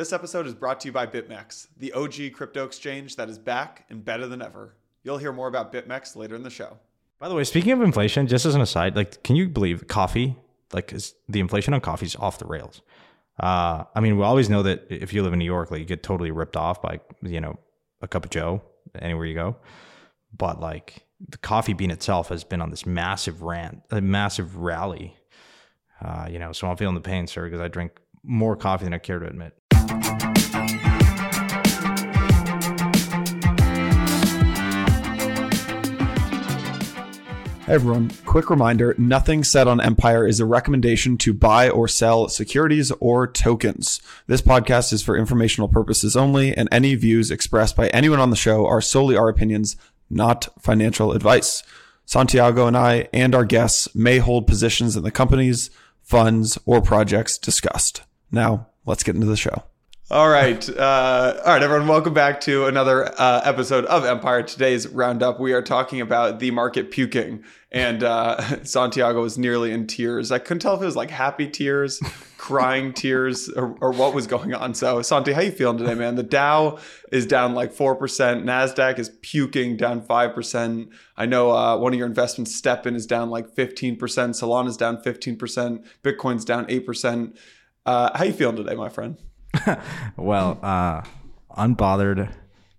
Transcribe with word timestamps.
This 0.00 0.14
episode 0.14 0.46
is 0.46 0.54
brought 0.54 0.80
to 0.80 0.88
you 0.88 0.92
by 0.92 1.04
BitMEX, 1.04 1.66
the 1.76 1.92
OG 1.92 2.32
crypto 2.32 2.64
exchange 2.64 3.16
that 3.16 3.28
is 3.28 3.38
back 3.38 3.84
and 3.90 4.02
better 4.02 4.26
than 4.26 4.40
ever. 4.40 4.74
You'll 5.02 5.18
hear 5.18 5.30
more 5.30 5.46
about 5.46 5.74
BitMEX 5.74 6.16
later 6.16 6.34
in 6.34 6.42
the 6.42 6.48
show. 6.48 6.78
By 7.18 7.28
the 7.28 7.34
way, 7.34 7.44
speaking 7.44 7.72
of 7.72 7.82
inflation, 7.82 8.26
just 8.26 8.46
as 8.46 8.54
an 8.54 8.62
aside, 8.62 8.96
like, 8.96 9.22
can 9.22 9.36
you 9.36 9.50
believe 9.50 9.88
coffee? 9.88 10.36
Like, 10.72 10.94
is 10.94 11.12
the 11.28 11.38
inflation 11.38 11.74
on 11.74 11.82
coffee 11.82 12.06
is 12.06 12.16
off 12.16 12.38
the 12.38 12.46
rails. 12.46 12.80
Uh, 13.38 13.84
I 13.94 14.00
mean, 14.00 14.16
we 14.16 14.24
always 14.24 14.48
know 14.48 14.62
that 14.62 14.86
if 14.88 15.12
you 15.12 15.22
live 15.22 15.34
in 15.34 15.38
New 15.38 15.44
York, 15.44 15.70
like, 15.70 15.80
you 15.80 15.84
get 15.84 16.02
totally 16.02 16.30
ripped 16.30 16.56
off 16.56 16.80
by 16.80 17.00
you 17.20 17.42
know 17.42 17.58
a 18.00 18.08
cup 18.08 18.24
of 18.24 18.30
Joe 18.30 18.62
anywhere 18.98 19.26
you 19.26 19.34
go. 19.34 19.58
But 20.34 20.62
like, 20.62 21.04
the 21.28 21.36
coffee 21.36 21.74
bean 21.74 21.90
itself 21.90 22.30
has 22.30 22.42
been 22.42 22.62
on 22.62 22.70
this 22.70 22.86
massive 22.86 23.42
rant, 23.42 23.82
a 23.90 24.00
massive 24.00 24.56
rally. 24.56 25.14
Uh, 26.02 26.26
you 26.30 26.38
know, 26.38 26.52
so 26.52 26.70
I'm 26.70 26.78
feeling 26.78 26.94
the 26.94 27.02
pain, 27.02 27.26
sir, 27.26 27.44
because 27.44 27.60
I 27.60 27.68
drink 27.68 28.00
more 28.22 28.56
coffee 28.56 28.84
than 28.84 28.94
I 28.94 28.98
care 28.98 29.18
to 29.18 29.26
admit. 29.26 29.59
Hey 37.70 37.76
everyone, 37.76 38.10
quick 38.26 38.50
reminder 38.50 38.96
nothing 38.98 39.44
said 39.44 39.68
on 39.68 39.80
Empire 39.80 40.26
is 40.26 40.40
a 40.40 40.44
recommendation 40.44 41.16
to 41.18 41.32
buy 41.32 41.70
or 41.70 41.86
sell 41.86 42.28
securities 42.28 42.90
or 42.98 43.28
tokens. 43.28 44.00
This 44.26 44.42
podcast 44.42 44.92
is 44.92 45.04
for 45.04 45.16
informational 45.16 45.68
purposes 45.68 46.16
only, 46.16 46.52
and 46.52 46.68
any 46.72 46.96
views 46.96 47.30
expressed 47.30 47.76
by 47.76 47.86
anyone 47.90 48.18
on 48.18 48.30
the 48.30 48.34
show 48.34 48.66
are 48.66 48.80
solely 48.80 49.16
our 49.16 49.28
opinions, 49.28 49.76
not 50.10 50.48
financial 50.58 51.12
advice. 51.12 51.62
Santiago 52.04 52.66
and 52.66 52.76
I 52.76 53.08
and 53.12 53.36
our 53.36 53.44
guests 53.44 53.94
may 53.94 54.18
hold 54.18 54.48
positions 54.48 54.96
in 54.96 55.04
the 55.04 55.12
companies, 55.12 55.70
funds, 56.02 56.58
or 56.66 56.82
projects 56.82 57.38
discussed. 57.38 58.02
Now, 58.32 58.66
let's 58.84 59.04
get 59.04 59.14
into 59.14 59.28
the 59.28 59.36
show. 59.36 59.62
All 60.12 60.28
right. 60.28 60.68
Uh, 60.68 61.40
all 61.46 61.52
right, 61.52 61.62
everyone. 61.62 61.86
Welcome 61.86 62.12
back 62.12 62.40
to 62.40 62.66
another 62.66 63.14
uh, 63.16 63.42
episode 63.44 63.84
of 63.84 64.04
Empire. 64.04 64.42
Today's 64.42 64.88
roundup, 64.88 65.38
we 65.38 65.52
are 65.52 65.62
talking 65.62 66.00
about 66.00 66.40
the 66.40 66.50
market 66.50 66.90
puking. 66.90 67.44
And 67.70 68.02
uh, 68.02 68.40
Santiago 68.64 69.22
was 69.22 69.38
nearly 69.38 69.70
in 69.70 69.86
tears. 69.86 70.32
I 70.32 70.40
couldn't 70.40 70.62
tell 70.62 70.74
if 70.74 70.82
it 70.82 70.84
was 70.84 70.96
like 70.96 71.10
happy 71.10 71.46
tears, 71.46 72.00
crying 72.38 72.92
tears, 72.92 73.50
or, 73.50 73.76
or, 73.80 73.92
what 73.92 74.12
was 74.12 74.26
going 74.26 74.52
on. 74.52 74.74
So, 74.74 75.00
Santi, 75.00 75.32
how 75.32 75.42
you 75.42 75.52
feeling 75.52 75.78
today, 75.78 75.94
man? 75.94 76.16
The 76.16 76.24
Dow 76.24 76.80
is 77.12 77.24
down 77.24 77.54
like 77.54 77.72
4%. 77.72 77.96
NASDAQ 78.42 78.98
is 78.98 79.10
puking 79.22 79.76
down 79.76 80.00
5%. 80.00 80.90
I 81.16 81.26
know 81.26 81.52
uh, 81.52 81.76
one 81.76 81.92
of 81.92 81.98
your 82.00 82.08
investments, 82.08 82.60
STEPN, 82.60 82.96
is 82.96 83.06
down 83.06 83.30
like 83.30 83.54
15%. 83.54 83.96
Solana's 83.96 84.76
down 84.76 84.96
15%. 84.96 85.84
Bitcoin's 86.02 86.44
down 86.44 86.66
8%. 86.66 87.36
Uh, 87.86 88.18
how 88.18 88.24
you 88.24 88.32
feeling 88.32 88.56
today, 88.56 88.74
my 88.74 88.88
friend? 88.88 89.16
well, 90.16 90.58
uh, 90.62 91.02
unbothered. 91.56 92.32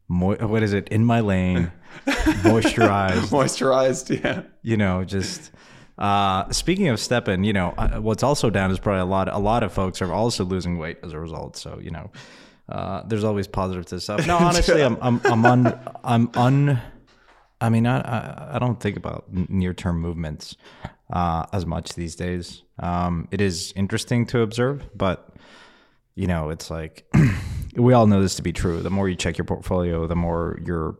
Mo- 0.07 0.35
what 0.35 0.63
is 0.63 0.73
it? 0.73 0.87
In 0.89 1.05
my 1.05 1.21
lane, 1.21 1.71
moisturized. 2.05 3.29
moisturized, 3.29 4.23
yeah. 4.23 4.43
You 4.61 4.77
know, 4.77 5.03
just. 5.03 5.51
Uh, 5.97 6.51
speaking 6.51 6.87
of 6.87 6.97
STEPN, 6.97 7.45
you 7.45 7.53
know, 7.53 7.75
uh, 7.77 7.99
what's 7.99 8.23
also 8.23 8.49
down 8.49 8.71
is 8.71 8.79
probably 8.79 9.01
a 9.01 9.05
lot. 9.05 9.27
A 9.31 9.37
lot 9.37 9.61
of 9.61 9.71
folks 9.71 10.01
are 10.01 10.11
also 10.11 10.43
losing 10.43 10.79
weight 10.79 10.97
as 11.03 11.13
a 11.13 11.19
result. 11.19 11.55
So 11.57 11.79
you 11.79 11.91
know, 11.91 12.09
uh, 12.69 13.03
there's 13.05 13.23
always 13.23 13.47
positive 13.47 13.85
to 13.87 13.99
stuff. 13.99 14.25
No, 14.25 14.37
honestly, 14.39 14.81
I'm 14.81 14.97
I'm 15.01 15.21
I'm 15.25 15.45
un 15.45 15.79
I'm 16.03 16.31
un. 16.33 16.81
I 17.59 17.69
mean, 17.69 17.85
I 17.85 17.99
I, 17.99 18.55
I 18.55 18.59
don't 18.59 18.79
think 18.79 18.97
about 18.97 19.25
near 19.31 19.73
term 19.73 19.99
movements 19.99 20.55
uh, 21.13 21.45
as 21.53 21.65
much 21.65 21.93
these 21.93 22.15
days. 22.15 22.63
Um, 22.79 23.27
it 23.29 23.41
is 23.41 23.73
interesting 23.75 24.25
to 24.27 24.41
observe, 24.41 24.89
but 24.95 25.29
you 26.15 26.27
know, 26.27 26.49
it's 26.49 26.69
like 26.69 27.05
we 27.75 27.93
all 27.93 28.07
know 28.07 28.21
this 28.21 28.35
to 28.35 28.41
be 28.41 28.53
true. 28.53 28.81
The 28.81 28.89
more 28.89 29.07
you 29.07 29.15
check 29.15 29.37
your 29.37 29.45
portfolio, 29.45 30.07
the 30.07 30.15
more 30.15 30.59
you're 30.65 30.97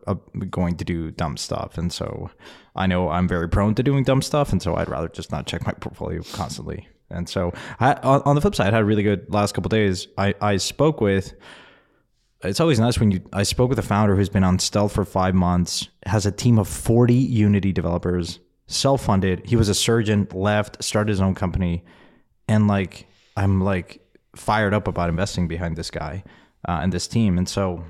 going 0.50 0.76
to 0.76 0.84
do 0.84 1.10
dumb 1.10 1.36
stuff. 1.36 1.76
And 1.76 1.92
so 1.92 2.30
I 2.74 2.86
know 2.86 3.10
I'm 3.10 3.28
very 3.28 3.48
prone 3.48 3.74
to 3.74 3.82
doing 3.82 4.04
dumb 4.04 4.22
stuff. 4.22 4.52
And 4.52 4.62
so 4.62 4.76
I'd 4.76 4.88
rather 4.88 5.08
just 5.08 5.30
not 5.30 5.46
check 5.46 5.66
my 5.66 5.72
portfolio 5.72 6.22
constantly. 6.32 6.88
And 7.10 7.28
so 7.28 7.52
I, 7.78 7.92
on 7.94 8.34
the 8.34 8.40
flip 8.40 8.54
side, 8.54 8.68
I 8.68 8.76
had 8.76 8.82
a 8.82 8.86
really 8.86 9.02
good 9.02 9.32
last 9.32 9.52
couple 9.52 9.68
days. 9.68 10.08
I, 10.16 10.34
I 10.40 10.56
spoke 10.56 11.00
with, 11.00 11.34
it's 12.42 12.58
always 12.58 12.80
nice 12.80 12.98
when 12.98 13.10
you, 13.10 13.20
I 13.32 13.42
spoke 13.42 13.68
with 13.68 13.78
a 13.78 13.82
founder 13.82 14.16
who's 14.16 14.30
been 14.30 14.44
on 14.44 14.58
stealth 14.58 14.94
for 14.94 15.04
five 15.04 15.34
months, 15.34 15.88
has 16.06 16.24
a 16.24 16.32
team 16.32 16.58
of 16.58 16.68
40 16.68 17.14
Unity 17.14 17.70
developers, 17.70 18.40
self 18.66 19.04
funded. 19.04 19.42
He 19.44 19.56
was 19.56 19.68
a 19.68 19.74
surgeon, 19.74 20.26
left, 20.32 20.82
started 20.82 21.10
his 21.10 21.20
own 21.20 21.34
company. 21.34 21.84
And 22.48 22.66
like, 22.66 23.06
I'm 23.36 23.60
like, 23.60 24.00
fired 24.34 24.74
up 24.74 24.88
about 24.88 25.08
investing 25.08 25.48
behind 25.48 25.76
this 25.76 25.90
guy 25.90 26.24
uh, 26.68 26.80
and 26.82 26.92
this 26.92 27.06
team. 27.06 27.38
And 27.38 27.48
so, 27.48 27.84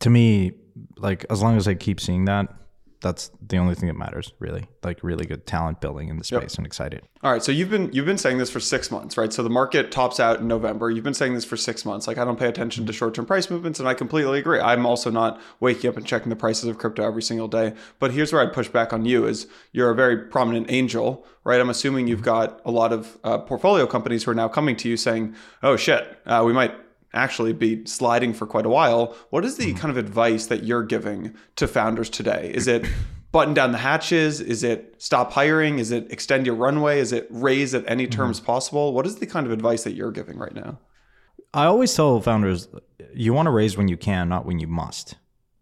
to 0.00 0.10
me, 0.10 0.52
like 0.96 1.24
as 1.30 1.42
long 1.42 1.56
as 1.56 1.68
I 1.68 1.74
keep 1.74 2.00
seeing 2.00 2.24
that, 2.26 2.52
that's 3.00 3.30
the 3.46 3.58
only 3.58 3.74
thing 3.74 3.88
that 3.88 3.96
matters, 3.96 4.32
really. 4.38 4.66
Like 4.82 5.00
really 5.02 5.26
good 5.26 5.46
talent 5.46 5.80
building 5.80 6.08
in 6.08 6.18
the 6.18 6.24
space. 6.24 6.52
Yep. 6.52 6.58
I'm 6.58 6.64
excited. 6.64 7.02
All 7.22 7.32
right, 7.32 7.42
so 7.42 7.52
you've 7.52 7.70
been 7.70 7.90
you've 7.92 8.06
been 8.06 8.18
saying 8.18 8.38
this 8.38 8.50
for 8.50 8.60
six 8.60 8.90
months, 8.90 9.16
right? 9.16 9.32
So 9.32 9.42
the 9.42 9.50
market 9.50 9.90
tops 9.90 10.20
out 10.20 10.40
in 10.40 10.48
November. 10.48 10.90
You've 10.90 11.04
been 11.04 11.14
saying 11.14 11.34
this 11.34 11.44
for 11.44 11.56
six 11.56 11.84
months. 11.84 12.06
Like 12.06 12.18
I 12.18 12.24
don't 12.24 12.38
pay 12.38 12.48
attention 12.48 12.86
to 12.86 12.92
short 12.92 13.14
term 13.14 13.26
price 13.26 13.50
movements, 13.50 13.78
and 13.80 13.88
I 13.88 13.94
completely 13.94 14.38
agree. 14.38 14.60
I'm 14.60 14.86
also 14.86 15.10
not 15.10 15.40
waking 15.60 15.90
up 15.90 15.96
and 15.96 16.06
checking 16.06 16.30
the 16.30 16.36
prices 16.36 16.64
of 16.64 16.78
crypto 16.78 17.04
every 17.04 17.22
single 17.22 17.48
day. 17.48 17.74
But 17.98 18.12
here's 18.12 18.32
where 18.32 18.42
I'd 18.42 18.52
push 18.52 18.68
back 18.68 18.92
on 18.92 19.04
you: 19.04 19.26
is 19.26 19.46
you're 19.72 19.90
a 19.90 19.94
very 19.94 20.16
prominent 20.16 20.70
angel, 20.70 21.26
right? 21.44 21.60
I'm 21.60 21.70
assuming 21.70 22.08
you've 22.08 22.22
got 22.22 22.60
a 22.64 22.70
lot 22.70 22.92
of 22.92 23.18
uh, 23.24 23.38
portfolio 23.38 23.86
companies 23.86 24.24
who 24.24 24.30
are 24.30 24.34
now 24.34 24.48
coming 24.48 24.76
to 24.76 24.88
you 24.88 24.96
saying, 24.96 25.34
"Oh 25.62 25.76
shit, 25.76 26.18
uh, 26.26 26.42
we 26.46 26.52
might." 26.52 26.74
Actually 27.16 27.52
be 27.52 27.84
sliding 27.86 28.32
for 28.32 28.46
quite 28.46 28.66
a 28.66 28.68
while. 28.68 29.16
What 29.30 29.44
is 29.44 29.56
the 29.56 29.66
mm-hmm. 29.66 29.78
kind 29.78 29.90
of 29.90 29.96
advice 29.96 30.46
that 30.46 30.64
you're 30.64 30.84
giving 30.84 31.34
to 31.56 31.66
founders 31.66 32.10
today? 32.10 32.50
Is 32.54 32.68
it 32.68 32.86
button 33.32 33.54
down 33.54 33.72
the 33.72 33.78
hatches? 33.78 34.40
Is 34.40 34.62
it 34.62 34.94
stop 34.98 35.32
hiring? 35.32 35.78
Is 35.78 35.90
it 35.90 36.10
extend 36.12 36.46
your 36.46 36.54
runway? 36.54 37.00
Is 37.00 37.12
it 37.12 37.26
raise 37.30 37.74
at 37.74 37.84
any 37.88 38.06
terms 38.06 38.38
mm-hmm. 38.38 38.46
possible? 38.46 38.92
What 38.92 39.06
is 39.06 39.16
the 39.16 39.26
kind 39.26 39.46
of 39.46 39.52
advice 39.52 39.84
that 39.84 39.94
you're 39.94 40.12
giving 40.12 40.38
right 40.38 40.54
now? 40.54 40.78
I 41.52 41.64
always 41.64 41.94
tell 41.94 42.20
founders 42.20 42.68
you 43.14 43.32
want 43.32 43.46
to 43.46 43.50
raise 43.50 43.76
when 43.76 43.88
you 43.88 43.96
can, 43.96 44.28
not 44.28 44.46
when 44.46 44.58
you 44.58 44.66
must. 44.66 45.14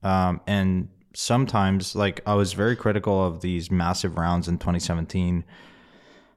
Um, 0.02 0.40
and 0.46 0.88
sometimes, 1.14 1.94
like, 1.94 2.20
I 2.26 2.34
was 2.34 2.52
very 2.52 2.76
critical 2.76 3.24
of 3.24 3.40
these 3.40 3.70
massive 3.70 4.16
rounds 4.16 4.48
in 4.48 4.58
2017. 4.58 5.44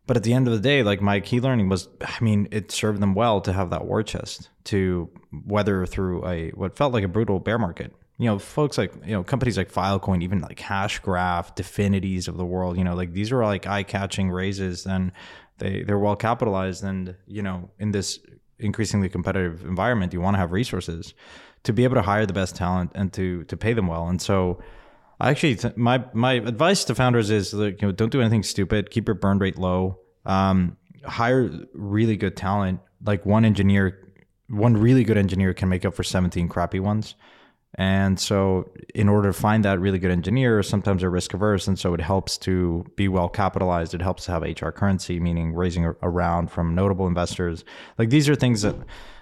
But 0.07 0.17
at 0.17 0.23
the 0.23 0.33
end 0.33 0.47
of 0.47 0.53
the 0.53 0.59
day, 0.59 0.83
like 0.83 1.01
my 1.01 1.19
key 1.19 1.39
learning 1.39 1.69
was, 1.69 1.87
I 2.01 2.23
mean, 2.23 2.47
it 2.51 2.71
served 2.71 3.01
them 3.01 3.13
well 3.13 3.41
to 3.41 3.53
have 3.53 3.69
that 3.69 3.85
war 3.85 4.01
chest 4.03 4.49
to 4.65 5.09
weather 5.45 5.85
through 5.85 6.25
a 6.25 6.49
what 6.51 6.75
felt 6.75 6.93
like 6.93 7.03
a 7.03 7.07
brutal 7.07 7.39
bear 7.39 7.59
market 7.59 7.93
you 8.17 8.25
know, 8.25 8.39
folks 8.39 8.77
like, 8.77 8.93
you 9.05 9.11
know, 9.11 9.23
companies 9.23 9.57
like 9.57 9.71
Filecoin, 9.71 10.23
even 10.23 10.39
like 10.39 10.57
Hashgraph, 10.57 11.55
Dfinities 11.55 12.27
of 12.27 12.37
the 12.37 12.45
world, 12.45 12.77
you 12.77 12.83
know, 12.83 12.95
like 12.95 13.13
these 13.13 13.31
are 13.31 13.43
like 13.45 13.67
eye 13.67 13.83
catching 13.83 14.31
raises 14.31 14.87
and 14.87 15.11
they, 15.59 15.83
they're 15.83 15.99
well 15.99 16.15
capitalized. 16.15 16.83
And, 16.83 17.15
you 17.27 17.43
know, 17.43 17.69
in 17.77 17.91
this 17.91 18.19
increasingly 18.57 19.07
competitive 19.07 19.63
environment, 19.65 20.13
you 20.13 20.21
want 20.21 20.33
to 20.33 20.39
have 20.39 20.51
resources 20.51 21.13
to 21.63 21.73
be 21.73 21.83
able 21.83 21.95
to 21.95 22.01
hire 22.01 22.25
the 22.25 22.33
best 22.33 22.55
talent 22.55 22.91
and 22.95 23.13
to, 23.13 23.43
to 23.43 23.55
pay 23.55 23.73
them 23.73 23.85
well. 23.85 24.07
And 24.07 24.19
so 24.19 24.59
I 25.19 25.31
actually, 25.31 25.55
th- 25.55 25.75
my, 25.75 26.03
my 26.13 26.33
advice 26.33 26.83
to 26.85 26.95
founders 26.95 27.29
is 27.29 27.53
like, 27.53 27.81
you 27.81 27.87
know, 27.87 27.91
don't 27.91 28.11
do 28.11 28.21
anything 28.21 28.43
stupid, 28.43 28.91
keep 28.91 29.07
your 29.07 29.15
burn 29.15 29.39
rate 29.39 29.57
low, 29.57 29.99
um, 30.25 30.77
hire 31.03 31.49
really 31.73 32.17
good 32.17 32.35
talent. 32.37 32.79
Like 33.03 33.25
one 33.25 33.45
engineer, 33.45 34.13
one 34.49 34.75
really 34.75 35.03
good 35.03 35.17
engineer 35.17 35.53
can 35.53 35.69
make 35.69 35.85
up 35.85 35.95
for 35.95 36.03
17 36.03 36.47
crappy 36.49 36.79
ones. 36.79 37.15
And 37.75 38.19
so, 38.19 38.71
in 38.95 39.07
order 39.09 39.29
to 39.29 39.33
find 39.33 39.63
that 39.65 39.79
really 39.79 39.99
good 39.99 40.09
engineer, 40.09 40.63
sometimes 40.63 41.01
they're 41.01 41.09
risk 41.09 41.33
averse. 41.33 41.67
And 41.67 41.77
so, 41.77 41.93
it 41.93 42.01
helps 42.01 42.37
to 42.39 42.85
be 42.95 43.07
well 43.07 43.29
capitalized. 43.29 43.93
It 43.93 44.01
helps 44.01 44.25
to 44.25 44.31
have 44.31 44.41
HR 44.41 44.69
currency, 44.69 45.19
meaning 45.19 45.53
raising 45.53 45.85
a 45.85 46.09
round 46.09 46.49
from 46.49 46.73
notable 46.73 47.07
investors. 47.07 47.65
Like 47.97 48.09
these 48.09 48.29
are 48.29 48.35
things 48.35 48.61
that, 48.63 48.75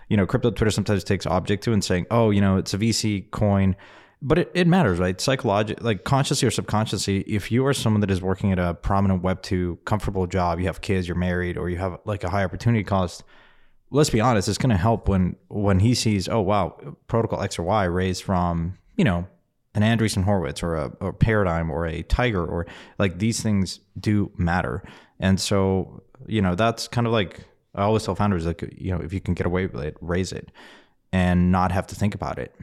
you 0.10 0.16
know, 0.16 0.26
crypto 0.26 0.52
Twitter 0.52 0.72
sometimes 0.72 1.04
takes 1.04 1.26
object 1.26 1.64
to 1.64 1.74
and 1.74 1.84
saying, 1.84 2.06
oh, 2.12 2.30
you 2.30 2.40
know, 2.40 2.58
it's 2.58 2.74
a 2.74 2.78
VC 2.78 3.30
coin. 3.32 3.76
But 4.22 4.40
it, 4.40 4.52
it 4.54 4.68
matters, 4.68 4.98
right? 4.98 5.20
Psychologically, 5.20 5.84
like 5.84 6.04
consciously 6.04 6.48
or 6.48 6.52
subconsciously, 6.52 7.22
if 7.22 7.52
you 7.52 7.66
are 7.66 7.74
someone 7.74 8.02
that 8.02 8.10
is 8.10 8.22
working 8.22 8.52
at 8.52 8.60
a 8.60 8.74
prominent 8.74 9.22
Web2 9.22 9.86
comfortable 9.86 10.26
job, 10.26 10.60
you 10.60 10.66
have 10.66 10.82
kids, 10.82 11.08
you're 11.08 11.18
married, 11.18 11.58
or 11.58 11.70
you 11.70 11.78
have 11.78 12.00
like 12.06 12.24
a 12.24 12.30
high 12.30 12.44
opportunity 12.44 12.84
cost, 12.84 13.24
let's 13.92 14.10
be 14.10 14.22
honest, 14.22 14.48
it's 14.48 14.58
going 14.58 14.70
to 14.70 14.78
help 14.78 15.08
when 15.08 15.36
when 15.48 15.80
he 15.80 15.94
sees, 15.94 16.28
oh 16.28 16.42
wow, 16.42 16.78
protocol 17.08 17.42
X 17.42 17.60
or 17.60 17.64
Y 17.64 17.84
raised 17.86 18.24
from 18.24 18.78
you 18.98 19.04
know 19.04 19.28
an 19.74 19.82
Andreessen 19.82 20.24
Horowitz 20.24 20.64
or 20.64 20.76
a, 20.76 20.92
a 21.02 21.14
Paradigm 21.14 21.70
or 21.70 21.86
a 21.86 22.04
Tiger 22.04 22.46
or 22.46 22.66
like 22.98 23.20
these 23.20 23.42
things 23.42 23.80
do 24.00 24.32
matter, 24.38 24.84
and 25.20 25.40
so 25.40 26.04
you 26.28 26.42
know 26.42 26.56
that's 26.56 26.88
kind 26.88 27.08
of 27.08 27.14
like 27.14 27.42
I 27.74 27.84
always 27.84 28.04
tell 28.04 28.16
founders 28.16 28.46
like 28.46 28.64
you 28.78 28.92
know 28.92 29.02
if 29.02 29.14
you 29.14 29.22
can 29.22 29.34
get 29.34 29.46
away 29.46 29.68
with 29.68 29.84
it, 29.84 29.98
raise 30.02 30.32
it, 30.32 30.52
and 31.12 31.52
not 31.52 31.72
have 31.72 31.88
to 31.88 31.96
think 31.96 32.16
about 32.16 32.40
it, 32.40 32.56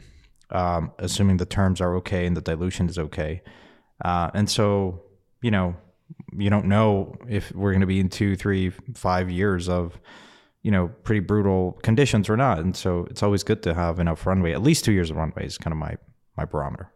um, 0.53 0.93
assuming 0.99 1.39
the 1.39 1.47
terms 1.47 1.81
are 1.81 1.97
okay 1.97 2.27
and 2.27 2.37
the 2.37 2.41
dilution 2.41 2.89
is 2.89 2.99
okay, 2.99 3.43
uh, 4.05 4.31
and 4.35 4.49
so 4.49 5.03
you 5.43 5.51
know 5.51 5.75
you 6.37 6.51
don't 6.51 6.67
know 6.67 7.17
if 7.29 7.53
we're 7.53 7.73
going 7.73 7.81
to 7.81 7.87
be 7.87 8.01
in 8.01 8.09
two, 8.09 8.37
three, 8.37 8.71
five 8.95 9.31
years 9.31 9.69
of 9.69 9.99
you 10.63 10.71
know, 10.71 10.89
pretty 11.03 11.21
brutal 11.21 11.73
conditions 11.83 12.31
or 12.31 12.37
not. 12.37 12.61
And 12.61 12.77
so 12.77 13.07
it's 13.11 13.23
always 13.23 13.43
good 13.43 13.63
to 13.65 13.75
have 13.75 13.99
enough 13.99 14.27
runway. 14.27 14.53
At 14.53 14.63
least 14.63 14.85
two 14.85 14.93
years 14.93 15.11
of 15.11 15.17
runway 15.17 15.45
is 15.45 15.59
kind 15.59 15.73
of 15.73 15.79
my 15.79 15.97
my 16.37 16.45
barometer. 16.45 16.91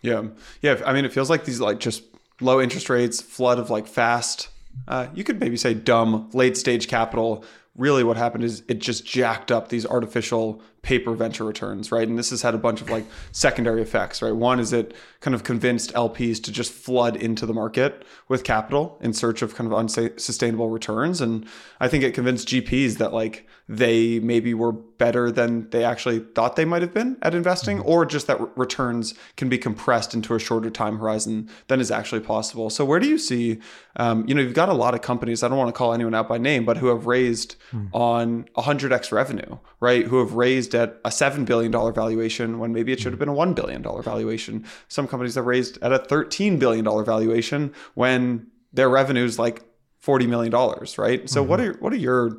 Yeah, 0.00 0.24
yeah. 0.62 0.80
I 0.84 0.92
mean, 0.92 1.04
it 1.04 1.12
feels 1.12 1.30
like 1.30 1.44
these 1.44 1.60
like 1.60 1.80
just 1.80 2.02
low 2.40 2.60
interest 2.60 2.90
rates, 2.90 3.20
flood 3.20 3.58
of 3.58 3.70
like 3.70 3.86
fast. 3.86 4.48
Uh, 4.88 5.06
you 5.14 5.22
could 5.22 5.38
maybe 5.38 5.56
say 5.56 5.72
dumb 5.72 6.30
late 6.32 6.56
stage 6.56 6.88
capital 6.88 7.44
really 7.76 8.04
what 8.04 8.16
happened 8.16 8.44
is 8.44 8.62
it 8.68 8.78
just 8.78 9.04
jacked 9.04 9.50
up 9.50 9.68
these 9.68 9.86
artificial 9.86 10.62
paper 10.84 11.14
venture 11.14 11.44
returns, 11.44 11.90
right? 11.90 12.06
And 12.06 12.18
this 12.18 12.30
has 12.30 12.42
had 12.42 12.54
a 12.54 12.58
bunch 12.58 12.80
of 12.80 12.90
like 12.90 13.04
secondary 13.32 13.82
effects, 13.82 14.22
right? 14.22 14.34
One 14.36 14.60
is 14.60 14.72
it 14.72 14.94
kind 15.20 15.34
of 15.34 15.42
convinced 15.42 15.92
LPs 15.94 16.42
to 16.44 16.52
just 16.52 16.72
flood 16.72 17.16
into 17.16 17.46
the 17.46 17.54
market 17.54 18.04
with 18.28 18.44
capital 18.44 18.98
in 19.00 19.12
search 19.12 19.42
of 19.42 19.54
kind 19.54 19.66
of 19.66 19.76
unsustainable 19.76 20.68
returns. 20.68 21.20
And 21.20 21.46
I 21.80 21.88
think 21.88 22.04
it 22.04 22.12
convinced 22.12 22.48
GPs 22.48 22.98
that 22.98 23.12
like 23.12 23.48
they 23.66 24.20
maybe 24.20 24.52
were 24.52 24.72
better 24.72 25.30
than 25.30 25.70
they 25.70 25.84
actually 25.84 26.18
thought 26.18 26.56
they 26.56 26.66
might 26.66 26.82
have 26.82 26.92
been 26.92 27.16
at 27.22 27.34
investing, 27.34 27.78
mm-hmm. 27.78 27.88
or 27.88 28.04
just 28.04 28.26
that 28.26 28.38
r- 28.38 28.50
returns 28.56 29.14
can 29.36 29.48
be 29.48 29.56
compressed 29.56 30.12
into 30.12 30.34
a 30.34 30.38
shorter 30.38 30.70
time 30.70 30.98
horizon 30.98 31.48
than 31.68 31.80
is 31.80 31.90
actually 31.90 32.20
possible. 32.20 32.68
So 32.68 32.84
where 32.84 33.00
do 33.00 33.08
you 33.08 33.16
see, 33.16 33.58
um, 33.96 34.28
you 34.28 34.34
know, 34.34 34.42
you've 34.42 34.52
got 34.52 34.68
a 34.68 34.74
lot 34.74 34.94
of 34.94 35.00
companies, 35.00 35.42
I 35.42 35.48
don't 35.48 35.56
want 35.56 35.68
to 35.68 35.78
call 35.78 35.94
anyone 35.94 36.14
out 36.14 36.28
by 36.28 36.36
name, 36.36 36.66
but 36.66 36.76
who 36.76 36.88
have 36.88 37.06
raised 37.06 37.56
mm. 37.72 37.88
on 37.92 38.44
100x 38.56 39.10
revenue, 39.10 39.58
right? 39.80 40.04
Who 40.04 40.18
have 40.18 40.34
raised 40.34 40.73
at 40.74 41.00
a 41.04 41.10
$7 41.10 41.44
billion 41.44 41.72
valuation 41.72 42.58
when 42.58 42.72
maybe 42.72 42.92
it 42.92 43.00
should 43.00 43.12
have 43.12 43.18
been 43.18 43.28
a 43.28 43.34
$1 43.34 43.54
billion 43.54 43.82
valuation. 43.82 44.64
Some 44.88 45.08
companies 45.08 45.34
have 45.34 45.46
raised 45.46 45.78
at 45.82 45.92
a 45.92 45.98
$13 45.98 46.58
billion 46.58 46.84
valuation 47.04 47.72
when 47.94 48.46
their 48.72 48.88
revenue 48.88 49.24
is 49.24 49.38
like 49.38 49.62
$40 50.04 50.28
million, 50.28 50.52
right? 50.98 51.28
So 51.28 51.40
mm-hmm. 51.40 51.50
what 51.50 51.60
are, 51.60 51.72
what 51.74 51.92
are 51.92 51.96
your, 51.96 52.36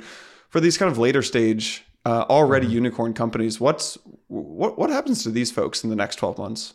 for 0.50 0.60
these 0.60 0.78
kind 0.78 0.92
of 0.92 0.98
later 0.98 1.22
stage, 1.22 1.84
uh, 2.06 2.26
already 2.30 2.68
mm-hmm. 2.68 2.76
unicorn 2.76 3.14
companies, 3.14 3.60
what's, 3.60 3.98
what, 4.28 4.78
what 4.78 4.90
happens 4.90 5.24
to 5.24 5.30
these 5.30 5.52
folks 5.52 5.84
in 5.84 5.90
the 5.90 5.96
next 5.96 6.18
12 6.18 6.38
months? 6.38 6.74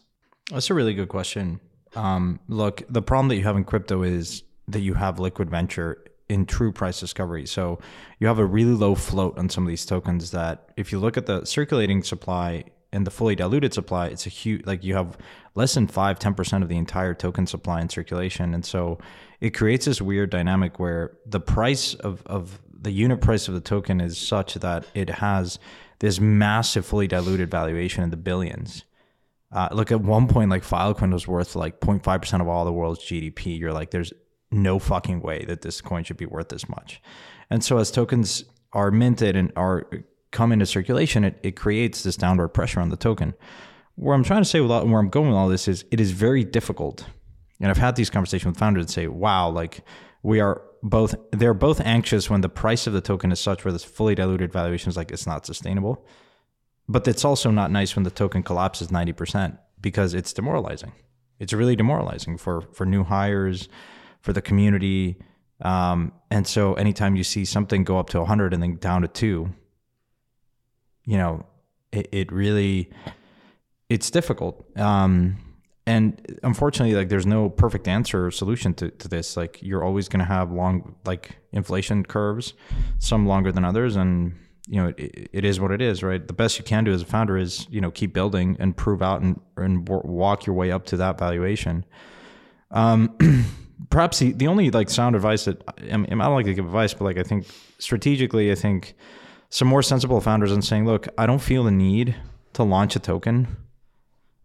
That's 0.50 0.70
a 0.70 0.74
really 0.74 0.94
good 0.94 1.08
question. 1.08 1.60
Um, 1.94 2.40
look, 2.48 2.82
the 2.88 3.02
problem 3.02 3.28
that 3.28 3.36
you 3.36 3.44
have 3.44 3.56
in 3.56 3.64
crypto 3.64 4.02
is 4.02 4.42
that 4.68 4.80
you 4.80 4.94
have 4.94 5.18
liquid 5.18 5.50
venture 5.50 6.04
in 6.30 6.46
true 6.46 6.70
price 6.70 7.00
discovery. 7.00 7.44
So 7.44 7.80
you 8.20 8.28
have 8.28 8.38
a 8.38 8.46
really 8.46 8.72
low 8.72 8.94
float 8.94 9.36
on 9.36 9.48
some 9.48 9.64
of 9.64 9.68
these 9.68 9.84
tokens 9.84 10.30
that 10.30 10.70
if 10.76 10.92
you 10.92 11.00
look 11.00 11.16
at 11.16 11.26
the 11.26 11.44
circulating 11.44 12.04
supply 12.04 12.64
and 12.92 13.04
the 13.04 13.10
fully 13.10 13.34
diluted 13.34 13.74
supply, 13.74 14.06
it's 14.06 14.26
a 14.26 14.30
huge, 14.30 14.64
like 14.64 14.84
you 14.84 14.94
have 14.94 15.18
less 15.56 15.74
than 15.74 15.88
5, 15.88 16.18
10% 16.20 16.62
of 16.62 16.68
the 16.68 16.78
entire 16.78 17.14
token 17.14 17.48
supply 17.48 17.80
in 17.80 17.88
circulation. 17.88 18.54
And 18.54 18.64
so 18.64 19.00
it 19.40 19.50
creates 19.50 19.86
this 19.86 20.00
weird 20.00 20.30
dynamic 20.30 20.78
where 20.78 21.16
the 21.26 21.40
price 21.40 21.94
of, 21.94 22.22
of 22.26 22.60
the 22.72 22.92
unit 22.92 23.20
price 23.20 23.48
of 23.48 23.54
the 23.54 23.60
token 23.60 24.00
is 24.00 24.16
such 24.16 24.54
that 24.54 24.86
it 24.94 25.10
has 25.10 25.58
this 25.98 26.20
massive 26.20 26.86
fully 26.86 27.08
diluted 27.08 27.50
valuation 27.50 28.04
in 28.04 28.10
the 28.10 28.16
billions. 28.16 28.84
Uh, 29.50 29.68
look 29.72 29.90
at 29.90 30.00
one 30.00 30.28
point, 30.28 30.48
like 30.48 30.62
Filecoin 30.62 31.12
was 31.12 31.26
worth 31.26 31.56
like 31.56 31.80
0.5% 31.80 32.40
of 32.40 32.46
all 32.46 32.64
the 32.64 32.72
world's 32.72 33.00
GDP. 33.00 33.58
You're 33.58 33.72
like, 33.72 33.90
there's 33.90 34.12
no 34.50 34.78
fucking 34.78 35.20
way 35.20 35.44
that 35.46 35.62
this 35.62 35.80
coin 35.80 36.04
should 36.04 36.16
be 36.16 36.26
worth 36.26 36.48
this 36.48 36.68
much. 36.68 37.00
And 37.50 37.64
so 37.64 37.78
as 37.78 37.90
tokens 37.90 38.44
are 38.72 38.90
minted 38.90 39.36
and 39.36 39.52
are 39.56 39.88
come 40.30 40.52
into 40.52 40.66
circulation, 40.66 41.24
it, 41.24 41.38
it 41.42 41.56
creates 41.56 42.02
this 42.02 42.16
downward 42.16 42.48
pressure 42.48 42.80
on 42.80 42.88
the 42.88 42.96
token. 42.96 43.34
Where 43.96 44.14
I'm 44.14 44.24
trying 44.24 44.42
to 44.42 44.48
say 44.48 44.60
with 44.60 44.70
all, 44.70 44.86
where 44.86 45.00
I'm 45.00 45.08
going 45.08 45.28
with 45.28 45.36
all 45.36 45.48
this 45.48 45.68
is 45.68 45.84
it 45.90 46.00
is 46.00 46.12
very 46.12 46.44
difficult. 46.44 47.04
And 47.60 47.68
I've 47.68 47.76
had 47.76 47.96
these 47.96 48.10
conversations 48.10 48.52
with 48.52 48.58
founders 48.58 48.84
and 48.84 48.90
say, 48.90 49.06
wow, 49.06 49.50
like 49.50 49.82
we 50.22 50.40
are 50.40 50.62
both 50.82 51.14
they're 51.32 51.52
both 51.52 51.80
anxious 51.80 52.30
when 52.30 52.40
the 52.40 52.48
price 52.48 52.86
of 52.86 52.94
the 52.94 53.02
token 53.02 53.32
is 53.32 53.40
such 53.40 53.64
where 53.64 53.72
this 53.72 53.84
fully 53.84 54.14
diluted 54.14 54.52
valuation 54.52 54.88
is 54.88 54.96
like 54.96 55.10
it's 55.10 55.26
not 55.26 55.44
sustainable. 55.44 56.06
But 56.88 57.06
it's 57.06 57.24
also 57.24 57.50
not 57.50 57.70
nice 57.70 57.94
when 57.94 58.04
the 58.04 58.10
token 58.10 58.42
collapses 58.42 58.88
90% 58.88 59.58
because 59.80 60.14
it's 60.14 60.32
demoralizing. 60.32 60.92
It's 61.38 61.52
really 61.52 61.76
demoralizing 61.76 62.38
for 62.38 62.62
for 62.72 62.86
new 62.86 63.04
hires, 63.04 63.68
for 64.20 64.32
the 64.32 64.42
community. 64.42 65.16
Um, 65.62 66.12
and 66.30 66.46
so 66.46 66.74
anytime 66.74 67.16
you 67.16 67.24
see 67.24 67.44
something 67.44 67.84
go 67.84 67.98
up 67.98 68.10
to 68.10 68.18
100 68.18 68.54
and 68.54 68.62
then 68.62 68.76
down 68.76 69.02
to 69.02 69.08
two, 69.08 69.52
you 71.04 71.16
know, 71.16 71.44
it, 71.92 72.08
it 72.12 72.32
really, 72.32 72.90
it's 73.88 74.10
difficult. 74.10 74.64
Um, 74.78 75.38
and 75.86 76.38
unfortunately, 76.42 76.94
like 76.94 77.08
there's 77.08 77.26
no 77.26 77.48
perfect 77.48 77.88
answer 77.88 78.26
or 78.26 78.30
solution 78.30 78.74
to, 78.74 78.90
to 78.90 79.08
this. 79.08 79.36
Like 79.36 79.60
you're 79.62 79.82
always 79.82 80.08
going 80.08 80.20
to 80.20 80.26
have 80.26 80.52
long, 80.52 80.94
like 81.04 81.38
inflation 81.52 82.04
curves, 82.04 82.54
some 82.98 83.26
longer 83.26 83.50
than 83.50 83.64
others. 83.64 83.96
And, 83.96 84.34
you 84.68 84.80
know, 84.80 84.94
it, 84.96 85.30
it 85.32 85.44
is 85.44 85.58
what 85.58 85.72
it 85.72 85.82
is, 85.82 86.02
right? 86.02 86.24
The 86.24 86.32
best 86.32 86.58
you 86.58 86.64
can 86.64 86.84
do 86.84 86.92
as 86.92 87.02
a 87.02 87.06
founder 87.06 87.36
is, 87.36 87.66
you 87.70 87.80
know, 87.80 87.90
keep 87.90 88.12
building 88.12 88.56
and 88.60 88.76
prove 88.76 89.02
out 89.02 89.20
and, 89.20 89.40
and 89.56 89.88
walk 89.88 90.46
your 90.46 90.54
way 90.54 90.70
up 90.70 90.86
to 90.86 90.96
that 90.98 91.18
valuation. 91.18 91.84
Um, 92.70 93.16
perhaps 93.88 94.18
the, 94.18 94.32
the 94.32 94.46
only 94.46 94.70
like 94.70 94.90
sound 94.90 95.16
advice 95.16 95.46
that 95.46 95.62
I, 95.90 95.96
mean, 95.96 96.20
I 96.20 96.24
don't 96.24 96.34
like 96.34 96.46
to 96.46 96.54
give 96.54 96.66
advice, 96.66 96.92
but 96.92 97.04
like 97.04 97.18
I 97.18 97.22
think 97.22 97.46
strategically, 97.78 98.52
I 98.52 98.54
think 98.54 98.94
some 99.48 99.68
more 99.68 99.82
sensible 99.82 100.20
founders 100.20 100.52
and 100.52 100.64
saying, 100.64 100.86
look, 100.86 101.08
I 101.16 101.26
don't 101.26 101.40
feel 101.40 101.64
the 101.64 101.70
need 101.70 102.14
to 102.52 102.62
launch 102.62 102.96
a 102.96 102.98
token. 102.98 103.56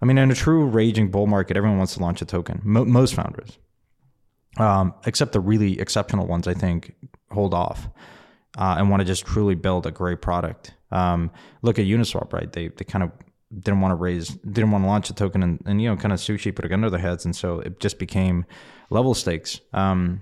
I 0.01 0.05
mean, 0.05 0.17
in 0.17 0.31
a 0.31 0.35
true 0.35 0.65
raging 0.65 1.09
bull 1.09 1.27
market, 1.27 1.57
everyone 1.57 1.77
wants 1.77 1.95
to 1.95 1.99
launch 1.99 2.21
a 2.21 2.25
token. 2.25 2.61
Mo- 2.63 2.85
most 2.85 3.13
founders, 3.15 3.57
um, 4.57 4.93
except 5.05 5.31
the 5.31 5.39
really 5.39 5.79
exceptional 5.79 6.27
ones, 6.27 6.47
I 6.47 6.53
think, 6.53 6.95
hold 7.31 7.53
off 7.53 7.89
uh, 8.57 8.75
and 8.77 8.89
want 8.89 9.01
to 9.01 9.05
just 9.05 9.25
truly 9.25 9.55
build 9.55 9.85
a 9.85 9.91
great 9.91 10.21
product. 10.21 10.73
Um, 10.91 11.31
look 11.61 11.79
at 11.79 11.85
Uniswap, 11.85 12.33
right? 12.33 12.51
They 12.51 12.69
they 12.69 12.85
kind 12.85 13.03
of 13.03 13.11
didn't 13.59 13.81
want 13.81 13.91
to 13.91 13.95
raise, 13.95 14.29
didn't 14.29 14.71
want 14.71 14.83
to 14.83 14.87
launch 14.87 15.09
a 15.09 15.13
token, 15.13 15.43
and, 15.43 15.61
and 15.65 15.81
you 15.81 15.89
know, 15.89 15.95
kind 15.95 16.13
of 16.13 16.19
sushi 16.19 16.53
put 16.53 16.65
it 16.65 16.71
under 16.71 16.89
their 16.89 16.99
heads, 16.99 17.25
and 17.25 17.35
so 17.35 17.59
it 17.59 17.79
just 17.79 17.99
became 17.99 18.45
level 18.95 19.13
stakes. 19.13 19.61
Um, 19.73 20.21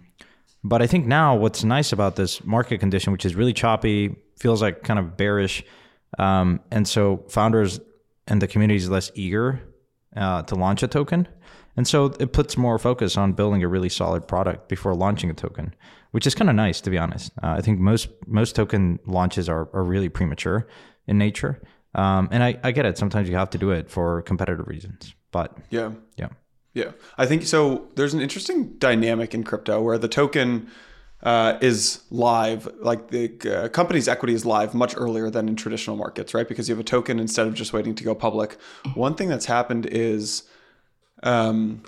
but 0.63 0.81
I 0.81 0.87
think 0.87 1.05
now 1.05 1.35
what's 1.35 1.63
nice 1.63 1.93
about 1.93 2.15
this 2.15 2.43
market 2.43 2.79
condition, 2.79 3.13
which 3.13 3.25
is 3.25 3.35
really 3.35 3.53
choppy, 3.53 4.15
feels 4.37 4.61
like 4.61 4.83
kind 4.83 4.99
of 4.99 5.05
bearish, 5.17 5.63
um, 6.19 6.59
and 6.71 6.87
so 6.87 7.23
founders 7.29 7.79
and 8.27 8.41
the 8.41 8.47
community 8.47 8.77
is 8.77 8.89
less 8.89 9.11
eager 9.15 9.61
uh, 10.15 10.41
to 10.43 10.55
launch 10.55 10.83
a 10.83 10.87
token, 10.87 11.27
and 11.77 11.87
so 11.87 12.05
it 12.19 12.33
puts 12.33 12.57
more 12.57 12.77
focus 12.79 13.17
on 13.17 13.33
building 13.33 13.63
a 13.63 13.67
really 13.67 13.89
solid 13.89 14.27
product 14.27 14.69
before 14.69 14.93
launching 14.95 15.29
a 15.29 15.33
token, 15.33 15.73
which 16.11 16.25
is 16.27 16.35
kind 16.35 16.49
of 16.49 16.55
nice 16.55 16.81
to 16.81 16.89
be 16.89 16.97
honest. 16.97 17.31
Uh, 17.43 17.55
I 17.57 17.61
think 17.61 17.79
most 17.79 18.09
most 18.27 18.55
token 18.55 18.99
launches 19.05 19.49
are 19.49 19.69
are 19.73 19.83
really 19.83 20.09
premature 20.09 20.67
in 21.07 21.17
nature. 21.17 21.61
Um, 21.95 22.29
and 22.31 22.43
I, 22.43 22.59
I 22.63 22.71
get 22.71 22.85
it. 22.85 22.97
Sometimes 22.97 23.29
you 23.29 23.35
have 23.35 23.51
to 23.51 23.57
do 23.57 23.71
it 23.71 23.89
for 23.89 24.21
competitive 24.23 24.67
reasons. 24.67 25.13
But 25.31 25.57
yeah, 25.69 25.91
yeah, 26.17 26.29
yeah. 26.73 26.91
I 27.17 27.25
think 27.25 27.43
so. 27.43 27.87
There's 27.95 28.13
an 28.13 28.21
interesting 28.21 28.73
dynamic 28.77 29.33
in 29.33 29.43
crypto 29.43 29.81
where 29.81 29.97
the 29.97 30.07
token 30.07 30.69
uh, 31.21 31.57
is 31.61 32.01
live, 32.11 32.67
like 32.79 33.09
the 33.09 33.31
uh, 33.49 33.69
company's 33.69 34.07
equity 34.07 34.33
is 34.33 34.45
live 34.45 34.73
much 34.73 34.93
earlier 34.97 35.29
than 35.29 35.47
in 35.47 35.55
traditional 35.55 35.95
markets, 35.95 36.33
right? 36.33 36.47
Because 36.47 36.67
you 36.67 36.75
have 36.75 36.81
a 36.81 36.83
token 36.83 37.19
instead 37.19 37.47
of 37.47 37.53
just 37.53 37.71
waiting 37.73 37.95
to 37.95 38.03
go 38.03 38.13
public. 38.13 38.57
One 38.93 39.15
thing 39.15 39.29
that's 39.29 39.45
happened 39.45 39.85
is 39.85 40.43
um, 41.21 41.83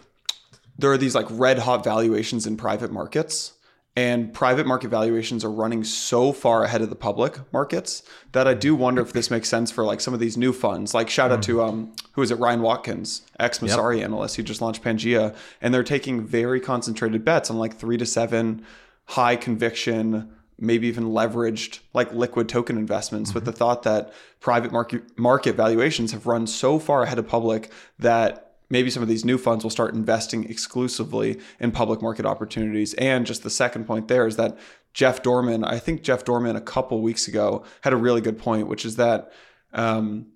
there 0.78 0.92
are 0.92 0.98
these 0.98 1.16
like 1.16 1.28
red 1.30 1.60
hot 1.60 1.84
valuations 1.84 2.48
in 2.48 2.56
private 2.56 2.92
markets 2.92 3.54
and 3.96 4.34
private 4.34 4.68
market 4.68 4.90
valuations 4.90 5.46
are 5.46 5.52
running 5.52 5.84
so 5.84 6.34
far 6.34 6.64
ahead 6.64 6.82
of 6.82 6.90
the 6.90 6.96
public 6.96 7.40
markets 7.54 8.04
that 8.34 8.46
I 8.48 8.54
do 8.54 8.76
wonder 8.76 9.02
if 9.02 9.14
this 9.14 9.32
makes 9.32 9.48
sense 9.48 9.72
for 9.72 9.86
like 9.86 10.02
some 10.02 10.14
of 10.14 10.20
these 10.20 10.36
new 10.36 10.52
funds. 10.52 10.94
Like 10.94 11.10
shout 11.10 11.32
out 11.32 11.42
to 11.44 11.56
mm. 11.58 11.68
um 11.68 11.94
who 12.14 12.22
is 12.22 12.32
it 12.32 12.40
Ryan 12.40 12.62
Watkins, 12.62 13.22
ex 13.40 13.60
Messari 13.60 13.98
yep. 13.98 14.06
analyst 14.06 14.36
who 14.36 14.44
just 14.44 14.62
launched 14.62 14.84
Pangea, 14.84 15.36
and 15.62 15.74
they're 15.74 15.84
taking 15.84 16.26
very 16.26 16.60
concentrated 16.60 17.24
bets 17.24 17.50
on 17.50 17.58
like 17.58 17.78
three 17.78 17.98
to 17.98 18.06
seven 18.06 18.66
high 19.06 19.36
conviction, 19.36 20.32
maybe 20.60 20.88
even 20.88 21.06
leveraged 21.06 21.80
like 21.94 22.12
liquid 22.14 22.50
token 22.50 22.78
investments 22.78 23.30
mm-hmm. 23.30 23.38
with 23.38 23.46
the 23.46 23.52
thought 23.52 23.84
that 23.84 24.14
private 24.42 24.72
market 24.72 25.18
market 25.18 25.56
valuations 25.56 26.12
have 26.12 26.28
run 26.28 26.48
so 26.48 26.80
far 26.80 27.04
ahead 27.04 27.20
of 27.20 27.28
public 27.28 27.72
that 28.00 28.45
maybe 28.70 28.90
some 28.90 29.04
of 29.04 29.10
these 29.10 29.26
new 29.26 29.38
funds 29.38 29.64
will 29.64 29.72
start 29.72 29.94
investing 29.94 30.50
exclusively 30.50 31.40
in 31.60 31.72
public 31.72 32.02
market 32.02 32.26
opportunities. 32.26 32.94
And 32.96 33.26
just 33.26 33.44
the 33.44 33.50
second 33.50 33.86
point 33.86 34.08
there 34.08 34.26
is 34.28 34.38
that 34.38 34.58
Jeff 34.94 35.22
Dorman, 35.22 35.64
I 35.64 35.78
think 35.80 36.04
Jeff 36.04 36.24
Dorman 36.24 36.56
a 36.56 36.62
couple 36.62 37.02
weeks 37.02 37.28
ago 37.28 37.64
had 37.82 37.94
a 37.94 37.98
really 37.98 38.22
good 38.22 38.38
point, 38.38 38.68
which 38.68 38.86
is 38.86 38.96
that 38.96 39.32
um, 39.74 40.28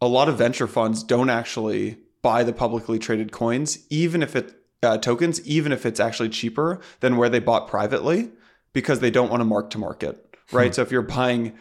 a 0.00 0.08
lot 0.08 0.28
of 0.28 0.36
venture 0.36 0.66
funds 0.66 1.02
don't 1.04 1.30
actually 1.30 1.98
buy 2.20 2.42
the 2.42 2.52
publicly 2.52 2.98
traded 2.98 3.32
coins, 3.32 3.86
even 3.90 4.22
if 4.22 4.34
it 4.34 4.54
uh, 4.82 4.98
tokens, 4.98 5.40
even 5.46 5.70
if 5.70 5.86
it's 5.86 6.00
actually 6.00 6.28
cheaper 6.28 6.80
than 7.00 7.16
where 7.16 7.28
they 7.28 7.38
bought 7.38 7.68
privately, 7.68 8.30
because 8.72 9.00
they 9.00 9.10
don't 9.10 9.30
want 9.30 9.40
to 9.40 9.44
mark 9.44 9.70
to 9.70 9.78
market, 9.78 10.36
right? 10.50 10.68
Hmm. 10.68 10.72
So 10.72 10.82
if 10.82 10.90
you're 10.90 11.02
buying 11.02 11.52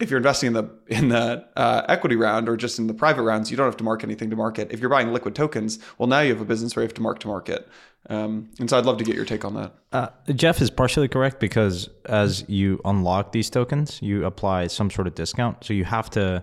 if 0.00 0.10
you're 0.10 0.18
investing 0.18 0.48
in 0.48 0.52
the 0.54 0.70
in 0.88 1.08
the 1.08 1.46
uh, 1.56 1.82
equity 1.88 2.16
round 2.16 2.48
or 2.48 2.56
just 2.56 2.78
in 2.78 2.86
the 2.86 2.94
private 2.94 3.22
rounds, 3.22 3.50
you 3.50 3.56
don't 3.56 3.66
have 3.66 3.76
to 3.76 3.84
mark 3.84 4.02
anything 4.02 4.30
to 4.30 4.36
market. 4.36 4.72
If 4.72 4.80
you're 4.80 4.90
buying 4.90 5.12
liquid 5.12 5.34
tokens, 5.34 5.78
well, 5.98 6.08
now 6.08 6.20
you 6.20 6.32
have 6.32 6.40
a 6.40 6.44
business 6.44 6.74
where 6.74 6.82
you 6.82 6.88
have 6.88 6.94
to 6.94 7.02
mark 7.02 7.18
to 7.20 7.28
market. 7.28 7.68
Um, 8.08 8.50
and 8.58 8.68
so 8.68 8.78
I'd 8.78 8.86
love 8.86 8.96
to 8.96 9.04
get 9.04 9.14
your 9.14 9.26
take 9.26 9.44
on 9.44 9.54
that. 9.54 9.74
Uh, 9.92 10.08
Jeff 10.32 10.62
is 10.62 10.70
partially 10.70 11.06
correct 11.06 11.38
because 11.38 11.90
as 12.06 12.48
you 12.48 12.80
unlock 12.84 13.32
these 13.32 13.50
tokens, 13.50 14.00
you 14.00 14.24
apply 14.24 14.68
some 14.68 14.90
sort 14.90 15.06
of 15.06 15.14
discount. 15.14 15.62
So 15.64 15.74
you 15.74 15.84
have 15.84 16.08
to. 16.10 16.42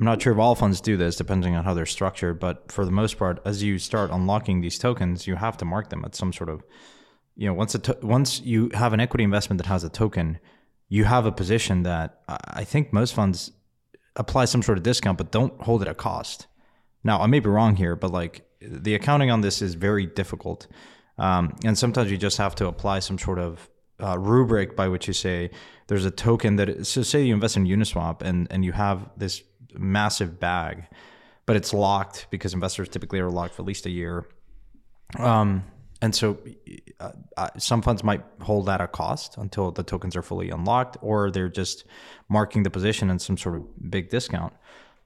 I'm 0.00 0.06
not 0.06 0.20
sure 0.20 0.32
if 0.32 0.38
all 0.40 0.56
funds 0.56 0.80
do 0.80 0.96
this, 0.96 1.14
depending 1.14 1.54
on 1.54 1.62
how 1.64 1.72
they're 1.72 1.86
structured, 1.86 2.40
but 2.40 2.72
for 2.72 2.84
the 2.84 2.90
most 2.90 3.16
part, 3.16 3.40
as 3.44 3.62
you 3.62 3.78
start 3.78 4.10
unlocking 4.10 4.60
these 4.60 4.76
tokens, 4.76 5.28
you 5.28 5.36
have 5.36 5.56
to 5.58 5.64
mark 5.64 5.90
them 5.90 6.04
at 6.04 6.16
some 6.16 6.32
sort 6.32 6.50
of, 6.50 6.64
you 7.36 7.46
know, 7.46 7.54
once 7.54 7.76
a 7.76 7.78
to- 7.78 7.98
once 8.02 8.40
you 8.40 8.70
have 8.74 8.92
an 8.92 8.98
equity 8.98 9.22
investment 9.22 9.58
that 9.58 9.68
has 9.68 9.84
a 9.84 9.88
token, 9.88 10.40
you 10.94 11.02
have 11.02 11.26
a 11.26 11.32
position 11.32 11.82
that 11.82 12.20
I 12.28 12.62
think 12.62 12.92
most 12.92 13.14
funds 13.14 13.50
apply 14.14 14.44
some 14.44 14.62
sort 14.62 14.78
of 14.78 14.84
discount, 14.84 15.18
but 15.18 15.32
don't 15.32 15.60
hold 15.60 15.82
it 15.82 15.88
at 15.88 15.96
cost. 15.96 16.46
Now, 17.02 17.20
I 17.20 17.26
may 17.26 17.40
be 17.40 17.48
wrong 17.48 17.74
here, 17.74 17.96
but 17.96 18.12
like 18.12 18.46
the 18.60 18.94
accounting 18.94 19.28
on 19.28 19.40
this 19.40 19.60
is 19.60 19.74
very 19.74 20.06
difficult. 20.06 20.68
Um, 21.18 21.56
and 21.64 21.76
sometimes 21.76 22.12
you 22.12 22.16
just 22.16 22.38
have 22.38 22.54
to 22.60 22.68
apply 22.68 23.00
some 23.00 23.18
sort 23.18 23.40
of 23.40 23.68
uh, 24.00 24.16
rubric 24.20 24.76
by 24.76 24.86
which 24.86 25.08
you 25.08 25.14
say 25.14 25.50
there's 25.88 26.04
a 26.04 26.12
token 26.12 26.54
that, 26.56 26.86
so 26.86 27.02
say 27.02 27.24
you 27.24 27.34
invest 27.34 27.56
in 27.56 27.64
Uniswap 27.66 28.22
and, 28.22 28.46
and 28.52 28.64
you 28.64 28.70
have 28.70 29.10
this 29.16 29.42
massive 29.76 30.38
bag, 30.38 30.84
but 31.44 31.56
it's 31.56 31.74
locked 31.74 32.28
because 32.30 32.54
investors 32.54 32.88
typically 32.88 33.18
are 33.18 33.30
locked 33.30 33.54
for 33.54 33.62
at 33.62 33.66
least 33.66 33.84
a 33.86 33.90
year. 33.90 34.28
Um, 35.18 35.64
and 36.00 36.14
so 36.14 36.38
uh, 37.00 37.12
uh, 37.36 37.48
some 37.58 37.82
funds 37.82 38.02
might 38.04 38.22
hold 38.42 38.68
at 38.68 38.92
cost 38.92 39.36
until 39.36 39.70
the 39.70 39.82
tokens 39.82 40.16
are 40.16 40.22
fully 40.22 40.50
unlocked, 40.50 40.96
or 41.00 41.30
they're 41.30 41.48
just 41.48 41.84
marking 42.28 42.62
the 42.62 42.70
position 42.70 43.10
in 43.10 43.18
some 43.18 43.36
sort 43.36 43.56
of 43.56 43.90
big 43.90 44.10
discount. 44.10 44.52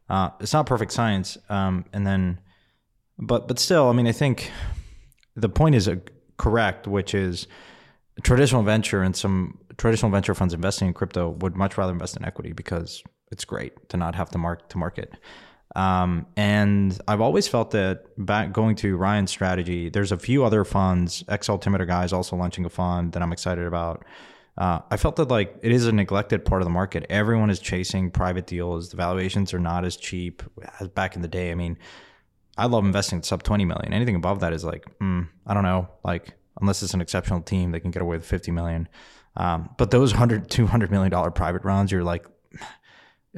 Uh, 0.09 0.31
it's 0.41 0.53
not 0.53 0.67
perfect 0.67 0.93
science. 0.93 1.37
Um, 1.49 1.85
and 1.93 2.07
then, 2.07 2.41
but 3.19 3.49
but 3.49 3.59
still, 3.59 3.89
I 3.89 3.93
mean, 3.93 4.07
I 4.07 4.13
think 4.13 4.51
the 5.37 5.49
point 5.49 5.75
is 5.75 5.89
uh, 5.89 5.97
correct, 6.37 6.87
which 6.87 7.15
is 7.15 7.47
traditional 8.23 8.63
venture 8.63 9.03
and 9.03 9.15
some 9.15 9.59
traditional 9.77 10.11
venture 10.11 10.35
funds 10.35 10.55
investing 10.55 10.89
in 10.89 10.95
crypto 10.95 11.31
would 11.31 11.57
much 11.57 11.79
rather 11.79 11.93
invest 11.93 12.17
in 12.17 12.25
equity 12.25 12.53
because 12.53 13.03
it's 13.31 13.45
great 13.45 13.89
to 13.91 13.97
not 13.97 14.15
have 14.15 14.31
to 14.31 14.39
mark 14.39 14.69
to 14.71 14.79
market. 14.79 15.15
Um, 15.77 16.27
and 16.37 16.99
I've 17.07 17.21
always 17.21 17.47
felt 17.47 17.73
that 17.73 18.05
back 18.17 18.53
going 18.53 18.77
to 18.77 18.97
Ryan's 18.97 19.31
strategy, 19.31 19.91
there's 19.91 20.13
a 20.13 20.19
few 20.19 20.45
other 20.45 20.65
funds. 20.65 21.25
X 21.29 21.49
Altimeter 21.49 21.87
guys 21.87 22.13
also 22.13 22.37
launching 22.37 22.65
a 22.65 22.71
fund 22.71 23.13
that 23.13 23.23
I'm 23.23 23.33
excited 23.33 23.67
about. 23.67 24.05
Uh, 24.57 24.81
I 24.91 24.97
felt 24.97 25.17
that 25.17 25.29
like 25.29 25.57
it 25.63 25.71
is 25.71 25.87
a 25.87 25.93
neglected 25.93 26.45
part 26.45 26.63
of 26.63 26.67
the 26.67 26.71
market. 26.71 27.07
Everyone 27.09 27.49
is 27.49 27.61
chasing 27.61 28.11
private 28.11 28.47
deals. 28.47 28.89
The 28.89 28.97
valuations 28.97 29.55
are 29.55 29.61
not 29.61 29.85
as 29.85 29.97
cheap 29.97 30.43
as 30.81 30.89
back 30.89 31.15
in 31.15 31.23
the 31.23 31.29
day. 31.29 31.53
I 31.53 31.55
mean, 31.55 31.79
I 32.57 32.67
love 32.67 32.85
investing 32.85 33.23
sub 33.23 33.45
20 33.45 33.65
million. 33.65 33.93
Anything 33.93 34.17
above 34.17 34.41
that 34.41 34.53
is 34.53 34.65
like, 34.65 34.85
mm, 34.99 35.29
I 35.47 35.55
don't 35.55 35.63
know, 35.63 35.89
like 36.03 36.35
unless 36.61 36.83
it's 36.83 36.93
an 36.93 37.01
exceptional 37.01 37.41
team, 37.41 37.71
they 37.71 37.79
can 37.79 37.93
get 37.93 38.03
away 38.03 38.17
with 38.17 38.27
50 38.27 38.51
million. 38.51 38.89
Um, 39.37 39.71
but 39.79 39.93
those 39.93 40.13
100, 40.13 40.51
200 40.51 40.91
million 40.91 41.13
dollar 41.13 41.31
private 41.31 41.63
rounds, 41.63 41.93
you're 41.93 42.03
like, 42.03 42.27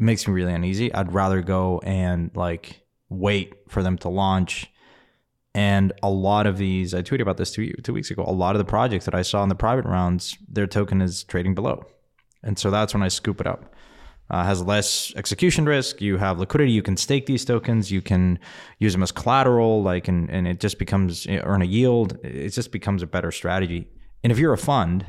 it 0.00 0.04
makes 0.04 0.26
me 0.26 0.32
really 0.32 0.54
uneasy. 0.54 0.92
I'd 0.94 1.12
rather 1.12 1.42
go 1.42 1.78
and 1.84 2.30
like 2.34 2.80
wait 3.10 3.54
for 3.68 3.82
them 3.82 3.98
to 3.98 4.08
launch. 4.08 4.70
And 5.54 5.92
a 6.02 6.08
lot 6.08 6.46
of 6.46 6.56
these, 6.56 6.94
I 6.94 7.02
tweeted 7.02 7.20
about 7.20 7.36
this 7.36 7.50
two, 7.50 7.72
two 7.82 7.92
weeks 7.92 8.10
ago. 8.10 8.24
A 8.26 8.32
lot 8.32 8.54
of 8.54 8.60
the 8.60 8.64
projects 8.64 9.04
that 9.04 9.14
I 9.14 9.20
saw 9.20 9.42
in 9.42 9.50
the 9.50 9.54
private 9.54 9.84
rounds, 9.84 10.38
their 10.48 10.66
token 10.66 11.02
is 11.02 11.24
trading 11.24 11.54
below. 11.54 11.84
And 12.42 12.58
so 12.58 12.70
that's 12.70 12.94
when 12.94 13.02
I 13.02 13.08
scoop 13.08 13.42
it 13.42 13.46
up. 13.46 13.74
Uh, 14.30 14.44
has 14.44 14.62
less 14.62 15.12
execution 15.16 15.66
risk. 15.66 16.00
You 16.00 16.16
have 16.16 16.38
liquidity. 16.38 16.70
You 16.70 16.82
can 16.82 16.96
stake 16.96 17.26
these 17.26 17.44
tokens. 17.44 17.90
You 17.90 18.00
can 18.00 18.38
use 18.78 18.92
them 18.92 19.02
as 19.02 19.12
collateral, 19.12 19.82
like, 19.82 20.08
and, 20.08 20.30
and 20.30 20.48
it 20.48 20.60
just 20.60 20.78
becomes 20.78 21.26
earn 21.28 21.60
a 21.60 21.66
yield. 21.66 22.16
It 22.22 22.50
just 22.50 22.72
becomes 22.72 23.02
a 23.02 23.06
better 23.06 23.32
strategy. 23.32 23.88
And 24.22 24.32
if 24.32 24.38
you're 24.38 24.52
a 24.52 24.58
fund, 24.58 25.04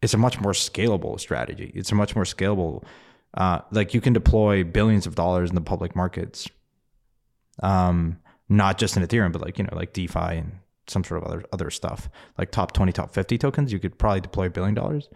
it's 0.00 0.14
a 0.14 0.18
much 0.18 0.40
more 0.40 0.52
scalable 0.52 1.20
strategy. 1.20 1.72
It's 1.74 1.92
a 1.92 1.96
much 1.96 2.14
more 2.14 2.24
scalable 2.24 2.84
uh, 3.34 3.60
like 3.70 3.94
you 3.94 4.00
can 4.00 4.12
deploy 4.12 4.64
billions 4.64 5.06
of 5.06 5.14
dollars 5.14 5.48
in 5.50 5.54
the 5.54 5.60
public 5.60 5.96
markets, 5.96 6.48
um, 7.62 8.18
not 8.48 8.78
just 8.78 8.96
in 8.96 9.02
Ethereum, 9.02 9.32
but 9.32 9.42
like 9.42 9.58
you 9.58 9.64
know, 9.64 9.74
like 9.76 9.92
DeFi 9.92 10.18
and 10.18 10.58
some 10.86 11.04
sort 11.04 11.22
of 11.22 11.28
other 11.28 11.44
other 11.52 11.70
stuff, 11.70 12.10
like 12.38 12.50
top 12.50 12.72
twenty, 12.72 12.92
top 12.92 13.14
fifty 13.14 13.38
tokens. 13.38 13.72
You 13.72 13.78
could 13.78 13.98
probably 13.98 14.20
deploy 14.20 14.46
a 14.46 14.50
billion 14.50 14.74
dollars. 14.74 15.08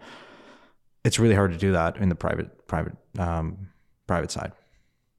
It's 1.03 1.19
really 1.19 1.35
hard 1.35 1.51
to 1.51 1.57
do 1.57 1.71
that 1.71 1.97
in 1.97 2.09
the 2.09 2.15
private 2.15 2.67
private 2.67 2.97
um, 3.19 3.69
private 4.07 4.31
side. 4.31 4.51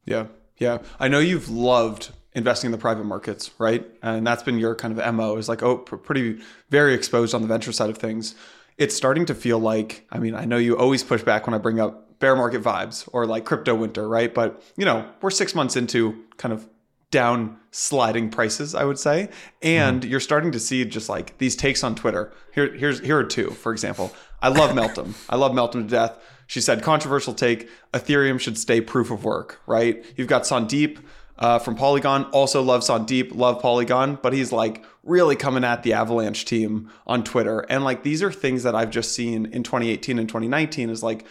Yeah, 0.05 0.27
yeah. 0.57 0.79
I 0.99 1.09
know 1.09 1.19
you've 1.19 1.49
loved 1.49 2.11
investing 2.35 2.69
in 2.69 2.73
the 2.73 2.79
private 2.79 3.05
markets, 3.05 3.51
right? 3.59 3.87
And 4.03 4.27
that's 4.27 4.43
been 4.43 4.59
your 4.59 4.75
kind 4.75 4.99
of 4.99 5.15
mo 5.15 5.37
is 5.37 5.49
like, 5.49 5.63
oh, 5.63 5.79
pretty 5.79 6.41
very 6.71 6.95
exposed 6.95 7.35
on 7.35 7.43
the 7.43 7.49
venture 7.49 7.73
side 7.73 7.91
of 7.91 7.99
things. 7.99 8.35
It's 8.77 8.95
starting 8.95 9.27
to 9.27 9.35
feel 9.35 9.59
like, 9.59 10.07
I 10.11 10.19
mean, 10.19 10.35
I 10.35 10.45
know 10.45 10.57
you 10.57 10.79
always 10.79 11.03
push 11.03 11.23
back 11.23 11.47
when 11.47 11.55
I 11.55 11.59
bring 11.59 11.81
up 11.81 12.08
bear 12.19 12.35
market 12.37 12.63
vibes 12.63 13.09
or 13.13 13.27
like 13.27 13.45
crypto 13.45 13.75
winter, 13.75 14.09
right? 14.09 14.33
But 14.33 14.63
you 14.77 14.85
know, 14.85 15.09
we're 15.21 15.31
six 15.31 15.55
months 15.55 15.77
into 15.77 16.25
kind 16.37 16.53
of 16.53 16.69
down 17.11 17.59
sliding 17.71 18.31
prices, 18.31 18.75
I 18.75 18.85
would 18.85 18.99
say. 18.99 19.31
And 19.63 20.03
mm. 20.03 20.11
you're 20.11 20.21
starting 20.21 20.53
to 20.53 20.61
see 20.61 20.85
just 20.85 21.09
like 21.09 21.39
these 21.39 21.57
takes 21.57 21.83
on 21.83 21.95
Twitter. 21.95 22.33
Here, 22.55 22.75
here's 22.75 23.01
here 23.01 23.19
are 23.19 23.25
two, 23.25 23.51
for 23.51 23.73
example. 23.73 24.13
I 24.43 24.49
love 24.49 24.71
Meltem. 24.71 25.15
I 25.29 25.37
love 25.37 25.53
Meltem 25.53 25.83
to 25.85 25.89
death. 25.89 26.19
She 26.47 26.61
said 26.61 26.83
controversial 26.83 27.35
take, 27.35 27.69
Ethereum 27.93 28.41
should 28.41 28.57
stay 28.57 28.81
proof 28.81 29.11
of 29.11 29.25
work, 29.25 29.61
right? 29.67 30.05
You've 30.17 30.29
got 30.29 30.45
Sandeep 30.45 30.99
uh, 31.39 31.59
from 31.59 31.75
Polygon, 31.75 32.25
also 32.27 32.63
love 32.63 32.81
Sandeep, 32.81 33.35
love 33.35 33.61
Polygon, 33.61 34.19
but 34.23 34.33
he's 34.33 34.51
like 34.51 34.85
really 35.03 35.37
coming 35.37 35.63
at 35.63 35.83
the 35.83 35.93
Avalanche 35.93 36.45
team 36.45 36.91
on 37.07 37.23
Twitter. 37.23 37.61
And 37.69 37.85
like 37.85 38.03
these 38.03 38.23
are 38.23 38.33
things 38.33 38.63
that 38.63 38.75
I've 38.75 38.91
just 38.91 39.13
seen 39.13 39.47
in 39.47 39.63
2018 39.63 40.19
and 40.19 40.29
2019 40.29 40.91
is 40.91 41.03
like 41.03 41.27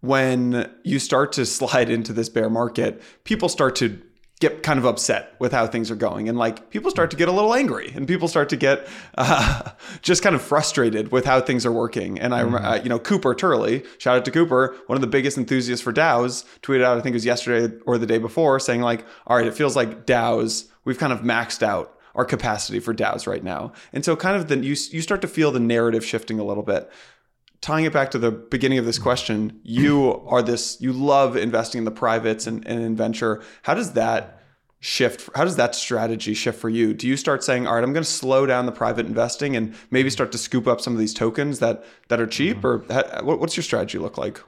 when 0.00 0.70
you 0.84 0.98
start 0.98 1.32
to 1.32 1.46
slide 1.58 1.90
into 1.90 2.12
this 2.12 2.28
bear 2.28 2.50
market, 2.50 3.02
people 3.24 3.48
start 3.48 3.76
to 3.76 4.00
get 4.40 4.62
kind 4.62 4.78
of 4.78 4.84
upset 4.84 5.34
with 5.40 5.52
how 5.52 5.66
things 5.66 5.90
are 5.90 5.96
going. 5.96 6.28
And 6.28 6.38
like 6.38 6.70
people 6.70 6.92
start 6.92 7.10
to 7.10 7.16
get 7.16 7.28
a 7.28 7.32
little 7.32 7.54
angry 7.54 7.90
and 7.94 8.06
people 8.06 8.28
start 8.28 8.48
to 8.50 8.56
get 8.56 8.86
uh, 9.16 9.70
just 10.02 10.22
kind 10.22 10.36
of 10.36 10.42
frustrated 10.42 11.10
with 11.10 11.24
how 11.24 11.40
things 11.40 11.66
are 11.66 11.72
working. 11.72 12.20
And 12.20 12.32
i 12.32 12.44
mm-hmm. 12.44 12.54
uh, 12.54 12.76
you 12.76 12.88
know 12.88 13.00
cooper 13.00 13.34
turley 13.34 13.82
shout 13.98 14.16
out 14.16 14.24
to 14.24 14.30
cooper 14.30 14.76
one 14.86 14.96
of 14.96 15.00
the 15.00 15.08
biggest 15.08 15.38
enthusiasts 15.38 15.82
for 15.82 15.92
daos 15.92 16.44
tweeted 16.62 16.84
out 16.84 16.98
i 16.98 17.00
think 17.00 17.14
it 17.14 17.16
was 17.16 17.24
yesterday 17.24 17.74
or 17.86 17.98
the 17.98 18.06
day 18.06 18.18
before 18.18 18.60
saying 18.60 18.80
like 18.80 19.04
all 19.26 19.36
right 19.36 19.46
it 19.46 19.54
feels 19.54 19.74
like 19.74 20.06
daos 20.06 20.68
we've 20.84 20.98
kind 20.98 21.12
of 21.12 21.20
maxed 21.20 21.62
out 21.62 21.98
our 22.18 22.24
capacity 22.24 22.80
for 22.80 22.92
daos 22.92 23.26
right 23.28 23.44
now. 23.44 23.72
And 23.92 24.04
so 24.04 24.16
kind 24.16 24.36
of 24.36 24.48
then 24.48 24.64
you, 24.64 24.74
you 24.90 25.00
start 25.00 25.22
to 25.22 25.28
feel 25.28 25.52
the 25.52 25.60
narrative 25.60 26.04
shifting 26.04 26.40
a 26.40 26.44
little 26.44 26.64
bit 26.64 26.90
tying 27.60 27.84
it 27.84 27.92
back 27.92 28.10
to 28.12 28.18
the 28.18 28.30
beginning 28.30 28.78
of 28.78 28.84
this 28.84 28.98
question, 28.98 29.60
you 29.62 30.22
are 30.26 30.42
this, 30.42 30.80
you 30.80 30.92
love 30.92 31.36
investing 31.36 31.78
in 31.78 31.84
the 31.84 31.90
privates 31.90 32.46
and, 32.46 32.66
and 32.66 32.80
in 32.80 32.96
venture. 32.96 33.42
How 33.62 33.74
does 33.74 33.92
that 33.92 34.42
shift? 34.80 35.28
How 35.34 35.44
does 35.44 35.56
that 35.56 35.74
strategy 35.74 36.34
shift 36.34 36.60
for 36.60 36.68
you? 36.68 36.94
Do 36.94 37.08
you 37.08 37.16
start 37.16 37.42
saying, 37.42 37.66
all 37.66 37.74
right, 37.74 37.82
I'm 37.82 37.92
going 37.92 38.04
to 38.04 38.10
slow 38.10 38.46
down 38.46 38.66
the 38.66 38.72
private 38.72 39.06
investing 39.06 39.56
and 39.56 39.74
maybe 39.90 40.08
start 40.10 40.30
to 40.32 40.38
scoop 40.38 40.66
up 40.68 40.80
some 40.80 40.92
of 40.92 40.98
these 40.98 41.14
tokens 41.14 41.58
that, 41.58 41.84
that 42.08 42.20
are 42.20 42.26
cheap 42.26 42.64
or 42.64 42.78
what's 43.22 43.56
your 43.56 43.64
strategy 43.64 43.98
look 43.98 44.16
like? 44.16 44.40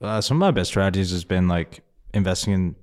Uh, 0.00 0.20
some 0.20 0.36
of 0.36 0.40
my 0.40 0.50
best 0.50 0.70
strategies 0.70 1.12
has 1.12 1.24
been 1.24 1.46
like 1.46 1.82
investing 2.12 2.52
in, 2.52 2.76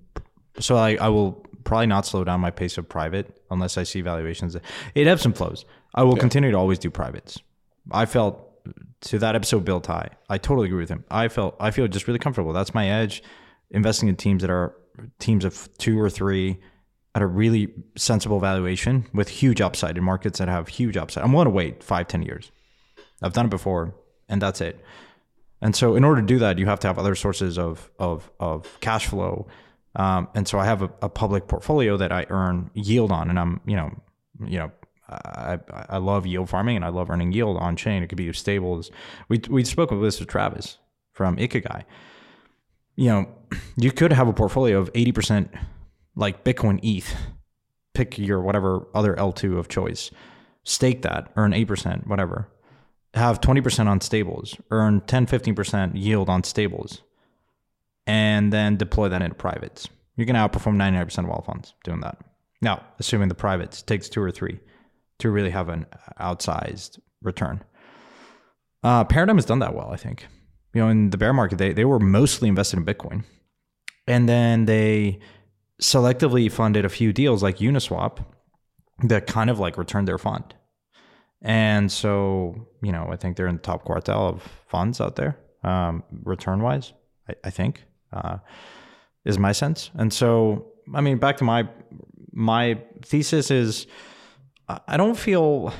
so 0.59 0.77
I, 0.77 0.95
I 0.95 1.09
will 1.09 1.45
probably 1.65 1.87
not 1.87 2.05
slow 2.05 2.23
down 2.23 2.39
my 2.39 2.51
pace 2.51 2.77
of 2.77 2.87
private 2.87 3.41
unless 3.51 3.77
I 3.77 3.83
see 3.83 4.01
valuations. 4.01 4.55
It 4.95 5.07
ebbs 5.07 5.25
and 5.25 5.35
flows. 5.35 5.65
I 5.93 6.03
will 6.03 6.15
yeah. 6.15 6.21
continue 6.21 6.51
to 6.51 6.57
always 6.57 6.79
do 6.79 6.89
privates. 6.89 7.37
I 7.91 8.05
felt 8.05 8.50
to 9.01 9.19
that 9.19 9.35
episode, 9.35 9.65
Bill 9.65 9.81
Tai. 9.81 10.09
I 10.29 10.37
totally 10.37 10.67
agree 10.67 10.81
with 10.81 10.89
him. 10.89 11.05
I 11.09 11.27
felt 11.27 11.55
I 11.59 11.71
feel 11.71 11.87
just 11.87 12.07
really 12.07 12.19
comfortable. 12.19 12.53
That's 12.53 12.73
my 12.73 12.89
edge. 12.89 13.23
Investing 13.71 14.09
in 14.09 14.15
teams 14.15 14.41
that 14.41 14.51
are 14.51 14.75
teams 15.19 15.45
of 15.45 15.69
two 15.77 15.99
or 15.99 16.09
three 16.09 16.59
at 17.15 17.21
a 17.21 17.27
really 17.27 17.73
sensible 17.97 18.39
valuation 18.39 19.05
with 19.13 19.27
huge 19.27 19.59
upside 19.59 19.97
in 19.97 20.03
markets 20.03 20.39
that 20.39 20.47
have 20.47 20.67
huge 20.67 20.97
upside. 20.97 21.23
I'm 21.23 21.33
willing 21.33 21.45
to 21.45 21.51
wait 21.51 21.83
five, 21.83 22.07
ten 22.07 22.21
years. 22.21 22.51
I've 23.21 23.33
done 23.33 23.45
it 23.45 23.49
before, 23.49 23.95
and 24.29 24.41
that's 24.41 24.61
it. 24.61 24.83
And 25.61 25.75
so, 25.75 25.95
in 25.95 26.03
order 26.03 26.21
to 26.21 26.27
do 26.27 26.39
that, 26.39 26.57
you 26.57 26.65
have 26.65 26.79
to 26.79 26.87
have 26.87 26.97
other 26.97 27.15
sources 27.15 27.57
of 27.57 27.89
of 27.99 28.31
of 28.39 28.79
cash 28.81 29.07
flow. 29.07 29.47
Um, 29.95 30.29
and 30.33 30.47
so, 30.47 30.57
I 30.57 30.65
have 30.65 30.81
a, 30.81 30.91
a 31.01 31.09
public 31.09 31.47
portfolio 31.47 31.97
that 31.97 32.11
I 32.11 32.25
earn 32.29 32.71
yield 32.73 33.11
on, 33.11 33.29
and 33.29 33.39
I'm 33.39 33.61
you 33.65 33.75
know 33.75 33.91
you 34.45 34.57
know 34.57 34.71
I, 35.11 35.59
I 35.89 35.97
love 35.97 36.25
yield 36.25 36.49
farming 36.49 36.77
and 36.77 36.85
I 36.85 36.89
love 36.89 37.09
earning 37.09 37.31
yield 37.31 37.57
on 37.57 37.75
chain. 37.75 38.03
It 38.03 38.07
could 38.07 38.17
be 38.17 38.31
stables. 38.33 38.91
We 39.27 39.41
we 39.49 39.63
spoke 39.63 39.91
with 39.91 40.01
this 40.01 40.19
with 40.19 40.29
Travis 40.29 40.77
from 41.11 41.37
Ikigai. 41.37 41.83
You 42.95 43.09
know, 43.09 43.29
you 43.77 43.91
could 43.91 44.13
have 44.13 44.27
a 44.27 44.33
portfolio 44.33 44.79
of 44.79 44.89
eighty 44.95 45.11
percent 45.11 45.51
like 46.15 46.43
Bitcoin 46.43 46.79
ETH. 46.83 47.13
Pick 47.93 48.17
your 48.17 48.41
whatever 48.41 48.87
other 48.93 49.17
L 49.19 49.31
two 49.33 49.59
of 49.59 49.67
choice. 49.67 50.11
Stake 50.63 51.01
that, 51.01 51.31
earn 51.35 51.53
eight 51.53 51.67
percent, 51.67 52.07
whatever. 52.07 52.47
Have 53.13 53.41
twenty 53.41 53.61
percent 53.61 53.89
on 53.89 53.99
stables, 53.99 54.55
earn 54.71 55.01
10, 55.01 55.25
15 55.25 55.55
percent 55.55 55.95
yield 55.97 56.29
on 56.29 56.43
stables, 56.43 57.01
and 58.07 58.53
then 58.53 58.77
deploy 58.77 59.09
that 59.09 59.21
into 59.21 59.35
privates. 59.35 59.89
You're 60.15 60.25
gonna 60.25 60.47
outperform 60.47 60.75
ninety 60.75 60.97
nine 60.97 61.05
percent 61.05 61.27
of 61.27 61.33
all 61.33 61.41
funds 61.41 61.73
doing 61.83 61.99
that. 62.01 62.19
Now, 62.61 62.83
assuming 62.99 63.27
the 63.27 63.35
privates 63.35 63.81
takes 63.81 64.07
two 64.07 64.21
or 64.21 64.31
three 64.31 64.59
to 65.21 65.31
really 65.31 65.49
have 65.51 65.69
an 65.69 65.85
outsized 66.19 66.99
return. 67.21 67.63
Uh, 68.83 69.03
Paradigm 69.03 69.37
has 69.37 69.45
done 69.45 69.59
that 69.59 69.75
well, 69.75 69.89
I 69.91 69.97
think. 69.97 70.27
You 70.73 70.81
know, 70.81 70.89
in 70.89 71.09
the 71.09 71.17
bear 71.17 71.33
market, 71.33 71.57
they, 71.57 71.73
they 71.73 71.85
were 71.85 71.99
mostly 71.99 72.49
invested 72.49 72.79
in 72.79 72.85
Bitcoin. 72.85 73.23
And 74.07 74.27
then 74.27 74.65
they 74.65 75.19
selectively 75.81 76.51
funded 76.51 76.85
a 76.85 76.89
few 76.89 77.13
deals 77.13 77.43
like 77.43 77.57
Uniswap 77.57 78.25
that 79.03 79.27
kind 79.27 79.49
of 79.49 79.59
like 79.59 79.77
returned 79.77 80.07
their 80.07 80.17
fund. 80.17 80.53
And 81.41 81.91
so, 81.91 82.67
you 82.83 82.91
know, 82.91 83.07
I 83.11 83.15
think 83.15 83.35
they're 83.35 83.47
in 83.47 83.55
the 83.55 83.61
top 83.61 83.83
quartile 83.85 84.29
of 84.29 84.43
funds 84.67 85.01
out 85.01 85.15
there, 85.15 85.37
um, 85.63 86.03
return 86.23 86.61
wise, 86.61 86.93
I, 87.27 87.33
I 87.45 87.49
think, 87.49 87.83
uh, 88.13 88.37
is 89.25 89.39
my 89.39 89.51
sense. 89.51 89.89
And 89.95 90.13
so, 90.13 90.67
I 90.93 91.01
mean, 91.01 91.17
back 91.17 91.37
to 91.37 91.43
my 91.43 91.67
my 92.33 92.79
thesis 93.03 93.51
is 93.51 93.87
I 94.87 94.97
don't 94.97 95.17
feel 95.17 95.73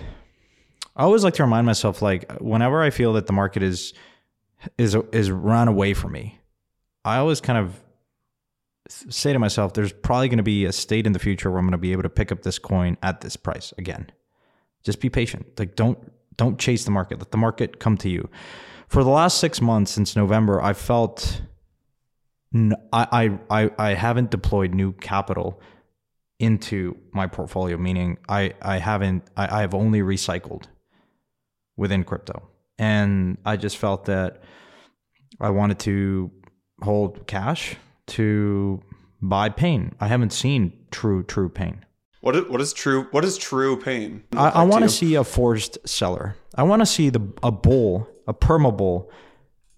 I 0.96 1.04
always 1.04 1.24
like 1.24 1.36
to 1.36 1.44
remind 1.44 1.66
myself 1.66 2.02
like 2.02 2.32
whenever 2.40 2.82
I 2.82 2.90
feel 2.90 3.14
that 3.14 3.28
the 3.28 3.34
market 3.34 3.64
is 3.64 3.94
is 4.78 4.96
is 5.12 5.32
run 5.32 5.68
away 5.68 5.94
from 5.94 6.12
me, 6.12 6.40
I 7.06 7.18
always 7.18 7.42
kind 7.42 7.58
of 7.58 7.82
say 8.88 9.32
to 9.32 9.40
myself, 9.40 9.74
there's 9.74 9.94
probably 9.94 10.28
going 10.28 10.38
to 10.38 10.44
be 10.44 10.66
a 10.66 10.72
state 10.72 11.08
in 11.08 11.14
the 11.14 11.20
future 11.20 11.50
where 11.50 11.60
I'm 11.60 11.66
going 11.66 11.72
to 11.72 11.78
be 11.78 11.94
able 11.94 12.04
to 12.04 12.10
pick 12.10 12.32
up 12.32 12.44
this 12.44 12.60
coin 12.60 12.98
at 13.02 13.22
this 13.22 13.36
price 13.38 13.74
again. 13.78 14.12
Just 14.84 15.00
be 15.00 15.10
patient. 15.10 15.46
Like 15.58 15.76
don't 15.76 15.98
don't 16.38 16.60
chase 16.60 16.86
the 16.86 16.92
market. 16.92 17.20
Let 17.20 17.32
the 17.32 17.38
market 17.38 17.80
come 17.80 17.98
to 17.98 18.10
you. 18.10 18.30
For 18.88 19.04
the 19.04 19.10
last 19.10 19.38
six 19.38 19.62
months 19.62 19.92
since 19.92 20.16
November, 20.16 20.62
I 20.62 20.74
felt 20.74 21.42
I 22.92 23.40
I 23.50 23.72
I 23.78 23.94
haven't 23.94 24.30
deployed 24.30 24.74
new 24.74 24.92
capital 24.92 25.62
into 26.42 26.98
my 27.14 27.28
portfolio, 27.28 27.78
meaning 27.78 28.18
I 28.28 28.54
I 28.62 28.78
haven't 28.78 29.24
I, 29.38 29.60
I 29.60 29.62
have 29.62 29.74
only 29.74 30.02
recycled 30.02 30.64
within 31.78 32.04
crypto, 32.04 32.50
and 32.78 33.38
I 33.46 33.58
just 33.58 33.78
felt 33.78 34.06
that 34.06 34.42
I 35.40 35.52
wanted 35.52 35.80
to 35.80 36.32
hold 36.82 37.28
cash 37.28 37.76
to 38.08 38.82
buy 39.22 39.50
pain. 39.50 39.94
I 40.00 40.08
haven't 40.08 40.34
seen 40.34 40.74
true 40.90 41.24
true 41.24 41.50
pain. 41.50 41.86
What 42.22 42.36
is, 42.36 42.46
what 42.46 42.62
is 42.62 42.74
true? 42.74 43.08
What 43.12 43.24
is 43.24 43.38
true 43.38 43.80
pain? 43.80 44.24
I, 44.36 44.50
I 44.50 44.64
want 44.64 44.84
to 44.84 44.90
see 44.90 45.16
a 45.16 45.24
forced 45.24 45.78
seller. 45.88 46.36
I 46.56 46.64
want 46.64 46.82
to 46.82 46.86
see 46.86 47.10
the 47.10 47.22
a 47.44 47.52
bull, 47.52 48.08
a 48.28 48.34
perma 48.34 48.76
bull, 48.76 49.12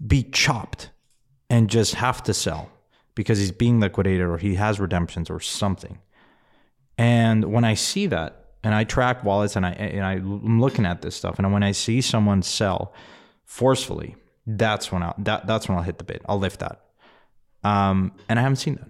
be 0.05 0.23
chopped 0.23 0.89
and 1.49 1.69
just 1.69 1.95
have 1.95 2.23
to 2.23 2.33
sell 2.33 2.69
because 3.15 3.37
he's 3.37 3.51
being 3.51 3.79
liquidated 3.79 4.25
or 4.25 4.37
he 4.37 4.55
has 4.55 4.79
redemptions 4.79 5.29
or 5.29 5.39
something. 5.39 5.99
And 6.97 7.45
when 7.45 7.63
I 7.63 7.73
see 7.73 8.07
that, 8.07 8.39
and 8.63 8.73
I 8.73 8.85
track 8.85 9.23
wallets 9.23 9.55
and 9.55 9.65
I 9.65 9.71
and 9.71 10.05
I'm 10.05 10.61
looking 10.61 10.85
at 10.85 11.01
this 11.01 11.15
stuff, 11.15 11.37
and 11.37 11.51
when 11.51 11.63
I 11.63 11.71
see 11.71 12.01
someone 12.01 12.41
sell 12.41 12.93
forcefully, 13.45 14.15
that's 14.47 14.91
when 14.91 15.03
I 15.03 15.13
that 15.19 15.47
that's 15.47 15.67
when 15.67 15.77
I'll 15.77 15.83
hit 15.83 15.97
the 15.97 16.03
bid. 16.03 16.21
I'll 16.27 16.39
lift 16.39 16.59
that. 16.59 16.81
Um, 17.63 18.13
and 18.29 18.39
I 18.39 18.41
haven't 18.41 18.57
seen 18.57 18.75
that. 18.75 18.87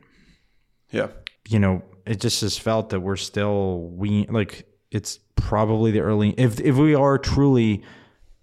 Yeah. 0.91 1.07
You 1.47 1.59
know, 1.59 1.83
it 2.05 2.19
just 2.19 2.41
has 2.41 2.57
felt 2.57 2.89
that 2.89 2.99
we're 2.99 3.15
still 3.15 3.89
we 3.95 4.27
like 4.27 4.67
it's 4.91 5.19
probably 5.35 5.91
the 5.91 6.01
early 6.01 6.29
if 6.37 6.59
if 6.59 6.75
we 6.75 6.95
are 6.95 7.17
truly 7.17 7.83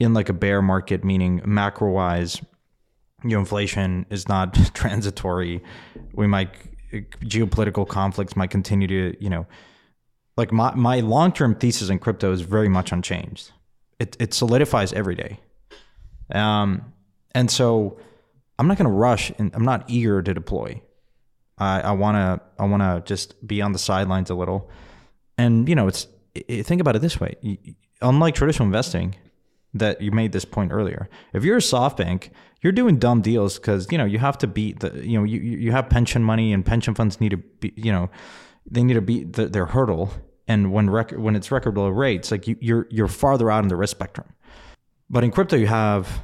in 0.00 0.14
like 0.14 0.28
a 0.28 0.32
bear 0.32 0.62
market, 0.62 1.04
meaning 1.04 1.42
macro 1.44 1.90
wise, 1.90 2.40
you 3.22 3.30
know, 3.30 3.40
inflation 3.40 4.06
is 4.10 4.28
not 4.28 4.54
transitory. 4.74 5.62
We 6.12 6.26
might 6.26 6.50
geopolitical 6.92 7.86
conflicts 7.86 8.36
might 8.36 8.50
continue 8.50 8.86
to, 8.86 9.16
you 9.22 9.30
know, 9.30 9.46
like 10.36 10.52
my 10.52 10.74
my 10.74 11.00
long 11.00 11.32
term 11.32 11.54
thesis 11.54 11.88
in 11.88 11.98
crypto 11.98 12.32
is 12.32 12.40
very 12.40 12.68
much 12.68 12.92
unchanged. 12.92 13.52
It 13.98 14.16
it 14.18 14.34
solidifies 14.34 14.92
every 14.92 15.14
day. 15.14 15.40
Um, 16.32 16.92
and 17.34 17.50
so 17.50 17.98
I'm 18.58 18.68
not 18.68 18.76
going 18.76 18.88
to 18.90 18.96
rush 18.96 19.32
and 19.38 19.50
I'm 19.54 19.64
not 19.64 19.84
eager 19.88 20.22
to 20.22 20.34
deploy. 20.34 20.80
I, 21.58 21.80
I 21.80 21.92
want 21.92 22.16
to 22.16 22.62
I 22.62 22.66
want 22.66 22.82
to 22.82 23.02
just 23.06 23.46
be 23.46 23.62
on 23.62 23.72
the 23.72 23.78
sidelines 23.78 24.30
a 24.30 24.34
little. 24.34 24.70
And 25.38 25.68
you 25.68 25.74
know, 25.74 25.88
it's 25.88 26.06
think 26.62 26.80
about 26.80 26.96
it 26.96 27.00
this 27.00 27.20
way. 27.20 27.36
Unlike 28.00 28.34
traditional 28.34 28.66
investing 28.66 29.14
that 29.74 30.00
you 30.00 30.10
made 30.10 30.32
this 30.32 30.44
point 30.44 30.72
earlier. 30.72 31.08
If 31.32 31.44
you're 31.44 31.58
a 31.58 31.60
SoftBank, 31.60 32.30
you're 32.62 32.72
doing 32.72 32.98
dumb 32.98 33.22
deals 33.22 33.58
cuz 33.58 33.90
you 33.90 33.98
know, 33.98 34.04
you 34.04 34.18
have 34.18 34.38
to 34.38 34.46
beat 34.46 34.80
the 34.80 35.06
you 35.06 35.18
know, 35.18 35.24
you 35.24 35.40
you 35.40 35.72
have 35.72 35.88
pension 35.88 36.22
money 36.22 36.52
and 36.52 36.64
pension 36.64 36.94
funds 36.94 37.20
need 37.20 37.30
to 37.30 37.36
be, 37.36 37.72
you 37.76 37.92
know, 37.92 38.10
they 38.70 38.82
need 38.82 38.94
to 38.94 39.00
beat 39.00 39.34
the, 39.34 39.46
their 39.46 39.66
hurdle 39.66 40.12
and 40.48 40.72
when 40.72 40.90
rec- 40.90 41.12
when 41.12 41.36
it's 41.36 41.52
record 41.52 41.76
low 41.76 41.88
rates, 41.88 42.30
like 42.30 42.48
you, 42.48 42.56
you're 42.60 42.86
you're 42.90 43.08
farther 43.08 43.50
out 43.50 43.62
in 43.62 43.68
the 43.68 43.76
risk 43.76 43.96
spectrum. 43.96 44.26
But 45.08 45.24
in 45.24 45.30
crypto 45.30 45.56
you 45.56 45.68
have 45.68 46.22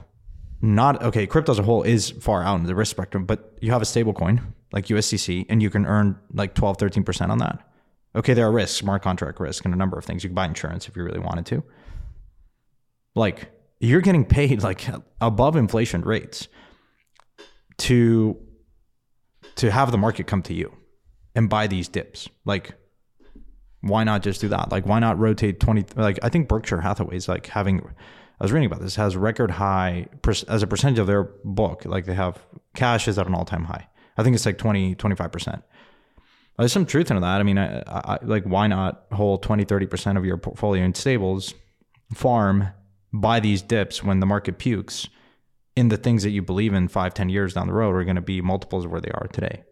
not 0.61 1.03
okay, 1.03 1.27
crypto 1.27 1.53
as 1.53 1.59
a 1.59 1.63
whole 1.63 1.83
is 1.83 2.11
far 2.11 2.43
out 2.43 2.59
in 2.59 2.67
the 2.67 2.75
risk 2.75 2.91
spectrum, 2.91 3.25
but 3.25 3.57
you 3.61 3.71
have 3.73 3.83
a 3.83 3.85
stable 3.85 4.13
coin 4.13 4.41
like 4.73 4.87
USDC 4.87 5.47
and 5.49 5.63
you 5.63 5.71
can 5.71 5.87
earn 5.87 6.19
like 6.33 6.55
12, 6.55 6.79
13% 6.79 7.29
on 7.29 7.39
that. 7.39 7.61
Okay, 8.15 8.35
there 8.35 8.47
are 8.47 8.53
risks, 8.53 8.77
smart 8.77 9.03
contract 9.03 9.39
risk, 9.41 9.65
and 9.65 9.75
a 9.75 9.77
number 9.77 9.99
of 9.99 10.05
things. 10.05 10.25
You 10.25 10.31
can 10.31 10.35
buy 10.35 10.47
insurance 10.47 10.89
if 10.89 10.97
you 10.97 11.05
really 11.05 11.19
wanted 11.19 11.47
to. 11.47 11.63
Like 13.17 13.51
you're 13.81 14.01
getting 14.01 14.25
paid 14.25 14.63
like 14.63 14.87
above 15.21 15.57
inflation 15.57 16.03
rates 16.03 16.47
to 17.79 18.39
to 19.57 19.71
have 19.71 19.91
the 19.91 19.99
market 19.99 20.27
come 20.27 20.43
to 20.43 20.55
you 20.55 20.73
and 21.35 21.49
buy 21.49 21.67
these 21.67 21.89
dips. 21.89 22.29
Like 22.45 22.75
why 23.81 24.05
not 24.05 24.23
just 24.23 24.41
do 24.41 24.49
that? 24.49 24.71
Like 24.71 24.87
why 24.87 24.99
not 25.01 25.19
rotate 25.19 25.59
20 25.59 25.87
like 25.97 26.19
I 26.23 26.29
think 26.29 26.47
Berkshire 26.47 26.81
Hathaway 26.81 27.17
is 27.17 27.27
like 27.29 27.47
having 27.49 27.81
I 28.39 28.45
was 28.45 28.53
reading 28.53 28.67
about 28.67 28.81
this 28.81 28.97
has 28.97 29.17
record 29.17 29.51
high 29.51 30.09
as 30.49 30.63
a 30.63 30.67
percentage 30.67 30.99
of 30.99 31.07
their 31.07 31.25
book. 31.43 31.85
Like 31.87 32.05
they 32.05 32.15
have 32.15 32.39
cash 32.75 33.09
is 33.09 33.19
at 33.19 33.27
an 33.27 33.35
all 33.35 33.47
time 33.47 33.65
high. 33.65 33.89
I 34.19 34.23
think 34.23 34.35
it's 34.35 34.47
like 34.47 34.59
20, 34.59 34.95
25%. 34.95 35.63
There's 36.59 36.73
some 36.73 36.87
truth 36.87 37.11
in 37.11 37.21
that. 37.21 37.41
I 37.41 37.43
mean, 37.43 37.59
I, 37.59 37.83
I, 37.87 38.19
like 38.23 38.45
why 38.45 38.67
not 38.67 39.07
hold 39.13 39.43
20, 39.43 39.65
30% 39.65 40.17
of 40.17 40.25
your 40.25 40.39
portfolio 40.39 40.85
in 40.85 40.95
stables, 40.95 41.55
farm, 42.15 42.69
buy 43.21 43.41
these 43.41 43.63
dips 43.63 44.03
when 44.03 44.21
the 44.21 44.27
market 44.27 44.59
pukes 44.59 45.09
in 45.75 45.89
the 45.89 45.97
things 45.97 46.23
that 46.23 46.31
you 46.31 46.43
believe 46.43 46.73
in 46.73 46.89
five, 46.89 47.15
10 47.15 47.29
years 47.29 47.55
down 47.55 47.67
the 47.67 47.73
road 47.73 47.95
are 47.95 48.05
going 48.05 48.17
to 48.17 48.23
be 48.23 48.41
multiples 48.41 48.85
of 48.85 48.91
where 48.91 49.01
they 49.01 49.11
are 49.11 49.29
today. 49.33 49.63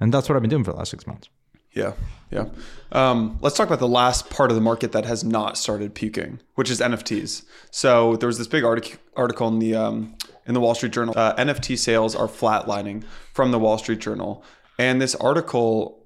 And 0.00 0.12
that's 0.12 0.28
what 0.28 0.36
I've 0.36 0.42
been 0.42 0.50
doing 0.50 0.64
for 0.64 0.72
the 0.72 0.78
last 0.78 0.90
six 0.90 1.06
months. 1.06 1.28
Yeah, 1.72 1.92
yeah. 2.30 2.46
Um, 2.92 3.38
let's 3.40 3.56
talk 3.56 3.66
about 3.66 3.80
the 3.80 3.88
last 3.88 4.30
part 4.30 4.50
of 4.50 4.54
the 4.54 4.60
market 4.60 4.92
that 4.92 5.04
has 5.04 5.24
not 5.24 5.58
started 5.58 5.94
puking, 5.94 6.40
which 6.54 6.70
is 6.70 6.80
NFTs. 6.80 7.44
So 7.70 8.16
there 8.16 8.28
was 8.28 8.38
this 8.38 8.46
big 8.46 8.64
article 8.64 8.98
article 9.16 9.48
in 9.48 9.58
the 9.58 9.74
um, 9.74 10.14
in 10.46 10.54
the 10.54 10.60
Wall 10.60 10.76
Street 10.76 10.92
Journal. 10.92 11.14
Uh, 11.16 11.34
NFT 11.34 11.76
sales 11.76 12.14
are 12.14 12.28
flatlining 12.28 13.02
from 13.32 13.50
the 13.50 13.58
Wall 13.58 13.76
Street 13.78 13.98
Journal, 13.98 14.44
and 14.78 15.02
this 15.02 15.14
article. 15.16 16.00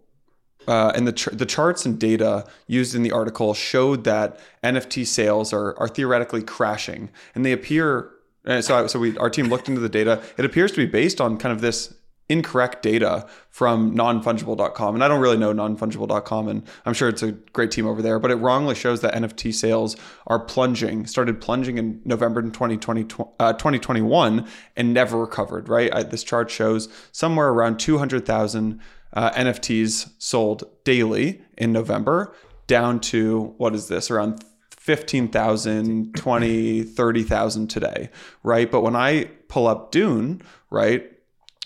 Uh, 0.68 0.92
and 0.94 1.08
the 1.08 1.30
the 1.32 1.46
charts 1.46 1.86
and 1.86 1.98
data 1.98 2.46
used 2.66 2.94
in 2.94 3.02
the 3.02 3.10
article 3.10 3.54
showed 3.54 4.04
that 4.04 4.38
NFT 4.62 5.06
sales 5.06 5.52
are 5.52 5.76
are 5.78 5.88
theoretically 5.88 6.42
crashing, 6.42 7.08
and 7.34 7.44
they 7.44 7.52
appear. 7.52 8.10
Uh, 8.46 8.60
so 8.60 8.86
so 8.86 8.98
we 8.98 9.16
our 9.16 9.30
team 9.30 9.48
looked 9.48 9.68
into 9.68 9.80
the 9.80 9.88
data. 9.88 10.22
It 10.36 10.44
appears 10.44 10.70
to 10.72 10.76
be 10.76 10.86
based 10.86 11.20
on 11.20 11.38
kind 11.38 11.52
of 11.52 11.62
this 11.62 11.94
incorrect 12.28 12.82
data 12.82 13.26
from 13.48 13.94
nonfungible.com. 13.94 14.94
And 14.94 15.02
I 15.02 15.08
don't 15.08 15.20
really 15.20 15.38
know 15.38 15.52
nonfungible.com, 15.52 16.48
and 16.48 16.62
I'm 16.84 16.92
sure 16.92 17.08
it's 17.08 17.22
a 17.22 17.32
great 17.32 17.70
team 17.70 17.86
over 17.86 18.02
there, 18.02 18.18
but 18.18 18.30
it 18.30 18.36
wrongly 18.36 18.74
shows 18.74 19.00
that 19.00 19.14
NFT 19.14 19.54
sales 19.54 19.96
are 20.26 20.38
plunging, 20.38 21.06
started 21.06 21.40
plunging 21.40 21.78
in 21.78 22.00
November 22.04 22.42
2020, 22.42 23.06
uh, 23.40 23.54
2021 23.54 24.46
and 24.76 24.94
never 24.94 25.18
recovered, 25.18 25.68
right? 25.68 25.92
I, 25.92 26.02
this 26.02 26.22
chart 26.22 26.50
shows 26.50 26.88
somewhere 27.12 27.48
around 27.48 27.78
200,000 27.78 28.80
uh, 29.12 29.30
NFTs 29.30 30.10
sold 30.18 30.64
daily 30.84 31.42
in 31.56 31.72
November, 31.72 32.34
down 32.66 33.00
to 33.00 33.54
what 33.56 33.74
is 33.74 33.88
this, 33.88 34.10
around 34.10 34.44
15,000, 34.70 36.14
20, 36.14 36.82
30,000 36.82 37.68
today, 37.68 38.10
right? 38.42 38.70
But 38.70 38.80
when 38.80 38.96
I 38.96 39.24
pull 39.48 39.66
up 39.66 39.90
Dune, 39.90 40.42
right, 40.70 41.10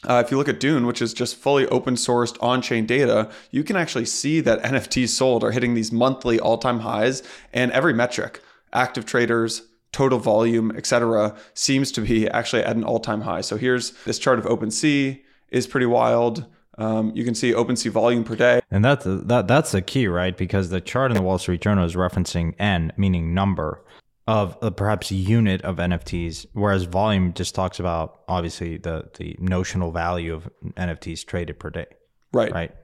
uh, 0.05 0.23
if 0.25 0.31
you 0.31 0.37
look 0.37 0.49
at 0.49 0.59
Dune, 0.59 0.87
which 0.87 1.01
is 1.01 1.15
just 1.15 1.37
fully 1.37 1.67
open 1.69 1.95
sourced 1.95 2.37
on 2.43 2.61
chain 2.61 2.87
data, 2.87 3.31
you 3.51 3.63
can 3.63 3.77
actually 3.77 4.07
see 4.07 4.41
that 4.41 4.63
NFTs 4.65 5.11
sold 5.11 5.45
are 5.45 5.53
hitting 5.53 5.75
these 5.75 5.93
monthly 5.93 6.41
all 6.41 6.59
time 6.59 6.81
highs, 6.81 7.23
and 7.53 7.71
every 7.73 7.95
metric, 7.95 8.41
active 8.73 9.07
traders, 9.07 9.63
total 9.93 10.19
volume, 10.19 10.73
etc., 10.77 11.37
seems 11.55 11.93
to 11.93 12.01
be 12.01 12.29
actually 12.29 12.63
at 12.63 12.77
an 12.77 12.85
all 12.85 12.99
time 12.99 13.21
high. 13.21 13.43
So 13.43 13.57
here's 13.57 13.93
this 14.05 14.19
chart 14.19 14.39
of 14.39 14.47
OpenSea 14.47 15.21
is 15.51 15.67
pretty 15.67 15.87
wild. 15.87 16.47
Um, 16.83 17.13
you 17.15 17.25
can 17.25 17.35
see 17.35 17.53
OpenSea 17.53 17.91
volume 17.91 18.25
per 18.25 18.35
day, 18.35 18.61
and 18.71 18.85
that's 18.85 19.05
that 19.07 19.47
that's 19.47 19.71
the 19.71 19.83
key, 19.83 20.09
right? 20.09 20.37
Because 20.37 20.71
the 20.71 20.81
chart 20.81 21.13
in 21.13 21.17
the 21.17 21.23
Wall 21.23 21.39
Street 21.39 21.61
Journal 21.61 21.85
is 21.85 21.95
referencing 21.95 22.55
N, 22.59 22.93
meaning 22.97 23.33
number 23.33 23.85
of 24.27 24.57
uh, 24.63 24.71
perhaps 24.71 25.13
unit 25.13 25.63
of 25.63 25.77
NFTs, 25.77 26.47
whereas 26.55 26.85
volume 26.85 27.35
just 27.35 27.55
talks 27.55 27.79
about 27.79 28.23
obviously 28.29 28.79
the 28.79 29.09
the 29.19 29.37
notional 29.39 29.93
value 29.93 30.35
of 30.35 30.51
NFTs 30.77 31.25
traded 31.25 31.61
per 31.61 31.71
day. 31.71 31.87
Right. 32.33 32.53
Right. 32.53 32.75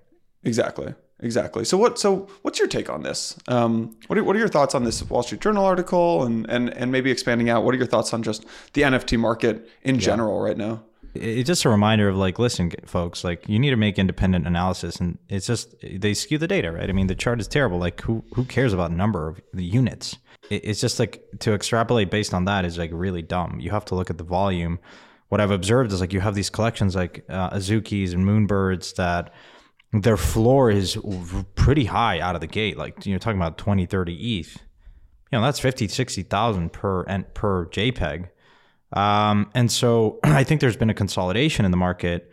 Exactly. 0.44 0.94
exactly. 1.18 1.64
So 1.64 1.76
what? 1.76 1.98
So 1.98 2.28
what's 2.42 2.60
your 2.60 2.68
take 2.68 2.88
on 2.88 3.02
this? 3.02 3.36
Um, 3.48 3.96
what 4.06 4.16
are, 4.16 4.22
what 4.22 4.36
are 4.36 4.38
your 4.38 4.48
thoughts 4.48 4.76
on 4.76 4.84
this 4.84 5.02
Wall 5.02 5.24
Street 5.24 5.40
Journal 5.40 5.64
article, 5.64 6.22
and 6.22 6.48
and 6.48 6.70
and 6.70 6.92
maybe 6.92 7.10
expanding 7.10 7.50
out? 7.50 7.64
What 7.64 7.74
are 7.74 7.78
your 7.78 7.86
thoughts 7.88 8.14
on 8.14 8.22
just 8.22 8.44
the 8.74 8.82
NFT 8.82 9.18
market 9.18 9.68
in 9.82 9.98
general 9.98 10.40
right 10.40 10.56
now? 10.56 10.84
It's 11.20 11.46
just 11.46 11.64
a 11.64 11.68
reminder 11.68 12.08
of 12.08 12.16
like 12.16 12.38
listen 12.38 12.72
folks 12.86 13.24
like 13.24 13.48
you 13.48 13.58
need 13.58 13.70
to 13.70 13.76
make 13.76 13.98
independent 13.98 14.46
analysis 14.46 14.96
and 14.96 15.18
it's 15.28 15.46
just 15.46 15.74
they 15.82 16.14
skew 16.14 16.38
the 16.38 16.48
data 16.48 16.72
right? 16.72 16.88
I 16.88 16.92
mean 16.92 17.06
the 17.06 17.14
chart 17.14 17.40
is 17.40 17.48
terrible. 17.48 17.78
Like 17.78 18.00
who 18.00 18.24
who 18.34 18.44
cares 18.44 18.72
about 18.72 18.92
number 18.92 19.28
of 19.28 19.40
the 19.52 19.64
units? 19.64 20.16
It's 20.50 20.80
just 20.80 20.98
like 20.98 21.22
to 21.40 21.52
extrapolate 21.52 22.10
based 22.10 22.32
on 22.32 22.44
that 22.46 22.64
is 22.64 22.78
like 22.78 22.90
really 22.92 23.22
dumb. 23.22 23.58
You 23.60 23.70
have 23.70 23.84
to 23.86 23.94
look 23.94 24.10
at 24.10 24.18
the 24.18 24.24
volume. 24.24 24.78
What 25.28 25.40
i've 25.40 25.50
observed 25.50 25.92
is 25.92 26.00
like 26.00 26.12
you 26.12 26.20
have 26.20 26.34
these 26.34 26.50
collections 26.50 26.96
like 26.96 27.24
uh, 27.28 27.50
azukis 27.50 28.14
and 28.14 28.24
moonbirds 28.24 28.94
that 28.94 29.32
their 29.92 30.16
floor 30.16 30.70
is 30.70 30.98
pretty 31.54 31.84
high 31.84 32.20
out 32.20 32.34
of 32.34 32.40
the 32.40 32.46
gate. 32.46 32.78
Like 32.78 33.04
you're 33.04 33.18
talking 33.18 33.40
about 33.40 33.58
20 33.58 33.86
30 33.86 34.40
eth 34.40 34.58
you 35.30 35.38
know 35.38 35.44
that's 35.44 35.60
50 35.60 35.88
60000 35.88 36.72
per 36.72 37.02
and 37.02 37.32
per 37.34 37.66
jpeg 37.66 38.28
um, 38.92 39.50
and 39.54 39.70
so 39.70 40.18
I 40.24 40.44
think 40.44 40.60
there's 40.60 40.76
been 40.76 40.90
a 40.90 40.94
consolidation 40.94 41.64
in 41.64 41.70
the 41.70 41.76
market, 41.76 42.30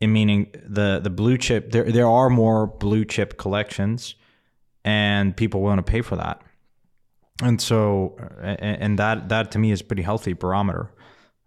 in 0.00 0.12
meaning 0.12 0.50
the 0.66 1.00
the 1.02 1.10
blue 1.10 1.38
chip 1.38 1.70
there 1.72 1.90
there 1.90 2.08
are 2.08 2.28
more 2.28 2.66
blue 2.66 3.04
chip 3.04 3.38
collections, 3.38 4.14
and 4.84 5.36
people 5.36 5.62
willing 5.62 5.78
to 5.78 5.82
pay 5.82 6.02
for 6.02 6.16
that. 6.16 6.42
And 7.42 7.60
so 7.60 8.16
and 8.42 8.98
that 8.98 9.28
that 9.28 9.50
to 9.52 9.58
me 9.58 9.70
is 9.70 9.82
pretty 9.82 10.02
healthy 10.02 10.32
barometer 10.32 10.92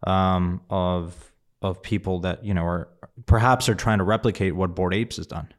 um, 0.06 0.62
of 0.70 1.32
of 1.62 1.82
people 1.82 2.20
that 2.22 2.44
you 2.46 2.54
know 2.54 2.64
are 2.64 2.90
perhaps 3.26 3.70
are 3.70 3.76
trying 3.76 3.98
to 3.98 4.04
replicate 4.04 4.56
what 4.56 4.76
Bored 4.76 4.94
Apes 4.94 5.18
has 5.18 5.28
done. 5.28 5.52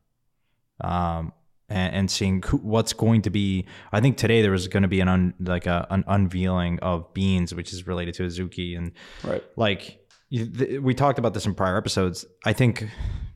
Um, 0.81 1.33
and, 1.71 1.95
and 1.95 2.11
seeing 2.11 2.43
who, 2.43 2.59
what's 2.59 2.93
going 2.93 3.23
to 3.23 3.31
be. 3.31 3.67
I 3.93 4.01
think 4.01 4.17
today 4.17 4.43
there 4.43 4.51
was 4.51 4.69
going 4.69 4.83
to 4.83 4.89
be 4.89 5.01
an 5.01 5.09
un, 5.09 5.35
like 5.41 5.67
a, 5.67 5.87
an 5.91 6.05
unveiling 6.07 6.79
of 6.81 7.13
beans, 7.15 7.55
which 7.55 7.73
is 7.73 7.87
related 7.87 8.15
to 8.15 8.25
Azuki, 8.25 8.77
and 8.77 8.93
right. 9.25 9.43
like 9.57 9.99
we 10.31 10.95
talked 10.95 11.19
about 11.19 11.35
this 11.35 11.47
in 11.47 11.55
prior 11.55 11.77
episodes. 11.77 12.25
I 12.45 12.53
think 12.53 12.89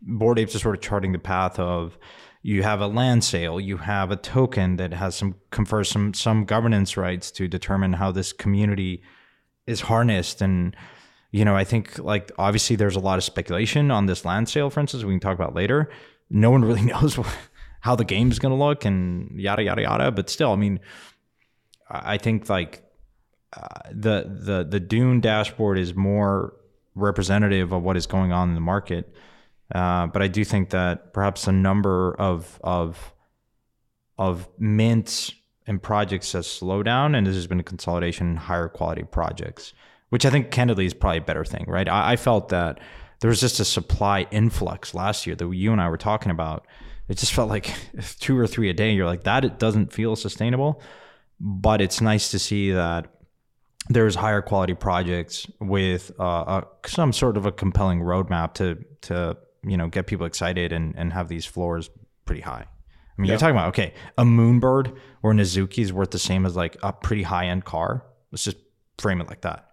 Bored 0.03 0.39
Apes 0.39 0.55
are 0.55 0.61
sort 0.61 0.77
of 0.77 0.83
charting 0.83 1.13
the 1.13 1.19
path 1.19 1.59
of 1.59 1.99
you 2.43 2.63
have 2.63 2.81
a 2.81 2.87
land 2.87 3.25
sale, 3.25 3.59
you 3.59 3.79
have 3.79 4.11
a 4.11 4.17
token 4.17 4.77
that 4.77 4.93
has 4.93 5.15
some 5.15 5.37
confers 5.51 5.89
some 5.89 6.13
some 6.13 6.45
governance 6.45 6.97
rights 6.97 7.31
to 7.33 7.49
determine 7.49 7.95
how 7.95 8.13
this 8.13 8.33
community 8.33 9.03
is 9.67 9.83
harnessed 9.83 10.43
and 10.43 10.77
you 11.35 11.45
know, 11.45 11.57
I 11.57 11.65
think 11.65 11.99
like 11.99 12.31
obviously 12.39 12.77
there's 12.77 12.95
a 12.95 13.01
lot 13.01 13.19
of 13.19 13.25
speculation 13.25 13.91
on 13.91 14.07
this 14.07 14.25
land 14.25 14.49
sale, 14.49 14.71
for 14.71 14.79
instance, 14.79 15.03
we 15.03 15.15
can 15.15 15.19
talk 15.19 15.35
about 15.35 15.53
later. 15.53 15.91
No 16.31 16.53
one 16.53 16.65
really 16.65 16.83
knows 16.93 17.19
what, 17.19 17.27
how 17.85 17.95
the 17.95 18.05
game's 18.05 18.39
going 18.39 18.51
to 18.51 18.57
look 18.57 18.87
and 18.87 19.39
yada 19.39 19.63
yada 19.63 19.83
yada. 19.83 20.11
But 20.11 20.31
still, 20.31 20.53
I 20.53 20.57
mean, 20.57 20.81
I 21.91 22.17
think 22.17 22.49
like 22.49 22.83
uh, 23.55 23.91
the 23.91 24.25
the 24.27 24.65
the 24.65 24.81
Dune 24.81 25.21
dashboard 25.21 25.79
is 25.79 25.95
more 25.95 26.55
representative 26.95 27.73
of 27.73 27.83
what 27.83 27.99
is 27.99 28.07
going 28.07 28.33
on 28.33 28.49
in 28.49 28.55
the 28.55 28.63
market. 28.63 29.15
Uh, 29.75 30.07
but 30.07 30.23
I 30.23 30.29
do 30.29 30.45
think 30.45 30.71
that 30.71 31.13
perhaps 31.13 31.47
a 31.47 31.53
number 31.53 32.15
of 32.19 32.59
of 32.65 33.13
of 34.17 34.49
mints 34.59 35.35
and 35.67 35.83
projects 35.83 36.33
has 36.33 36.47
slowed 36.47 36.87
down, 36.87 37.15
and 37.15 37.27
this 37.27 37.35
has 37.35 37.47
been 37.47 37.61
a 37.61 37.65
consolidation 37.65 38.31
in 38.31 38.37
higher 38.37 38.71
quality 38.71 39.03
projects, 39.03 39.75
which 40.09 40.25
I 40.25 40.31
think 40.31 40.51
candidly 40.51 40.87
is 40.87 40.95
probably 40.95 41.19
a 41.19 41.21
better 41.23 41.45
thing, 41.45 41.67
right? 41.69 41.87
I, 41.87 42.13
I 42.13 42.17
felt 42.17 42.49
that 42.49 42.81
there 43.21 43.29
was 43.29 43.41
just 43.41 43.61
a 43.61 43.65
supply 43.67 44.27
influx 44.31 44.95
last 44.95 45.27
year 45.27 45.37
that 45.37 45.53
you 45.53 45.71
and 45.71 45.83
I 45.83 45.91
were 45.91 45.99
talking 45.99 46.33
about 46.33 46.67
it 47.09 47.19
just 47.19 47.33
felt 47.33 47.49
like 47.49 47.73
two 48.21 48.39
or 48.39 48.47
three 48.47 48.71
a 48.71 48.73
day. 48.73 48.93
You're 48.93 49.07
like, 49.07 49.25
that 49.25 49.45
it 49.45 49.59
doesn't 49.59 49.93
feel 49.93 50.17
sustainable. 50.17 50.83
But 51.41 51.81
it's 51.81 52.01
nice 52.01 52.31
to 52.31 52.39
see 52.39 52.71
that 52.71 53.09
there's 53.89 54.15
higher 54.15 54.41
quality 54.41 54.75
projects 54.75 55.47
with 55.61 56.11
uh, 56.19 56.63
a, 56.63 56.89
some 56.89 57.13
sort 57.13 57.37
of 57.37 57.45
a 57.45 57.53
compelling 57.53 58.01
roadmap 58.01 58.55
to 58.55 58.83
to 59.03 59.37
you 59.63 59.77
know 59.77 59.89
get 59.89 60.07
people 60.07 60.27
excited 60.27 60.73
and 60.73 60.95
and 60.97 61.13
have 61.13 61.29
these 61.29 61.45
floors 61.45 61.91
pretty 62.25 62.41
high. 62.41 62.67
I 62.67 63.21
mean, 63.21 63.29
you're 63.29 63.39
talking 63.39 63.55
about 63.55 63.69
okay, 63.69 63.95
a 64.19 64.25
Moonbird 64.25 64.97
or 65.23 65.31
an 65.31 65.39
Azuki 65.39 65.83
is 65.83 65.93
worth 65.93 66.11
the 66.11 66.19
same 66.19 66.47
as 66.47 66.57
like 66.57 66.77
a 66.83 66.93
pretty 66.93 67.23
high 67.23 67.47
end 67.47 67.65
car. 67.65 68.05
Let's 68.33 68.45
just 68.45 68.57
frame 68.99 69.21
it 69.21 69.29
like 69.29 69.43
that. 69.43 69.71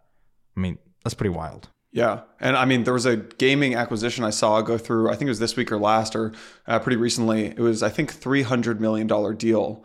I 0.56 0.60
mean, 0.60 0.78
that's 1.04 1.14
pretty 1.14 1.34
wild. 1.36 1.70
Yeah. 1.92 2.22
And 2.40 2.56
I 2.56 2.66
mean, 2.66 2.84
there 2.84 2.94
was 2.94 3.06
a 3.06 3.18
gaming 3.18 3.76
acquisition 3.76 4.24
I 4.24 4.30
saw 4.30 4.62
go 4.62 4.78
through, 4.78 5.10
I 5.10 5.12
think 5.16 5.24
it 5.24 5.32
was 5.32 5.40
this 5.40 5.58
week 5.58 5.72
or 5.72 5.78
last 5.78 6.16
or 6.16 6.32
uh, 6.66 6.80
pretty 6.80 6.96
recently. 6.96 7.48
It 7.48 7.60
was, 7.60 7.84
I 7.84 7.90
think, 7.90 8.14
$300 8.14 8.80
million 8.80 9.08
deal. 9.38 9.84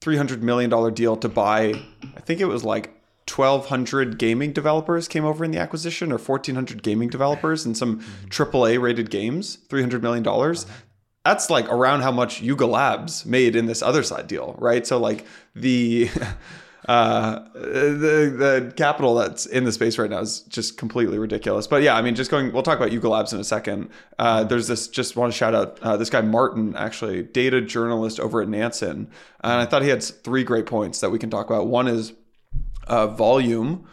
$300 0.00 0.40
million 0.40 0.94
deal 0.94 1.16
to 1.16 1.28
buy, 1.28 1.80
I 2.16 2.20
think 2.20 2.40
it 2.40 2.46
was 2.46 2.64
like 2.64 2.94
1,200 3.28 4.18
gaming 4.18 4.52
developers 4.52 5.06
came 5.06 5.24
over 5.24 5.44
in 5.44 5.50
the 5.50 5.58
acquisition 5.58 6.10
or 6.10 6.18
1,400 6.18 6.82
gaming 6.82 7.08
developers 7.08 7.66
and 7.66 7.76
some 7.76 8.00
AAA 8.30 8.80
rated 8.80 9.10
games, 9.10 9.58
$300 9.68 10.02
million. 10.02 10.24
That's 11.24 11.50
like 11.50 11.68
around 11.68 12.00
how 12.02 12.12
much 12.12 12.40
Yuga 12.40 12.66
Labs 12.66 13.26
made 13.26 13.54
in 13.54 13.66
this 13.66 13.82
Otherside 13.82 14.26
deal, 14.26 14.56
right? 14.58 14.86
So, 14.86 14.98
like, 14.98 15.24
the. 15.54 16.10
uh, 16.88 17.44
the 17.52 18.34
the 18.34 18.72
capital 18.76 19.14
that's 19.14 19.44
in 19.44 19.64
the 19.64 19.72
space 19.72 19.98
right 19.98 20.08
now 20.08 20.20
is 20.20 20.40
just 20.40 20.78
completely 20.78 21.18
ridiculous. 21.18 21.66
But 21.66 21.82
yeah, 21.82 21.94
I 21.94 22.00
mean, 22.00 22.14
just 22.14 22.30
going. 22.30 22.50
We'll 22.50 22.62
talk 22.62 22.78
about 22.78 22.92
Yuga 22.92 23.10
Labs 23.10 23.34
in 23.34 23.38
a 23.38 23.44
second. 23.44 23.90
Uh, 24.18 24.44
there's 24.44 24.68
this. 24.68 24.88
Just 24.88 25.14
want 25.14 25.30
to 25.30 25.36
shout 25.36 25.54
out 25.54 25.78
uh, 25.82 25.98
this 25.98 26.08
guy 26.08 26.22
Martin, 26.22 26.74
actually 26.76 27.22
data 27.24 27.60
journalist 27.60 28.18
over 28.18 28.40
at 28.40 28.48
Nansen, 28.48 29.10
and 29.44 29.52
I 29.52 29.66
thought 29.66 29.82
he 29.82 29.90
had 29.90 30.02
three 30.02 30.42
great 30.42 30.64
points 30.64 31.00
that 31.00 31.10
we 31.10 31.18
can 31.18 31.28
talk 31.28 31.50
about. 31.50 31.66
One 31.66 31.88
is 31.88 32.14
uh, 32.86 33.06
volume 33.08 33.86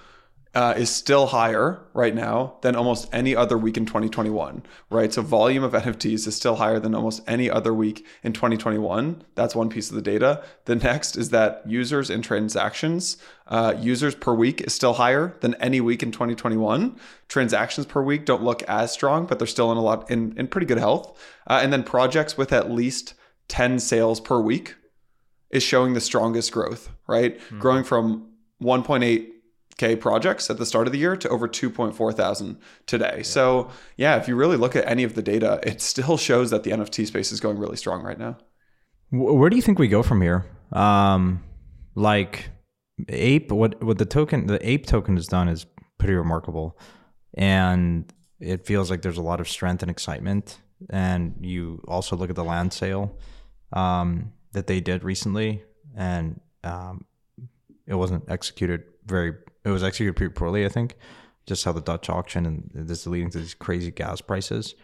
uh, 0.56 0.74
is 0.78 0.90
still 0.90 1.28
higher 1.28 1.86
right 1.94 2.16
now 2.16 2.56
than 2.62 2.78
almost 2.78 3.10
any 3.12 3.36
other 3.36 3.58
week 3.58 3.76
in 3.76 3.86
2021, 3.86 4.64
right? 4.90 5.12
So 5.12 5.22
volume 5.22 5.66
of 5.66 5.74
NFTs 5.74 6.26
is 6.26 6.36
still 6.36 6.56
higher 6.56 6.80
than 6.80 6.96
almost 6.96 7.22
any 7.28 7.50
other 7.50 7.74
week 7.74 8.06
in 8.24 8.32
2021. 8.32 9.22
That's 9.36 9.54
one 9.54 9.68
piece 9.68 9.90
of 9.90 9.96
the 9.96 10.02
data. 10.02 10.46
The 10.64 10.76
next 10.78 11.18
is 11.18 11.30
that 11.32 11.62
users 11.68 12.10
and 12.10 12.24
transactions, 12.24 13.18
uh, 13.48 13.76
users 13.78 14.16
per 14.16 14.34
week 14.34 14.62
is 14.62 14.74
still 14.74 14.94
higher 14.94 15.36
than 15.42 15.56
any 15.56 15.82
week 15.82 16.02
in 16.02 16.14
2021. 16.14 16.98
Transactions 17.28 17.86
per 17.86 18.02
week 18.02 18.26
don't 18.26 18.44
look 18.44 18.64
as 18.64 18.94
strong, 18.94 19.26
but 19.26 19.40
they're 19.40 19.48
still 19.48 19.74
in 19.74 19.78
a 19.78 19.82
lot 19.82 20.10
in, 20.10 20.38
in 20.38 20.48
pretty 20.48 20.68
good 20.68 20.80
health. 20.80 21.20
Uh, 21.48 21.60
and 21.62 21.74
then 21.74 21.84
projects 21.84 22.38
with 22.38 22.54
at 22.54 22.72
least 22.72 23.14
10 23.50 23.80
sales 23.80 24.22
per 24.22 24.40
week 24.40 24.76
is 25.50 25.64
showing 25.64 25.94
the 25.94 26.02
strongest 26.02 26.54
growth, 26.54 26.92
right? 27.08 27.38
Mm-hmm. 27.40 27.60
Growing 27.60 27.84
from 27.84 28.30
1.8 28.62 29.32
K 29.78 29.96
projects 29.96 30.50
at 30.50 30.58
the 30.58 30.66
start 30.66 30.88
of 30.88 30.94
the 30.94 31.00
year 31.00 31.18
to 31.18 31.30
over 31.30 31.48
2.4 31.48 32.14
thousand 32.14 32.58
today. 32.86 33.16
Yeah. 33.18 33.24
So 33.24 33.70
yeah, 33.98 34.16
if 34.18 34.28
you 34.28 34.36
really 34.36 34.58
look 34.58 34.76
at 34.76 34.88
any 34.88 35.04
of 35.04 35.16
the 35.16 35.22
data, 35.22 35.60
it 35.64 35.82
still 35.82 36.18
shows 36.18 36.50
that 36.52 36.64
the 36.64 36.72
NFT 36.72 37.08
space 37.08 37.32
is 37.32 37.40
going 37.40 37.58
really 37.58 37.78
strong 37.78 38.02
right 38.02 38.18
now. 38.18 38.38
Where 39.12 39.50
do 39.50 39.56
you 39.56 39.62
think 39.62 39.80
we 39.80 39.88
go 39.88 40.02
from 40.02 40.22
here? 40.22 40.46
Um, 40.72 41.44
like 41.94 42.50
ape, 43.10 43.52
what 43.52 43.82
what 43.84 43.98
the 43.98 44.06
token, 44.06 44.48
the 44.48 44.66
ape 44.68 44.86
token 44.86 45.16
has 45.16 45.28
done 45.28 45.50
is 45.50 45.66
pretty 45.98 46.16
remarkable, 46.16 46.78
and 47.34 48.12
it 48.40 48.66
feels 48.66 48.90
like 48.90 49.02
there's 49.02 49.18
a 49.18 49.22
lot 49.24 49.40
of 49.40 49.50
strength 49.50 49.82
and 49.82 49.92
excitement. 49.92 50.60
And 50.90 51.36
you 51.42 51.82
also 51.88 52.16
look 52.16 52.30
at 52.30 52.36
the 52.36 52.44
land 52.44 52.74
sale 52.74 53.18
um, 53.74 54.34
that 54.52 54.68
they 54.68 54.82
did 54.82 55.04
recently, 55.04 55.64
and 55.96 56.40
um, 56.64 57.06
it 57.88 57.96
wasn't 57.96 58.30
executed 58.30 58.84
very 59.06 59.34
it 59.66 59.70
was 59.70 59.84
executed 59.84 60.16
pretty 60.16 60.34
poorly, 60.34 60.66
I 60.66 60.70
think. 60.70 60.96
Just 61.46 61.66
how 61.66 61.72
the 61.72 61.82
Dutch 61.82 62.10
auction 62.10 62.46
and 62.46 62.72
this 62.74 63.02
is 63.02 63.08
leading 63.08 63.30
to 63.32 63.40
these 63.40 63.54
crazy 63.54 63.92
gas 63.92 64.22
prices. 64.22 64.76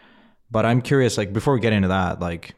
But 0.50 0.66
I'm 0.66 0.82
curious, 0.82 1.16
like 1.16 1.32
before 1.32 1.54
we 1.54 1.60
get 1.60 1.72
into 1.72 1.88
that, 1.88 2.20
like 2.20 2.54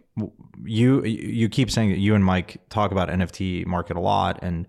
you 0.64 1.04
you 1.04 1.48
keep 1.48 1.70
saying 1.70 1.90
that 1.90 1.98
you 1.98 2.14
and 2.14 2.24
Mike 2.24 2.60
talk 2.68 2.90
about 2.90 3.08
NFT 3.08 3.66
market 3.66 3.96
a 3.96 4.00
lot, 4.00 4.40
and 4.42 4.66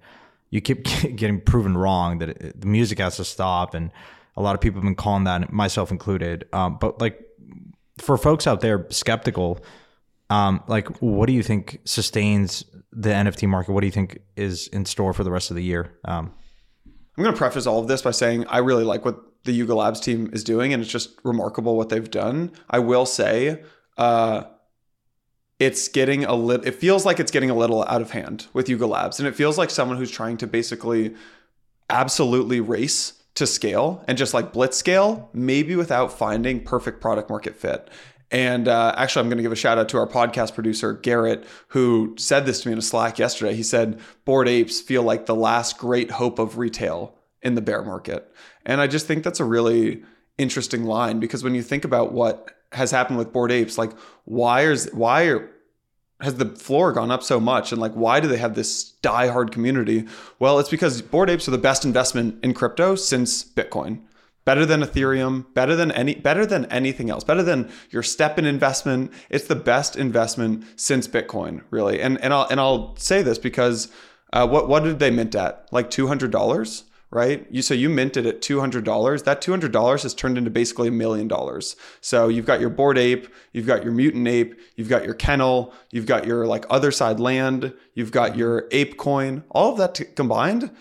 you 0.52 0.62
keep 0.62 0.84
getting 1.16 1.42
proven 1.42 1.76
wrong 1.78 2.20
that 2.20 2.30
it, 2.30 2.62
the 2.62 2.68
music 2.68 3.00
has 3.00 3.18
to 3.18 3.26
stop, 3.26 3.74
and 3.74 3.92
a 4.38 4.42
lot 4.42 4.54
of 4.54 4.62
people 4.62 4.80
have 4.80 4.86
been 4.86 4.96
calling 4.96 5.24
that, 5.24 5.52
myself 5.52 5.92
included. 5.92 6.48
Um, 6.54 6.78
but 6.80 7.02
like 7.02 7.20
for 7.98 8.18
folks 8.18 8.48
out 8.48 8.62
there 8.62 8.86
skeptical, 8.90 9.64
um, 10.30 10.64
like 10.68 10.88
what 11.02 11.26
do 11.28 11.34
you 11.34 11.44
think 11.44 11.80
sustains 11.86 12.64
the 12.92 13.10
NFT 13.10 13.48
market? 13.48 13.72
What 13.72 13.82
do 13.82 13.88
you 13.88 13.92
think 13.92 14.20
is 14.36 14.68
in 14.68 14.86
store 14.86 15.14
for 15.14 15.24
the 15.24 15.32
rest 15.32 15.50
of 15.50 15.56
the 15.56 15.64
year? 15.64 15.98
Um, 16.06 16.34
I'm 17.18 17.24
going 17.24 17.34
to 17.34 17.38
preface 17.38 17.66
all 17.66 17.80
of 17.80 17.88
this 17.88 18.02
by 18.02 18.12
saying 18.12 18.46
I 18.48 18.58
really 18.58 18.84
like 18.84 19.06
what 19.06 19.22
the 19.46 19.54
Yuga 19.54 19.76
Labs 19.76 20.00
team 20.00 20.30
is 20.34 20.44
doing, 20.44 20.74
and 20.74 20.82
it's 20.82 20.92
just 20.92 21.12
remarkable 21.24 21.78
what 21.78 21.90
they've 21.90 22.10
done. 22.10 22.52
I 22.70 22.80
will 22.80 23.06
say, 23.06 23.64
uh, 23.98 24.44
it's 25.60 25.88
getting 25.88 26.26
a 26.26 26.36
little. 26.36 26.66
It 26.66 26.76
feels 26.76 27.06
like 27.06 27.20
it's 27.20 27.32
getting 27.32 27.50
a 27.50 27.56
little 27.56 27.84
out 27.84 28.02
of 28.02 28.12
hand 28.12 28.48
with 28.54 28.68
Yuga 28.68 28.88
Labs, 28.88 29.20
and 29.20 29.28
it 29.28 29.36
feels 29.36 29.58
like 29.58 29.70
someone 29.70 29.98
who's 29.98 30.12
trying 30.12 30.38
to 30.38 30.48
basically 30.48 31.16
absolutely 31.90 32.60
race 32.60 33.14
to 33.36 33.46
scale 33.46 34.04
and 34.08 34.18
just 34.18 34.34
like 34.34 34.52
blitz 34.52 34.78
scale, 34.78 35.30
maybe 35.34 35.76
without 35.76 36.12
finding 36.12 36.64
perfect 36.64 37.00
product 37.00 37.30
market 37.30 37.56
fit. 37.56 37.90
And 38.32 38.68
uh, 38.68 38.94
actually, 38.98 39.22
I'm 39.22 39.30
going 39.30 39.38
to 39.38 39.44
give 39.44 39.52
a 39.52 39.56
shout 39.56 39.78
out 39.78 39.90
to 39.90 39.98
our 39.98 40.08
podcast 40.08 40.56
producer, 40.56 40.94
Garrett, 40.94 41.46
who 41.70 42.16
said 42.18 42.46
this 42.46 42.62
to 42.62 42.68
me 42.68 42.74
in 42.74 42.80
a 42.80 42.82
Slack 42.82 43.20
yesterday. 43.20 43.54
He 43.56 43.64
said, 43.64 44.00
Bored 44.26 44.48
apes 44.48 44.82
feel 44.82 45.04
like 45.04 45.26
the 45.26 45.36
last 45.36 45.78
great 45.78 46.12
hope 46.12 46.40
of 46.40 46.58
retail 46.58 47.16
in 47.42 47.56
the 47.56 47.62
bear 47.62 47.84
market. 47.84 48.34
And 48.66 48.82
I 48.82 48.88
just 48.88 49.06
think 49.06 49.24
that's 49.24 49.40
a 49.40 49.46
really 49.46 50.04
interesting 50.38 50.84
line 50.84 51.20
because 51.20 51.44
when 51.44 51.56
you 51.56 51.62
think 51.62 51.86
about 51.86 52.12
what 52.12 52.52
has 52.72 52.92
happened 52.92 53.18
with 53.20 53.32
Bored 53.32 53.52
apes, 53.52 53.78
like 53.78 53.92
why 54.26 54.62
is 54.62 54.90
why 54.92 55.28
are, 55.28 55.50
has 56.22 56.36
the 56.36 56.48
floor 56.56 56.92
gone 56.92 57.12
up 57.12 57.24
so 57.24 57.40
much 57.40 57.72
and 57.72 57.80
like 57.80 57.94
why 57.94 58.20
do 58.20 58.28
they 58.28 58.38
have 58.38 58.56
this 58.56 58.92
die-hard 59.02 59.52
community 59.52 60.08
well 60.40 60.60
it's 60.60 60.70
because 60.70 61.02
Bored 61.02 61.30
apes 61.30 61.48
are 61.48 61.52
the 61.52 61.58
best 61.58 61.84
investment 61.84 62.44
in 62.44 62.54
crypto 62.54 62.96
since 62.96 63.44
bitcoin 63.44 64.02
better 64.46 64.66
than 64.66 64.82
ethereum 64.82 65.46
better 65.54 65.76
than 65.76 65.92
any 65.92 66.16
better 66.16 66.46
than 66.46 66.66
anything 66.66 67.10
else 67.10 67.24
better 67.24 67.44
than 67.44 67.70
your 67.90 68.04
STEPN 68.04 68.46
investment 68.46 69.12
it's 69.30 69.48
the 69.48 69.56
best 69.56 69.96
investment 69.96 70.64
since 70.76 71.08
bitcoin 71.08 71.62
really 71.70 72.02
and 72.02 72.20
and 72.22 72.34
i'll 72.34 72.48
and 72.50 72.60
i'll 72.60 72.96
say 72.98 73.22
this 73.22 73.38
because 73.38 73.92
uh, 74.34 74.48
what 74.48 74.68
what 74.68 74.84
did 74.84 75.00
they 75.00 75.12
mint 75.12 75.36
at 75.36 75.68
like 75.72 75.90
$200 75.90 76.84
right? 77.16 77.48
You 77.50 77.62
so 77.62 77.74
you 77.74 77.90
minted 77.90 78.26
at 78.26 78.42
two 78.42 78.60
hundred 78.60 78.84
dollars. 78.84 79.24
That 79.24 79.42
two 79.42 79.52
hundred 79.52 79.72
dollars 79.72 80.04
has 80.04 80.14
turned 80.14 80.38
into 80.38 80.50
basically 80.50 80.90
a 80.90 80.92
million 80.92 81.30
dollars. 81.30 81.78
So 82.02 82.28
you've 82.28 82.46
got 82.46 82.60
your 82.60 82.70
Bored 82.70 82.98
Ape, 82.98 83.28
you've 83.54 83.66
got 83.66 83.84
your 83.84 83.94
mutant 83.94 84.28
ape, 84.28 84.60
you've 84.76 84.90
got 84.90 85.06
your 85.06 85.14
kennel, 85.14 85.74
you've 85.92 86.08
got 86.08 86.28
your 86.28 86.46
like 86.46 86.68
Otherside 86.68 87.20
land, 87.20 87.74
you've 87.94 88.12
got 88.12 88.36
your 88.36 88.68
ape 88.72 88.98
coin. 88.98 89.44
All 89.52 89.72
of 89.72 89.78
that 89.78 89.96
t- 89.96 90.06
combined, 90.06 90.72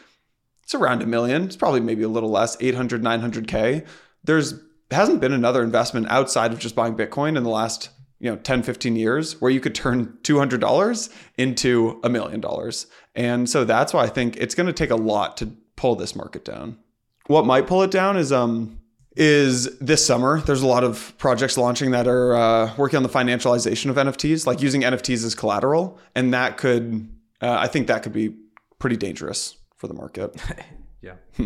it's 0.65 0.75
around 0.75 1.03
a 1.03 1.07
million. 1.07 1.45
It's 1.45 1.57
probably 1.57 1.81
maybe 1.81 2.03
a 2.03 2.09
little 2.09 2.31
less, 2.31 2.57
800, 2.61 3.03
900 3.03 3.47
k. 3.47 3.85
There's 4.25 4.55
hasn't 4.91 5.21
been 5.21 5.33
another 5.33 5.63
investment 5.63 6.09
outside 6.11 6.53
of 6.53 6.59
just 6.59 6.75
buying 6.75 6.97
Bitcoin 6.97 7.37
in 7.37 7.43
the 7.43 7.51
last 7.51 7.91
you 8.21 8.31
know 8.31 8.37
10 8.37 8.63
15 8.63 8.97
years 8.97 9.41
where 9.41 9.51
you 9.51 9.61
could 9.61 9.75
turn 9.75 10.17
$200 10.23 11.15
into 11.37 12.01
a 12.05 12.09
million 12.09 12.41
dollars 12.41 12.87
and 13.17 13.51
so 13.51 13.65
that's 13.65 13.93
why 13.93 14.05
i 14.05 14.07
think 14.07 14.37
it's 14.37 14.55
going 14.55 14.69
to 14.69 14.73
take 14.73 14.91
a 14.91 14.97
lot 14.97 15.37
to 15.37 15.53
pull 15.77 15.97
this 15.97 16.15
market 16.15 16.45
down. 16.45 16.79
What 17.27 17.47
might 17.47 17.67
pull 17.67 17.83
it 17.83 17.91
down 17.91 18.17
is 18.17 18.33
um 18.33 18.81
is 19.17 19.79
this 19.79 20.05
summer. 20.05 20.41
There's 20.41 20.63
a 20.63 20.67
lot 20.67 20.83
of 20.83 21.15
projects 21.19 21.57
launching 21.57 21.93
that 21.93 22.09
are 22.09 22.35
uh, 22.35 22.75
working 22.77 22.97
on 22.97 23.05
the 23.05 23.09
financialization 23.09 23.89
of 23.89 23.95
NFTs, 23.95 24.45
like 24.45 24.61
using 24.61 24.83
NFTs 24.83 25.25
as 25.25 25.37
collateral, 25.37 26.01
and 26.17 26.35
that 26.35 26.57
could 26.57 27.09
uh, 27.41 27.57
I 27.61 27.69
think 27.69 27.87
that 27.87 28.03
could 28.03 28.13
be 28.13 28.35
pretty 28.79 28.97
dangerous 28.97 29.57
for 29.77 29.89
the 29.89 29.95
market. 29.95 30.35
yeah. 31.03 31.15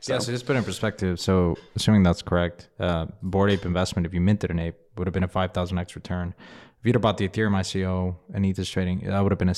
so. 0.00 0.12
Yeah. 0.14 0.18
So 0.18 0.32
just 0.32 0.46
put 0.46 0.56
in 0.56 0.64
perspective. 0.64 1.20
So 1.20 1.56
assuming 1.76 2.02
that's 2.02 2.22
correct, 2.22 2.68
uh, 2.78 3.06
Bored 3.22 3.50
Ape 3.50 3.64
investment, 3.64 4.06
if 4.06 4.14
you 4.14 4.20
minted 4.20 4.50
an 4.50 4.58
ape, 4.58 4.76
would 4.96 5.06
have 5.06 5.14
been 5.14 5.24
a 5.24 5.28
five 5.28 5.52
thousand 5.52 5.78
x 5.78 5.96
return. 5.96 6.34
If 6.80 6.86
you'd 6.86 6.96
have 6.96 7.02
bought 7.02 7.18
the 7.18 7.28
Ethereum 7.28 7.52
ICO 7.52 8.16
and 8.34 8.44
ETH 8.44 8.58
is 8.58 8.68
trading, 8.68 9.00
that 9.06 9.20
would 9.20 9.30
have 9.30 9.38
been 9.38 9.48
a 9.48 9.54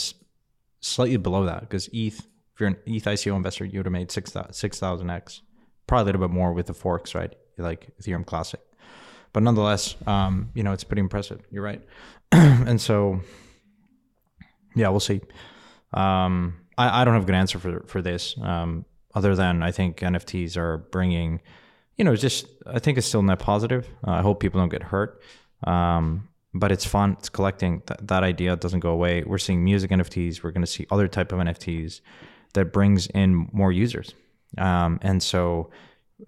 slightly 0.81 1.17
below 1.17 1.47
that 1.47 1.61
because 1.61 1.89
ETH 1.93 2.27
if 2.55 2.61
you're 2.61 2.69
an 2.69 2.77
ETH 2.87 3.05
ICO 3.05 3.37
investor, 3.37 3.65
you 3.65 3.81
would 3.81 3.87
have 3.87 3.93
made 3.93 4.13
6,000 4.13 5.11
X, 5.11 5.43
probably 5.87 6.03
a 6.03 6.05
little 6.07 6.29
bit 6.29 6.33
more 6.33 6.53
with 6.53 6.67
the 6.67 6.75
forks, 6.75 7.15
right? 7.15 7.35
Like 7.59 7.89
Ethereum 8.01 8.25
Classic. 8.25 8.61
But 9.33 9.43
nonetheless, 9.43 9.97
um, 10.07 10.51
you 10.55 10.63
know, 10.63 10.73
it's 10.73 10.85
pretty 10.85 11.01
impressive. 11.01 11.41
You're 11.51 11.65
right. 11.65 11.83
and 12.33 12.81
so, 12.81 13.21
yeah, 14.77 14.89
we'll 14.91 15.01
see. 15.01 15.21
Um, 15.93 16.61
I, 16.77 17.03
I 17.03 17.05
don't 17.05 17.15
have 17.15 17.25
a 17.25 17.27
good 17.27 17.35
answer 17.35 17.59
for, 17.59 17.85
for 17.87 18.03
this, 18.03 18.37
um, 18.41 18.85
other 19.15 19.35
than 19.35 19.63
I 19.63 19.71
think 19.71 19.99
NFTs 19.99 20.57
are 20.57 20.79
bringing, 20.79 21.41
you 21.97 22.05
know, 22.05 22.17
just, 22.17 22.47
I 22.67 22.79
think 22.79 22.99
it's 22.99 23.07
still 23.07 23.23
net 23.23 23.39
positive. 23.39 23.89
Uh, 24.07 24.13
I 24.13 24.23
hope 24.23 24.41
people 24.41 24.61
don't 24.61 24.71
get 24.71 24.83
hurt. 24.83 25.21
Um, 25.65 26.29
but 26.55 26.71
it's 26.71 26.85
fun. 26.85 27.17
It's 27.19 27.29
collecting. 27.29 27.83
Th- 27.83 27.99
that 28.03 28.23
idea 28.23 28.57
doesn't 28.57 28.81
go 28.81 28.91
away. 28.91 29.25
We're 29.25 29.39
seeing 29.39 29.65
music 29.65 29.91
NFTs. 29.91 30.43
We're 30.43 30.53
going 30.53 30.63
to 30.63 30.71
see 30.71 30.87
other 30.91 31.09
type 31.09 31.33
of 31.33 31.41
NFTs 31.41 32.01
that 32.55 32.73
brings 32.73 33.09
in 33.09 33.49
more 33.53 33.73
users. 33.73 34.15
Um, 34.57 35.01
and 35.03 35.21
so, 35.21 35.71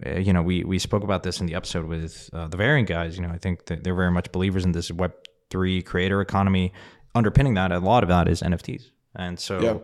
uh, 0.05 0.17
you 0.19 0.33
know, 0.33 0.41
we 0.41 0.65
we 0.65 0.79
spoke 0.79 1.03
about 1.03 1.23
this 1.23 1.39
in 1.39 1.47
the 1.47 1.55
episode 1.55 1.85
with 1.85 2.29
uh, 2.33 2.49
the 2.49 2.57
Variant 2.57 2.89
guys. 2.89 3.17
You 3.17 3.25
know, 3.25 3.33
I 3.33 3.37
think 3.37 3.67
that 3.67 3.85
they're 3.85 3.95
very 3.95 4.11
much 4.11 4.31
believers 4.33 4.65
in 4.65 4.73
this 4.73 4.91
Web 4.91 5.13
three 5.49 5.81
creator 5.81 6.19
economy. 6.19 6.73
Underpinning 7.15 7.53
that, 7.53 7.71
a 7.71 7.79
lot 7.79 8.03
of 8.03 8.09
that 8.09 8.27
is 8.27 8.41
NFTs. 8.41 8.91
And 9.15 9.39
so, 9.39 9.59
yeah. 9.61 9.77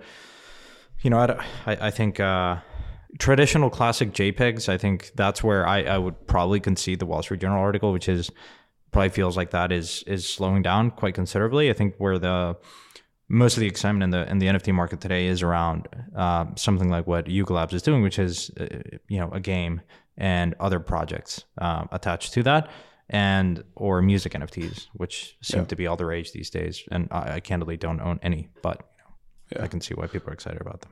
You 1.04 1.10
know, 1.10 1.20
I 1.20 1.78
I, 1.88 1.92
think. 1.92 2.20
Uh, 2.20 2.58
traditional 3.20 3.70
classic 3.70 4.12
JPEGs, 4.12 4.70
I 4.70 4.78
think 4.78 5.12
that's 5.16 5.44
where 5.44 5.68
I, 5.68 5.84
I 5.84 5.98
would 5.98 6.28
probably 6.28 6.60
concede 6.60 7.00
the 7.00 7.06
Wall 7.06 7.22
Street 7.22 7.42
Journal 7.42 7.60
article, 7.60 7.94
which 7.94 8.10
is 8.10 8.32
probably 8.92 9.10
feels 9.10 9.36
like 9.36 9.52
that 9.52 9.72
is 9.72 10.04
is 10.08 10.26
slowing 10.26 10.62
down 10.62 10.92
quite 10.92 11.16
considerably. 11.16 11.70
I 11.70 11.74
think 11.74 11.96
where 11.98 12.18
the 12.18 12.58
most 13.28 13.58
of 13.58 13.62
the 13.62 13.68
excitement 13.68 14.04
in 14.04 14.10
the 14.12 14.30
in 14.30 14.40
the 14.40 14.48
NFT 14.48 14.74
market 14.74 15.02
today 15.02 15.28
is 15.28 15.42
around 15.42 15.88
uh, 16.16 16.46
something 16.56 16.90
like 16.90 17.08
what 17.08 17.28
Yuga 17.28 17.54
Labs 17.54 17.74
is 17.74 17.82
doing, 17.82 18.02
which 18.04 18.20
is 18.20 18.52
uh, 18.60 18.68
you 19.08 19.20
know 19.20 19.30
a 19.32 19.40
game 19.40 19.82
and 20.18 20.56
other 20.60 20.80
projects 20.80 21.44
uh, 21.58 21.86
attached 21.92 22.34
to 22.34 22.44
that, 22.44 22.70
and 23.10 23.64
or 23.76 24.02
music 24.02 24.34
NFTs, 24.34 24.88
which 24.94 25.38
seem 25.42 25.62
yeah. 25.62 25.66
to 25.68 25.76
be 25.76 25.88
all 25.88 25.98
the 25.98 26.06
rage 26.06 26.32
these 26.32 26.50
days. 26.50 26.84
And 26.92 27.08
I, 27.12 27.36
I 27.36 27.40
candidly 27.40 27.78
don't 27.78 28.00
own 28.00 28.20
any, 28.22 28.50
but 28.62 28.93
yeah. 29.56 29.64
I 29.64 29.68
can 29.68 29.82
see 29.82 29.94
why 29.94 30.08
people 30.08 30.30
are 30.30 30.34
excited 30.34 30.62
about 30.62 30.82
them. 30.82 30.92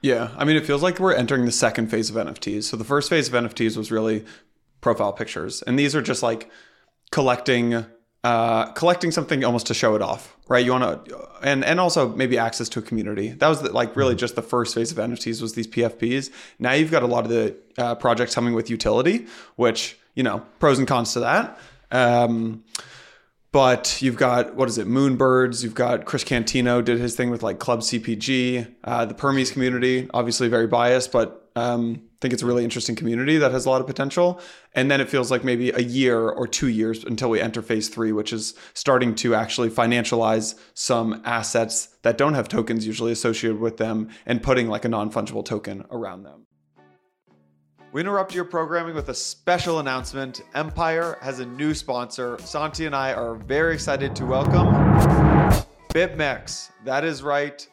Yeah, 0.00 0.30
I 0.36 0.44
mean, 0.44 0.56
it 0.56 0.66
feels 0.66 0.82
like 0.82 0.98
we're 0.98 1.14
entering 1.14 1.46
the 1.46 1.52
second 1.52 1.88
phase 1.88 2.10
of 2.10 2.16
NFTs. 2.16 2.64
So 2.64 2.76
the 2.76 2.84
first 2.84 3.08
phase 3.08 3.28
of 3.28 3.34
NFTs 3.34 3.76
was 3.76 3.90
really 3.90 4.24
profile 4.82 5.12
pictures, 5.12 5.62
and 5.62 5.78
these 5.78 5.96
are 5.96 6.02
just 6.02 6.22
like 6.22 6.50
collecting 7.10 7.86
uh, 8.24 8.72
collecting 8.72 9.10
something 9.10 9.44
almost 9.44 9.66
to 9.66 9.74
show 9.74 9.94
it 9.94 10.00
off, 10.00 10.34
right? 10.48 10.64
You 10.64 10.72
want 10.72 11.06
to, 11.06 11.28
and 11.42 11.62
and 11.62 11.78
also 11.78 12.08
maybe 12.08 12.38
access 12.38 12.70
to 12.70 12.78
a 12.78 12.82
community. 12.82 13.28
That 13.32 13.48
was 13.48 13.60
the, 13.60 13.70
like 13.72 13.96
really 13.96 14.12
mm-hmm. 14.12 14.20
just 14.20 14.34
the 14.34 14.42
first 14.42 14.74
phase 14.74 14.90
of 14.90 14.98
NFTs 14.98 15.42
was 15.42 15.52
these 15.52 15.66
PFPs. 15.66 16.30
Now 16.58 16.72
you've 16.72 16.90
got 16.90 17.02
a 17.02 17.06
lot 17.06 17.24
of 17.24 17.30
the 17.30 17.54
uh, 17.76 17.94
projects 17.96 18.34
coming 18.34 18.54
with 18.54 18.70
utility, 18.70 19.26
which 19.56 19.98
you 20.14 20.22
know 20.22 20.42
pros 20.58 20.78
and 20.78 20.88
cons 20.88 21.12
to 21.12 21.20
that. 21.20 21.58
Um, 21.90 22.64
but 23.54 24.02
you've 24.02 24.16
got 24.16 24.54
what 24.56 24.68
is 24.68 24.78
it 24.78 24.86
moonbirds 24.86 25.62
you've 25.62 25.74
got 25.74 26.04
chris 26.04 26.24
cantino 26.24 26.84
did 26.84 26.98
his 26.98 27.14
thing 27.14 27.30
with 27.30 27.42
like 27.42 27.58
club 27.58 27.80
cpg 27.80 28.66
uh, 28.84 29.04
the 29.04 29.14
permies 29.14 29.52
community 29.52 30.08
obviously 30.12 30.48
very 30.48 30.66
biased 30.66 31.12
but 31.12 31.40
um, 31.56 32.02
think 32.24 32.32
it's 32.32 32.42
a 32.42 32.46
really 32.46 32.64
interesting 32.64 32.96
community 32.96 33.36
that 33.36 33.52
has 33.52 33.66
a 33.66 33.70
lot 33.70 33.82
of 33.82 33.86
potential. 33.86 34.40
And 34.72 34.90
then 34.90 35.02
it 35.02 35.10
feels 35.10 35.30
like 35.30 35.44
maybe 35.44 35.68
a 35.72 35.80
year 35.80 36.18
or 36.18 36.46
two 36.46 36.68
years 36.68 37.04
until 37.04 37.28
we 37.28 37.38
enter 37.38 37.60
phase 37.60 37.90
three, 37.90 38.12
which 38.12 38.32
is 38.32 38.54
starting 38.72 39.14
to 39.16 39.34
actually 39.34 39.68
financialize 39.68 40.58
some 40.72 41.20
assets 41.26 41.94
that 42.00 42.16
don't 42.16 42.32
have 42.32 42.48
tokens 42.48 42.86
usually 42.86 43.12
associated 43.12 43.60
with 43.60 43.76
them 43.76 44.08
and 44.24 44.42
putting 44.42 44.68
like 44.68 44.86
a 44.86 44.88
non 44.88 45.12
fungible 45.12 45.44
token 45.44 45.84
around 45.90 46.22
them. 46.22 46.46
We 47.94 48.00
interrupt 48.00 48.34
your 48.34 48.44
programming 48.44 48.96
with 48.96 49.10
a 49.10 49.14
special 49.14 49.78
announcement. 49.78 50.42
Empire 50.56 51.16
has 51.22 51.38
a 51.38 51.46
new 51.46 51.72
sponsor. 51.74 52.36
Santi 52.40 52.86
and 52.86 52.96
I 52.96 53.12
are 53.12 53.36
very 53.36 53.72
excited 53.74 54.16
to 54.16 54.26
welcome 54.26 54.66
BitMEX. 55.90 56.70
That 56.84 57.04
is 57.04 57.22
right. 57.22 57.64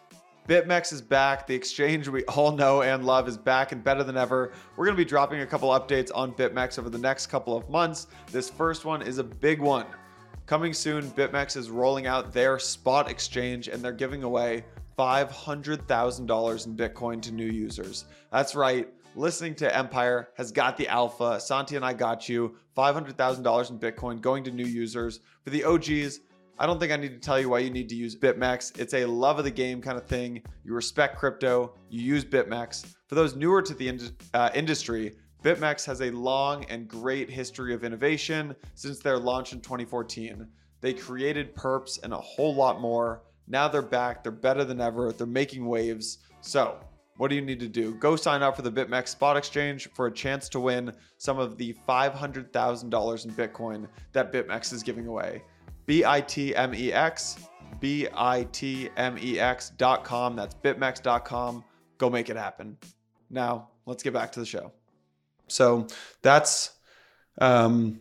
BitMEX 0.48 0.94
is 0.94 1.02
back. 1.02 1.48
The 1.48 1.56
exchange 1.56 2.08
we 2.08 2.24
all 2.26 2.52
know 2.52 2.84
and 2.84 3.04
love 3.04 3.28
is 3.28 3.36
back 3.36 3.72
and 3.72 3.84
better 3.84 4.04
than 4.04 4.16
ever. 4.16 4.52
We're 4.78 4.86
going 4.86 4.96
to 4.96 5.04
be 5.04 5.10
dropping 5.10 5.40
a 5.40 5.46
couple 5.48 5.70
updates 5.70 6.12
on 6.14 6.34
BitMEX 6.34 6.78
over 6.78 6.92
the 6.92 7.00
next 7.00 7.26
couple 7.26 7.58
of 7.58 7.68
months. 7.68 8.06
This 8.32 8.48
first 8.48 8.86
one 8.86 9.02
is 9.02 9.18
a 9.18 9.24
big 9.24 9.60
one. 9.60 9.88
Coming 10.46 10.74
soon, 10.74 11.10
BitMEX 11.14 11.58
is 11.58 11.72
rolling 11.72 12.06
out 12.06 12.32
their 12.32 12.60
spot 12.60 13.10
exchange 13.10 13.70
and 13.70 13.84
they're 13.84 13.92
giving 13.92 14.22
away 14.22 14.66
$500,000 15.00 16.66
in 16.68 16.76
Bitcoin 16.78 17.24
to 17.24 17.32
new 17.32 17.48
users. 17.50 18.06
That's 18.32 18.54
right. 18.54 18.88
Listening 19.16 19.56
to 19.56 19.76
Empire 19.76 20.30
has 20.38 20.54
got 20.54 20.78
the 20.78 20.88
alpha. 20.88 21.38
Santi 21.40 21.76
and 21.76 21.84
I 21.84 21.92
got 21.94 22.30
you. 22.30 22.56
$500,000 22.78 23.70
in 23.70 23.80
Bitcoin 23.80 24.22
going 24.22 24.44
to 24.46 24.52
new 24.52 24.66
users. 24.66 25.20
For 25.44 25.50
the 25.50 25.66
OGs, 25.66 26.22
I 26.58 26.66
don't 26.66 26.80
think 26.80 26.94
I 26.94 26.96
need 26.96 27.10
to 27.10 27.20
tell 27.20 27.38
you 27.38 27.50
why 27.50 27.60
you 27.60 27.70
need 27.70 27.90
to 27.90 27.96
use 27.96 28.16
BitMEX. 28.16 28.80
It's 28.80 28.94
a 28.94 29.06
love 29.06 29.38
of 29.38 29.44
the 29.44 29.52
game 29.52 29.82
kind 29.82 29.98
of 29.98 30.06
thing. 30.06 30.42
You 30.64 30.74
respect 30.74 31.18
crypto, 31.18 31.74
you 31.90 32.02
use 32.02 32.24
BitMEX. 32.24 32.94
For 33.08 33.16
those 33.16 33.36
newer 33.36 33.62
to 33.62 33.74
the 33.74 34.00
uh, 34.34 34.50
industry, 34.54 35.16
BitMEX 35.44 35.86
has 35.88 36.02
a 36.02 36.12
long 36.12 36.64
and 36.66 36.88
great 36.88 37.30
history 37.30 37.74
of 37.74 37.84
innovation 37.84 38.56
since 38.76 39.00
their 39.00 39.18
launch 39.18 39.52
in 39.52 39.60
2014. 39.60 40.48
They 40.80 40.94
created 40.94 41.54
perps 41.54 42.02
and 42.02 42.14
a 42.14 42.18
whole 42.18 42.56
lot 42.56 42.80
more. 42.80 43.24
Now 43.48 43.68
they're 43.68 43.82
back, 43.82 44.24
they're 44.24 44.32
better 44.32 44.64
than 44.64 44.80
ever, 44.80 45.12
they're 45.12 45.28
making 45.28 45.66
waves. 45.66 46.20
So, 46.40 46.78
what 47.22 47.30
do 47.30 47.36
you 47.36 47.42
need 47.44 47.60
to 47.60 47.68
do? 47.68 47.94
Go 47.94 48.16
sign 48.16 48.42
up 48.42 48.56
for 48.56 48.64
the 48.64 48.72
BitMEX 48.72 49.10
Spot 49.10 49.38
Exchange 49.38 49.88
for 49.94 50.08
a 50.08 50.12
chance 50.12 50.50
to 50.50 50.60
win 50.60 50.92
some 51.20 51.38
of 51.38 51.56
the 51.56 51.76
$500,000 51.88 53.26
in 53.26 53.32
Bitcoin 53.34 53.88
that 54.12 54.34
BitMEX 54.34 54.74
is 54.74 54.82
giving 54.82 55.06
away. 55.06 55.44
B 55.86 56.04
I 56.04 56.20
T 56.22 56.56
M 56.56 56.74
E 56.74 56.92
X, 56.92 57.38
B 57.80 58.08
I 58.12 58.48
T 58.52 58.90
M 58.98 59.20
E 59.22 59.40
X 59.40 59.70
dot 59.78 60.04
com. 60.04 60.36
That's 60.36 60.56
bitmex.com. 60.56 61.64
Go 62.00 62.10
make 62.10 62.32
it 62.32 62.38
happen. 62.38 62.76
Now, 63.30 63.70
let's 63.86 64.02
get 64.02 64.14
back 64.14 64.32
to 64.32 64.40
the 64.40 64.46
show. 64.48 64.72
So 65.48 65.86
that's, 66.24 66.72
um, 67.40 68.00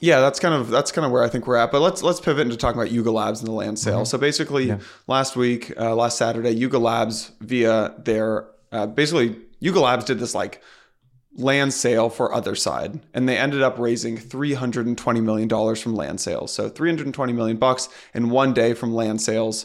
Yeah, 0.00 0.20
that's 0.20 0.40
kind 0.40 0.54
of 0.54 0.68
that's 0.70 0.92
kind 0.92 1.04
of 1.04 1.12
where 1.12 1.22
I 1.22 1.28
think 1.28 1.46
we're 1.46 1.56
at. 1.56 1.70
But 1.70 1.80
let's 1.80 2.02
let's 2.02 2.20
pivot 2.20 2.42
into 2.46 2.56
talking 2.56 2.80
about 2.80 2.90
Yuga 2.90 3.10
Labs 3.10 3.40
and 3.40 3.48
the 3.48 3.52
land 3.52 3.78
sale. 3.78 4.04
So 4.04 4.18
basically, 4.18 4.74
last 5.06 5.36
week, 5.36 5.72
uh, 5.78 5.94
last 5.94 6.18
Saturday, 6.18 6.50
Yuga 6.50 6.78
Labs 6.78 7.32
via 7.40 7.94
their 7.98 8.46
uh, 8.72 8.86
basically 8.86 9.36
Yuga 9.60 9.80
Labs 9.80 10.04
did 10.04 10.18
this 10.18 10.34
like 10.34 10.62
land 11.36 11.72
sale 11.72 12.10
for 12.10 12.32
Otherside 12.32 13.00
and 13.14 13.28
they 13.28 13.38
ended 13.38 13.62
up 13.62 13.78
raising 13.78 14.16
320 14.16 15.20
million 15.20 15.46
dollars 15.46 15.80
from 15.80 15.94
land 15.94 16.20
sales 16.20 16.52
so 16.52 16.68
320 16.68 17.32
million 17.32 17.56
bucks 17.56 17.88
in 18.14 18.30
one 18.30 18.52
day 18.52 18.74
from 18.74 18.92
land 18.92 19.22
sales 19.22 19.64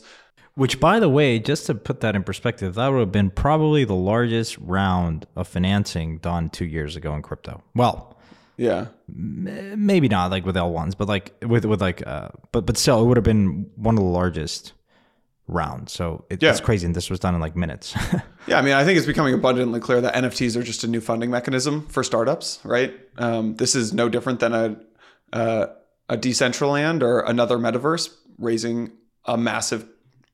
Which, 0.53 0.79
by 0.79 0.99
the 0.99 1.09
way, 1.09 1.39
just 1.39 1.65
to 1.65 1.75
put 1.75 1.99
that 1.99 2.15
in 2.15 2.23
perspective, 2.23 2.75
that 2.75 2.87
would 2.87 2.99
have 2.99 3.11
been 3.11 3.29
probably 3.29 3.83
the 3.83 3.95
largest 3.95 4.57
round 4.59 5.25
of 5.35 5.47
financing 5.49 6.19
done 6.19 6.49
two 6.49 6.65
years 6.65 6.95
ago 6.95 7.13
in 7.13 7.21
crypto. 7.23 7.61
Well, 7.73 8.15
yeah 8.57 8.87
m- 9.09 9.85
maybe 9.85 10.07
not 10.07 10.31
like 10.31 10.45
with 10.45 10.57
L 10.57 10.71
ones, 10.71 10.95
but 10.95 11.07
like 11.07 11.33
with 11.45 11.65
with 11.65 11.81
like, 11.81 12.05
uh, 12.07 12.29
but 12.51 12.65
but 12.65 12.77
still, 12.77 13.01
it 13.03 13.05
would 13.07 13.17
have 13.17 13.23
been 13.23 13.69
one 13.75 13.95
of 13.97 14.03
the 14.03 14.09
largest 14.09 14.73
rounds. 15.47 15.91
So 15.91 16.25
it, 16.29 16.41
Yeah. 16.41 16.51
it's 16.51 16.59
crazy, 16.61 16.85
and 16.85 16.95
this 16.95 17.09
was 17.09 17.19
done 17.19 17.35
in 17.35 17.41
like 17.41 17.55
minutes. 17.55 17.95
Yeah, 18.47 18.59
I 18.59 18.61
mean, 18.61 18.73
I 18.75 18.83
think 18.85 18.95
it's 18.99 19.07
becoming 19.07 19.33
abundantly 19.33 19.79
clear 19.79 20.01
that 20.01 20.13
NFTs 20.13 20.55
are 20.55 20.61
just 20.61 20.83
a 20.83 20.87
new 20.87 21.01
funding 21.01 21.31
mechanism 21.31 21.87
for 21.87 22.03
startups, 22.03 22.59
right? 22.63 22.93
Um, 23.17 23.55
this 23.55 23.73
is 23.73 23.91
no 23.91 24.07
different 24.07 24.39
than 24.39 24.53
a 24.53 24.75
uh, 25.33 25.65
a 26.09 26.15
Decentraland 26.15 27.01
or 27.01 27.21
another 27.21 27.57
metaverse 27.57 28.13
raising 28.37 28.91
a 29.25 29.35
massive 29.35 29.87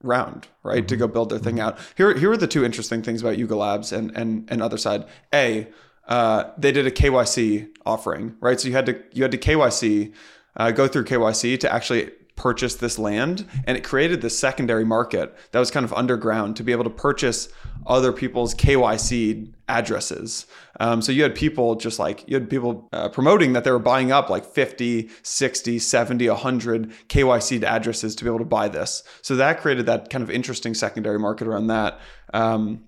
round, 0.04 0.48
right, 0.64 0.86
to 0.90 0.98
go 0.98 1.08
build 1.08 1.30
their 1.30 1.40
thing 1.40 1.62
out. 1.62 1.80
Here, 1.96 2.14
here 2.18 2.30
are 2.34 2.36
the 2.36 2.48
two 2.48 2.66
interesting 2.66 3.02
things 3.02 3.22
about 3.22 3.38
Yuga 3.38 3.56
Labs 3.56 3.94
and 3.94 4.12
and 4.18 4.46
and 4.52 4.60
Otherside. 4.62 5.08
A, 5.34 5.70
uh, 6.12 6.52
they 6.58 6.74
did 6.74 6.86
a 6.86 6.92
KYC 6.92 7.70
offering, 7.86 8.36
right? 8.42 8.60
So 8.60 8.68
you 8.68 8.74
had 8.74 8.86
to 8.88 9.02
you 9.14 9.24
had 9.24 9.32
to 9.32 9.38
KYC, 9.38 10.14
uh, 10.58 10.72
go 10.72 10.86
through 10.86 11.06
KYC 11.06 11.58
to 11.62 11.74
actually 11.74 12.12
purchase 12.36 12.76
this 12.76 13.00
land 13.00 13.48
and 13.66 13.78
it 13.78 13.84
created 13.86 14.20
this 14.20 14.38
secondary 14.38 14.84
market 14.84 15.34
that 15.52 15.60
was 15.60 15.72
kind 15.72 15.86
of 15.86 15.94
underground 15.94 16.58
to 16.58 16.64
be 16.64 16.74
able 16.74 16.84
to 16.84 16.90
purchase 16.90 17.48
other 17.88 18.12
people's 18.12 18.54
KYC 18.56 19.54
addresses. 19.70 20.48
Um, 20.82 21.02
so 21.02 21.14
you 21.14 21.24
had 21.24 21.34
people 21.34 21.76
just 21.76 21.98
like, 21.98 22.28
you 22.28 22.36
had 22.36 22.50
people 22.50 22.90
uh, 22.92 23.08
promoting 23.08 23.54
that 23.54 23.64
they 23.64 23.72
were 23.72 23.80
buying 23.80 24.12
up 24.12 24.30
like 24.30 24.44
50, 24.44 25.10
60, 25.24 25.80
70, 25.80 26.28
100 26.28 26.92
KYC 27.08 27.64
addresses 27.64 28.16
to 28.16 28.26
be 28.26 28.30
able 28.30 28.40
to 28.40 28.46
buy 28.46 28.68
this. 28.68 29.04
So 29.22 29.38
that 29.38 29.62
created 29.62 29.86
that 29.86 30.10
kind 30.10 30.24
of 30.24 30.30
interesting 30.30 30.74
secondary 30.74 31.20
market 31.20 31.48
around 31.48 31.68
that. 31.68 32.02
Um, 32.34 32.86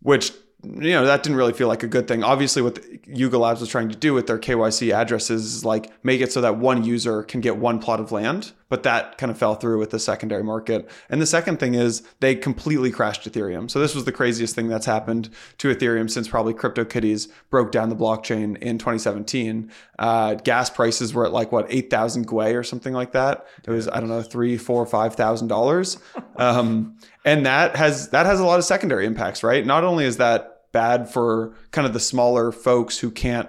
which 0.00 0.32
you 0.64 0.92
know 0.92 1.04
that 1.04 1.22
didn't 1.22 1.36
really 1.36 1.52
feel 1.52 1.66
like 1.66 1.82
a 1.82 1.88
good 1.88 2.06
thing. 2.06 2.22
Obviously, 2.22 2.62
what 2.62 2.78
Yuga 3.06 3.36
Labs 3.36 3.60
was 3.60 3.68
trying 3.68 3.88
to 3.88 3.96
do 3.96 4.14
with 4.14 4.28
their 4.28 4.38
KYC 4.38 4.92
addresses 4.92 5.44
is 5.56 5.64
like 5.64 5.90
make 6.04 6.20
it 6.20 6.32
so 6.32 6.40
that 6.40 6.56
one 6.56 6.84
user 6.84 7.24
can 7.24 7.40
get 7.40 7.56
one 7.56 7.80
plot 7.80 7.98
of 7.98 8.12
land, 8.12 8.52
but 8.68 8.84
that 8.84 9.18
kind 9.18 9.32
of 9.32 9.36
fell 9.36 9.56
through 9.56 9.80
with 9.80 9.90
the 9.90 9.98
secondary 9.98 10.44
market. 10.44 10.88
And 11.10 11.20
the 11.20 11.26
second 11.26 11.58
thing 11.58 11.74
is 11.74 12.02
they 12.20 12.36
completely 12.36 12.92
crashed 12.92 13.30
Ethereum. 13.30 13.68
So 13.68 13.80
this 13.80 13.94
was 13.94 14.04
the 14.04 14.12
craziest 14.12 14.54
thing 14.54 14.68
that's 14.68 14.86
happened 14.86 15.30
to 15.58 15.74
Ethereum 15.74 16.08
since 16.08 16.28
probably 16.28 16.54
CryptoKitties 16.54 17.28
broke 17.50 17.72
down 17.72 17.88
the 17.88 17.96
blockchain 17.96 18.56
in 18.58 18.78
2017. 18.78 19.68
Uh, 19.98 20.34
gas 20.34 20.70
prices 20.70 21.12
were 21.12 21.26
at 21.26 21.32
like 21.32 21.50
what 21.50 21.66
8,000 21.70 22.28
Gwei 22.28 22.54
or 22.54 22.62
something 22.62 22.92
like 22.92 23.12
that. 23.12 23.46
It 23.66 23.70
was 23.70 23.88
I 23.88 23.98
don't 23.98 24.08
know 24.08 24.22
three, 24.22 24.56
four, 24.56 24.86
five 24.86 25.16
thousand 25.16 25.48
dollars. 25.48 25.98
Um, 26.36 26.96
and 27.24 27.46
that 27.46 27.76
has 27.76 28.08
that 28.08 28.26
has 28.26 28.40
a 28.40 28.44
lot 28.44 28.58
of 28.58 28.64
secondary 28.64 29.06
impacts, 29.06 29.42
right? 29.42 29.64
Not 29.64 29.84
only 29.84 30.04
is 30.04 30.16
that 30.16 30.51
bad 30.72 31.08
for 31.08 31.54
kind 31.70 31.86
of 31.86 31.92
the 31.92 32.00
smaller 32.00 32.50
folks 32.50 32.98
who 32.98 33.10
can't 33.10 33.48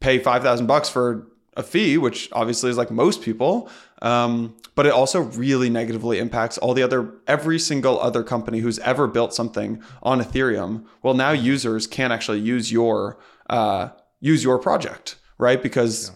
pay 0.00 0.18
five 0.18 0.42
thousand 0.42 0.66
bucks 0.66 0.88
for 0.88 1.26
a 1.56 1.62
fee, 1.62 1.98
which 1.98 2.28
obviously 2.32 2.70
is 2.70 2.76
like 2.76 2.90
most 2.90 3.22
people, 3.22 3.68
um, 4.02 4.56
but 4.74 4.86
it 4.86 4.92
also 4.92 5.20
really 5.20 5.70
negatively 5.70 6.18
impacts 6.18 6.58
all 6.58 6.74
the 6.74 6.82
other 6.82 7.14
every 7.26 7.58
single 7.58 8.00
other 8.00 8.22
company 8.22 8.58
who's 8.58 8.78
ever 8.80 9.06
built 9.06 9.32
something 9.32 9.82
on 10.02 10.20
Ethereum. 10.20 10.84
Well, 11.02 11.14
now 11.14 11.30
users 11.30 11.86
can't 11.86 12.12
actually 12.12 12.40
use 12.40 12.72
your 12.72 13.18
uh, 13.48 13.90
use 14.20 14.42
your 14.42 14.58
project, 14.58 15.16
right? 15.38 15.62
Because 15.62 16.10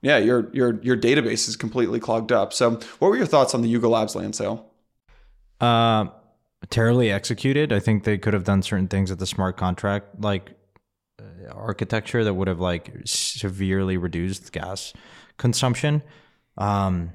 yeah, 0.00 0.18
your 0.18 0.48
your 0.52 0.80
your 0.82 0.96
database 0.96 1.48
is 1.48 1.56
completely 1.56 2.00
clogged 2.00 2.32
up. 2.32 2.52
So, 2.52 2.72
what 2.98 3.08
were 3.08 3.16
your 3.16 3.26
thoughts 3.26 3.54
on 3.54 3.62
the 3.62 3.68
Yuga 3.68 3.88
Labs 3.88 4.14
land 4.14 4.34
sale? 4.36 4.70
Uh, 5.60 6.06
terribly 6.66 7.10
executed. 7.10 7.72
I 7.72 7.80
think 7.80 8.04
they 8.04 8.18
could 8.18 8.34
have 8.34 8.44
done 8.44 8.62
certain 8.62 8.88
things 8.88 9.10
at 9.10 9.18
the 9.18 9.26
smart 9.26 9.56
contract 9.56 10.20
like 10.20 10.50
uh, 11.20 11.52
architecture 11.52 12.24
that 12.24 12.34
would 12.34 12.48
have 12.48 12.60
like 12.60 12.92
severely 13.04 13.96
reduced 13.96 14.52
gas 14.52 14.92
consumption. 15.36 16.02
Um, 16.56 17.12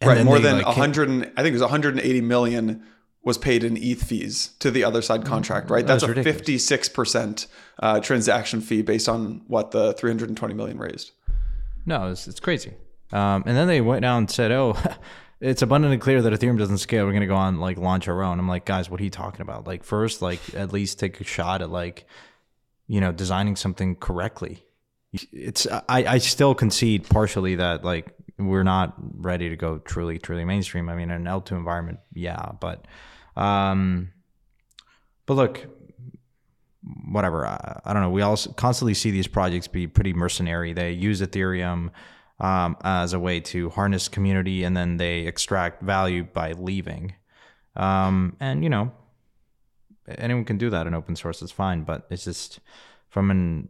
and 0.00 0.08
right, 0.08 0.24
more 0.24 0.38
than 0.38 0.56
like, 0.58 0.62
a 0.66 0.70
came- 0.70 0.74
hundred. 0.74 1.08
and 1.08 1.24
I 1.36 1.42
think 1.42 1.48
it 1.48 1.52
was 1.52 1.62
180 1.62 2.20
million 2.22 2.82
was 3.22 3.36
paid 3.36 3.62
in 3.64 3.76
ETH 3.76 4.02
fees 4.02 4.54
to 4.60 4.70
the 4.70 4.80
Otherside 4.80 5.26
contract. 5.26 5.68
Right, 5.70 5.86
that's, 5.86 6.04
That's 6.06 6.18
a 6.18 6.22
56 6.22 6.88
percent 6.88 7.46
uh, 7.78 8.00
transaction 8.00 8.60
fee 8.62 8.80
based 8.82 9.08
on 9.08 9.42
what 9.46 9.72
the 9.72 9.92
320 9.92 10.54
million 10.54 10.78
raised. 10.78 11.12
No, 11.84 12.10
it's, 12.10 12.26
it's 12.26 12.40
crazy. 12.40 12.72
Um, 13.12 13.42
and 13.46 13.56
then 13.56 13.66
they 13.66 13.80
went 13.80 14.02
down 14.02 14.18
and 14.18 14.30
said, 14.30 14.52
"Oh, 14.52 14.76
it's 15.40 15.62
abundantly 15.62 15.98
clear 15.98 16.20
that 16.22 16.32
Ethereum 16.32 16.58
doesn't 16.58 16.78
scale. 16.78 17.06
We're 17.06 17.18
to 17.18 17.26
go 17.26 17.36
on 17.36 17.60
like 17.60 17.78
launch 17.78 18.08
our 18.08 18.22
own." 18.22 18.38
I'm 18.38 18.48
like, 18.48 18.64
guys, 18.64 18.90
what 18.90 19.00
are 19.00 19.04
you 19.04 19.10
talking 19.10 19.40
about? 19.40 19.66
Like, 19.66 19.84
first, 19.84 20.22
like 20.22 20.54
at 20.54 20.72
least 20.72 20.98
take 20.98 21.20
a 21.20 21.24
shot 21.24 21.62
at 21.62 21.70
like, 21.70 22.06
you 22.86 23.00
know, 23.00 23.12
designing 23.12 23.56
something 23.56 23.96
correctly. 23.96 24.64
It's 25.12 25.66
I, 25.66 26.04
I 26.04 26.18
still 26.18 26.54
concede 26.54 27.08
partially 27.08 27.56
that 27.56 27.84
like 27.84 28.14
we're 28.38 28.62
not 28.62 28.94
ready 28.98 29.48
to 29.48 29.56
go 29.56 29.78
truly 29.78 30.18
truly 30.18 30.44
mainstream. 30.44 30.88
I 30.88 30.94
mean, 30.94 31.10
in 31.10 31.26
an 31.26 31.32
L2 31.32 31.52
environment, 31.52 32.00
yeah, 32.12 32.52
but 32.60 32.86
um, 33.36 34.12
but 35.26 35.34
look, 35.34 35.66
whatever. 37.06 37.46
I, 37.46 37.80
I 37.84 37.92
don't 37.92 38.02
know. 38.02 38.10
We 38.10 38.22
also 38.22 38.52
constantly 38.52 38.94
see 38.94 39.10
these 39.10 39.26
projects 39.26 39.68
be 39.68 39.86
pretty 39.86 40.12
mercenary. 40.12 40.72
They 40.72 40.92
use 40.92 41.20
Ethereum 41.20 41.90
um, 42.40 42.76
as 42.82 43.12
a 43.12 43.18
way 43.20 43.40
to 43.40 43.70
harness 43.70 44.08
community, 44.08 44.64
and 44.64 44.76
then 44.76 44.96
they 44.96 45.20
extract 45.26 45.82
value 45.82 46.24
by 46.24 46.52
leaving. 46.52 47.14
Um, 47.76 48.36
and 48.40 48.62
you 48.64 48.70
know, 48.70 48.92
anyone 50.18 50.44
can 50.44 50.58
do 50.58 50.70
that 50.70 50.86
in 50.86 50.94
open 50.94 51.16
source. 51.16 51.42
It's 51.42 51.52
fine, 51.52 51.82
but 51.84 52.06
it's 52.10 52.24
just 52.24 52.60
from 53.08 53.30
an 53.30 53.68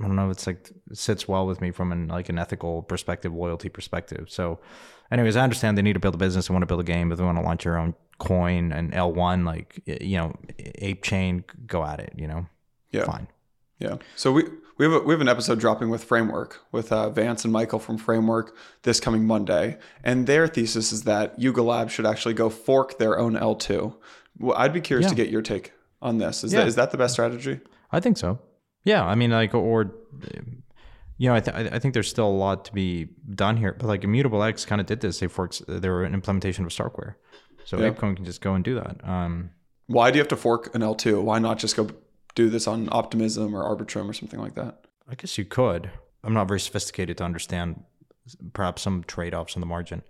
I 0.00 0.06
don't 0.06 0.16
know. 0.16 0.30
It's 0.30 0.46
like 0.46 0.70
it 0.90 0.98
sits 0.98 1.28
well 1.28 1.46
with 1.46 1.60
me 1.60 1.70
from 1.70 1.92
an 1.92 2.08
like 2.08 2.28
an 2.28 2.38
ethical 2.38 2.82
perspective, 2.82 3.32
loyalty 3.34 3.68
perspective. 3.68 4.26
So, 4.30 4.58
anyways, 5.10 5.36
I 5.36 5.42
understand 5.42 5.76
they 5.76 5.82
need 5.82 5.92
to 5.94 6.00
build 6.00 6.14
a 6.14 6.18
business, 6.18 6.48
they 6.48 6.52
want 6.52 6.62
to 6.62 6.66
build 6.66 6.80
a 6.80 6.84
game, 6.84 7.08
but 7.08 7.18
they 7.18 7.24
want 7.24 7.38
to 7.38 7.42
launch 7.44 7.64
their 7.64 7.78
own 7.78 7.94
coin 8.18 8.72
and 8.72 8.94
L 8.94 9.12
one, 9.12 9.44
like 9.44 9.80
you 9.86 10.16
know, 10.16 10.34
Ape 10.58 11.02
Chain, 11.02 11.44
go 11.66 11.84
at 11.84 12.00
it. 12.00 12.14
You 12.16 12.26
know, 12.28 12.46
Yeah. 12.90 13.04
fine. 13.04 13.28
Yeah. 13.82 13.96
So 14.16 14.30
we 14.32 14.44
we 14.78 14.84
have 14.86 14.94
a, 14.94 15.00
we 15.00 15.12
have 15.12 15.20
an 15.20 15.28
episode 15.28 15.58
dropping 15.60 15.90
with 15.90 16.04
Framework 16.04 16.60
with 16.72 16.92
uh, 16.92 17.10
Vance 17.10 17.44
and 17.44 17.52
Michael 17.52 17.78
from 17.78 17.98
Framework 17.98 18.56
this 18.82 19.00
coming 19.00 19.26
Monday, 19.26 19.78
and 20.04 20.26
their 20.26 20.46
thesis 20.48 20.92
is 20.92 21.02
that 21.02 21.38
Yuga 21.38 21.62
Labs 21.62 21.92
should 21.92 22.06
actually 22.06 22.34
go 22.34 22.48
fork 22.48 22.98
their 22.98 23.18
own 23.18 23.36
L 23.36 23.54
two. 23.54 23.96
Well, 24.38 24.56
I'd 24.56 24.72
be 24.72 24.80
curious 24.80 25.10
to 25.10 25.16
get 25.16 25.28
your 25.30 25.42
take 25.42 25.72
on 26.00 26.18
this. 26.18 26.44
Is 26.44 26.52
Yeah. 26.52 26.60
that 26.60 26.68
is 26.68 26.74
that 26.76 26.90
the 26.92 26.96
best 26.98 27.12
strategy? 27.14 27.60
I 27.90 28.00
think 28.00 28.16
so. 28.18 28.38
Yeah, 28.84 29.04
I 29.04 29.14
mean, 29.14 29.30
like, 29.30 29.54
or 29.54 29.92
you 31.18 31.28
know, 31.28 31.34
I, 31.36 31.40
th- 31.40 31.72
I 31.72 31.78
think 31.78 31.94
there's 31.94 32.08
still 32.08 32.26
a 32.26 32.38
lot 32.46 32.64
to 32.66 32.72
be 32.72 33.08
done 33.34 33.56
here. 33.56 33.76
But 33.78 33.86
like, 33.86 34.02
Immutable 34.04 34.42
X 34.42 34.64
kind 34.64 34.80
of 34.80 34.86
did 34.86 35.00
this. 35.00 35.20
They 35.20 35.28
forks. 35.28 35.62
They 35.68 35.88
were 35.88 36.02
an 36.04 36.14
implementation 36.14 36.64
of 36.64 36.70
Starkware, 36.72 37.14
so 37.64 37.78
Yeah. 37.78 37.90
ApeCoin 37.90 38.16
can 38.16 38.24
just 38.24 38.40
go 38.40 38.54
and 38.54 38.64
do 38.64 38.74
that. 38.76 38.96
Um, 39.08 39.50
Why 39.86 40.10
do 40.10 40.16
you 40.16 40.20
have 40.20 40.28
to 40.28 40.36
fork 40.36 40.74
an 40.74 40.82
L 40.82 40.94
two? 40.94 41.20
Why 41.20 41.38
not 41.38 41.58
just 41.58 41.76
go 41.76 41.88
do 42.34 42.48
this 42.48 42.66
on 42.66 42.88
Optimism 42.90 43.54
or 43.54 43.64
Arbitrum 43.64 44.08
or 44.08 44.12
something 44.12 44.40
like 44.40 44.54
that? 44.54 44.84
I 45.08 45.14
guess 45.14 45.36
you 45.38 45.44
could. 45.44 45.90
I'm 46.24 46.34
not 46.34 46.48
very 46.48 46.60
sophisticated 46.60 47.18
to 47.18 47.24
understand 47.24 47.82
perhaps 48.52 48.82
some 48.82 49.04
trade 49.04 49.34
offs 49.34 49.56
on 49.56 49.60
the 49.60 49.66
margin 49.66 50.02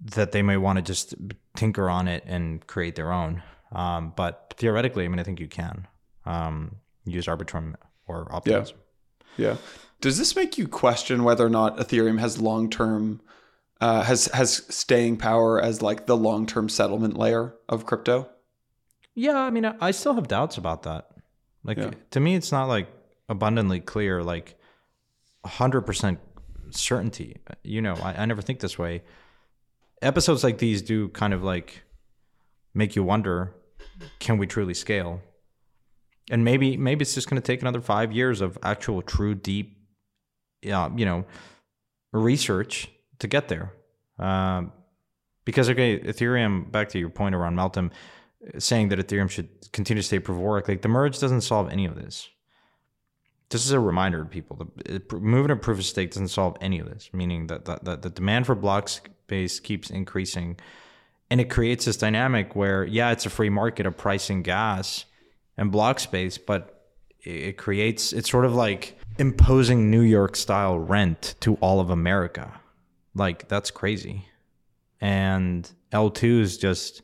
that 0.00 0.32
they 0.32 0.42
may 0.42 0.56
want 0.56 0.76
to 0.76 0.82
just 0.82 1.14
tinker 1.56 1.90
on 1.90 2.08
it 2.08 2.22
and 2.26 2.66
create 2.66 2.94
their 2.94 3.12
own. 3.12 3.42
Um, 3.72 4.12
but 4.16 4.54
theoretically, 4.56 5.04
I 5.04 5.08
mean, 5.08 5.18
I 5.18 5.24
think 5.24 5.40
you 5.40 5.48
can 5.48 5.86
um, 6.24 6.76
use 7.04 7.26
Arbitrum 7.26 7.74
or 8.06 8.32
Optimism. 8.32 8.78
Yeah. 9.36 9.56
Does 10.00 10.18
this 10.18 10.36
make 10.36 10.58
you 10.58 10.68
question 10.68 11.24
whether 11.24 11.44
or 11.44 11.50
not 11.50 11.76
Ethereum 11.78 12.20
has 12.20 12.40
long 12.40 12.70
term 12.70 13.20
uh, 13.80 14.02
has 14.02 14.26
has 14.26 14.64
staying 14.74 15.16
power 15.16 15.60
as 15.60 15.82
like 15.82 16.06
the 16.06 16.16
long 16.16 16.46
term 16.46 16.68
settlement 16.68 17.16
layer 17.16 17.54
of 17.68 17.86
crypto? 17.86 18.28
Yeah, 19.14 19.38
I 19.38 19.50
mean, 19.50 19.64
I 19.64 19.90
still 19.90 20.14
have 20.14 20.28
doubts 20.28 20.56
about 20.56 20.84
that. 20.84 21.07
Like 21.64 21.78
Yeah. 21.78 21.90
to 22.10 22.20
me, 22.20 22.34
it's 22.34 22.52
not 22.52 22.64
like 22.66 22.88
abundantly 23.28 23.80
clear, 23.80 24.22
like 24.22 24.56
hundred 25.44 25.82
percent 25.82 26.18
certainty. 26.70 27.36
You 27.62 27.82
know, 27.82 27.94
I, 27.94 28.22
I 28.22 28.26
never 28.26 28.42
think 28.42 28.60
this 28.60 28.78
way. 28.78 29.02
Episodes 30.02 30.44
like 30.44 30.58
these 30.58 30.82
do 30.82 31.08
kind 31.08 31.34
of 31.34 31.42
like 31.42 31.82
make 32.74 32.94
you 32.96 33.02
wonder: 33.02 33.54
Can 34.18 34.38
we 34.38 34.46
truly 34.46 34.74
scale? 34.74 35.20
And 36.30 36.44
maybe, 36.44 36.76
maybe 36.76 37.02
it's 37.02 37.14
just 37.14 37.28
going 37.30 37.40
to 37.40 37.46
take 37.46 37.62
another 37.62 37.80
five 37.80 38.12
years 38.12 38.42
of 38.42 38.58
actual, 38.62 39.00
true, 39.00 39.34
deep, 39.34 39.78
yeah, 40.60 40.90
you 40.94 41.06
know, 41.06 41.24
research 42.12 42.90
to 43.20 43.26
get 43.26 43.48
there. 43.48 43.72
Um, 44.18 44.72
because 45.46 45.70
okay, 45.70 45.98
Ethereum. 45.98 46.70
Back 46.70 46.90
to 46.90 46.98
your 46.98 47.08
point 47.08 47.34
around 47.34 47.56
Meltem, 47.56 47.90
saying 48.58 48.88
that 48.88 48.98
Ethereum 48.98 49.30
should 49.30 49.48
continue 49.72 50.02
to 50.02 50.06
stay 50.06 50.18
proof. 50.18 50.68
Like 50.68 50.82
the 50.82 50.88
merge 50.88 51.18
doesn't 51.18 51.40
solve 51.42 51.70
any 51.70 51.86
of 51.86 51.94
this. 51.94 52.28
This 53.50 53.64
is 53.64 53.72
a 53.72 53.80
reminder 53.80 54.22
to 54.22 54.28
people: 54.28 54.56
the 54.56 55.02
moving 55.12 55.48
to 55.48 55.56
proof 55.56 55.78
of 55.78 55.84
stake 55.84 56.10
doesn't 56.10 56.28
solve 56.28 56.56
any 56.60 56.78
of 56.78 56.88
this. 56.88 57.10
Meaning 57.12 57.46
that 57.48 57.64
that, 57.64 57.84
that 57.84 58.02
the 58.02 58.10
demand 58.10 58.46
for 58.46 58.54
block 58.54 58.88
space 58.88 59.58
keeps 59.58 59.90
increasing, 59.90 60.58
and 61.30 61.40
it 61.40 61.50
creates 61.50 61.86
this 61.86 61.96
dynamic 61.96 62.54
where 62.54 62.84
yeah, 62.84 63.10
it's 63.10 63.26
a 63.26 63.30
free 63.30 63.50
market 63.50 63.86
of 63.86 63.96
pricing 63.96 64.42
gas 64.42 65.06
and 65.56 65.72
block 65.72 65.98
space, 65.98 66.38
but 66.38 66.74
it 67.20 67.56
creates 67.56 68.12
it's 68.12 68.30
sort 68.30 68.44
of 68.44 68.54
like 68.54 68.98
imposing 69.18 69.90
New 69.90 70.02
York 70.02 70.36
style 70.36 70.78
rent 70.78 71.34
to 71.40 71.54
all 71.56 71.80
of 71.80 71.90
America. 71.90 72.52
Like 73.14 73.48
that's 73.48 73.70
crazy. 73.70 74.26
And 75.00 75.70
L 75.90 76.10
two 76.10 76.40
is 76.40 76.58
just 76.58 77.02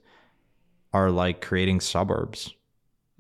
are 0.95 1.11
like 1.11 1.40
creating 1.42 1.80
suburbs 1.80 2.55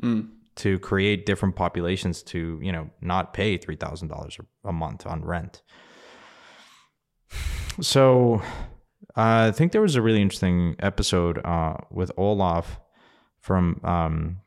Mm. 0.02 0.28
to 0.56 0.78
create 0.80 1.24
different 1.26 1.54
populations 1.56 2.22
to, 2.24 2.58
you 2.62 2.72
know, 2.72 2.90
not 3.00 3.32
pay 3.32 3.56
$3,000 3.58 4.40
a 4.64 4.72
month 4.72 5.06
on 5.06 5.24
rent. 5.24 5.62
So 7.80 8.42
uh, 9.16 9.48
I 9.48 9.50
think 9.52 9.72
there 9.72 9.80
was 9.82 9.96
a 9.96 10.02
really 10.02 10.22
interesting 10.22 10.76
episode 10.78 11.38
uh, 11.44 11.76
with 11.90 12.10
Olaf 12.16 12.80
from 13.40 13.80
um, 13.84 14.40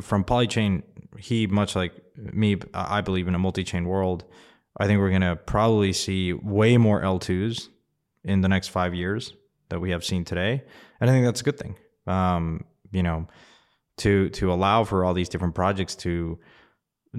from 0.00 0.24
Polychain. 0.24 0.82
He, 1.18 1.46
much 1.46 1.74
like 1.76 1.92
me, 2.16 2.56
I 2.74 3.00
believe 3.00 3.28
in 3.28 3.34
a 3.34 3.38
multi-chain 3.38 3.86
world. 3.86 4.24
I 4.78 4.86
think 4.86 5.00
we're 5.00 5.10
gonna 5.10 5.36
probably 5.36 5.92
see 5.92 6.32
way 6.32 6.76
more 6.76 7.00
L2s 7.00 7.68
in 8.24 8.40
the 8.42 8.48
next 8.48 8.68
five 8.68 8.94
years 8.94 9.32
that 9.70 9.80
we 9.80 9.90
have 9.90 10.04
seen 10.04 10.24
today, 10.24 10.62
and 11.00 11.08
I 11.10 11.12
think 11.12 11.24
that's 11.24 11.40
a 11.40 11.44
good 11.44 11.58
thing. 11.58 11.76
Um, 12.06 12.64
you 12.92 13.02
know, 13.02 13.26
to 13.98 14.28
to 14.30 14.52
allow 14.52 14.84
for 14.84 15.04
all 15.04 15.14
these 15.14 15.28
different 15.28 15.54
projects 15.54 15.94
to 15.96 16.38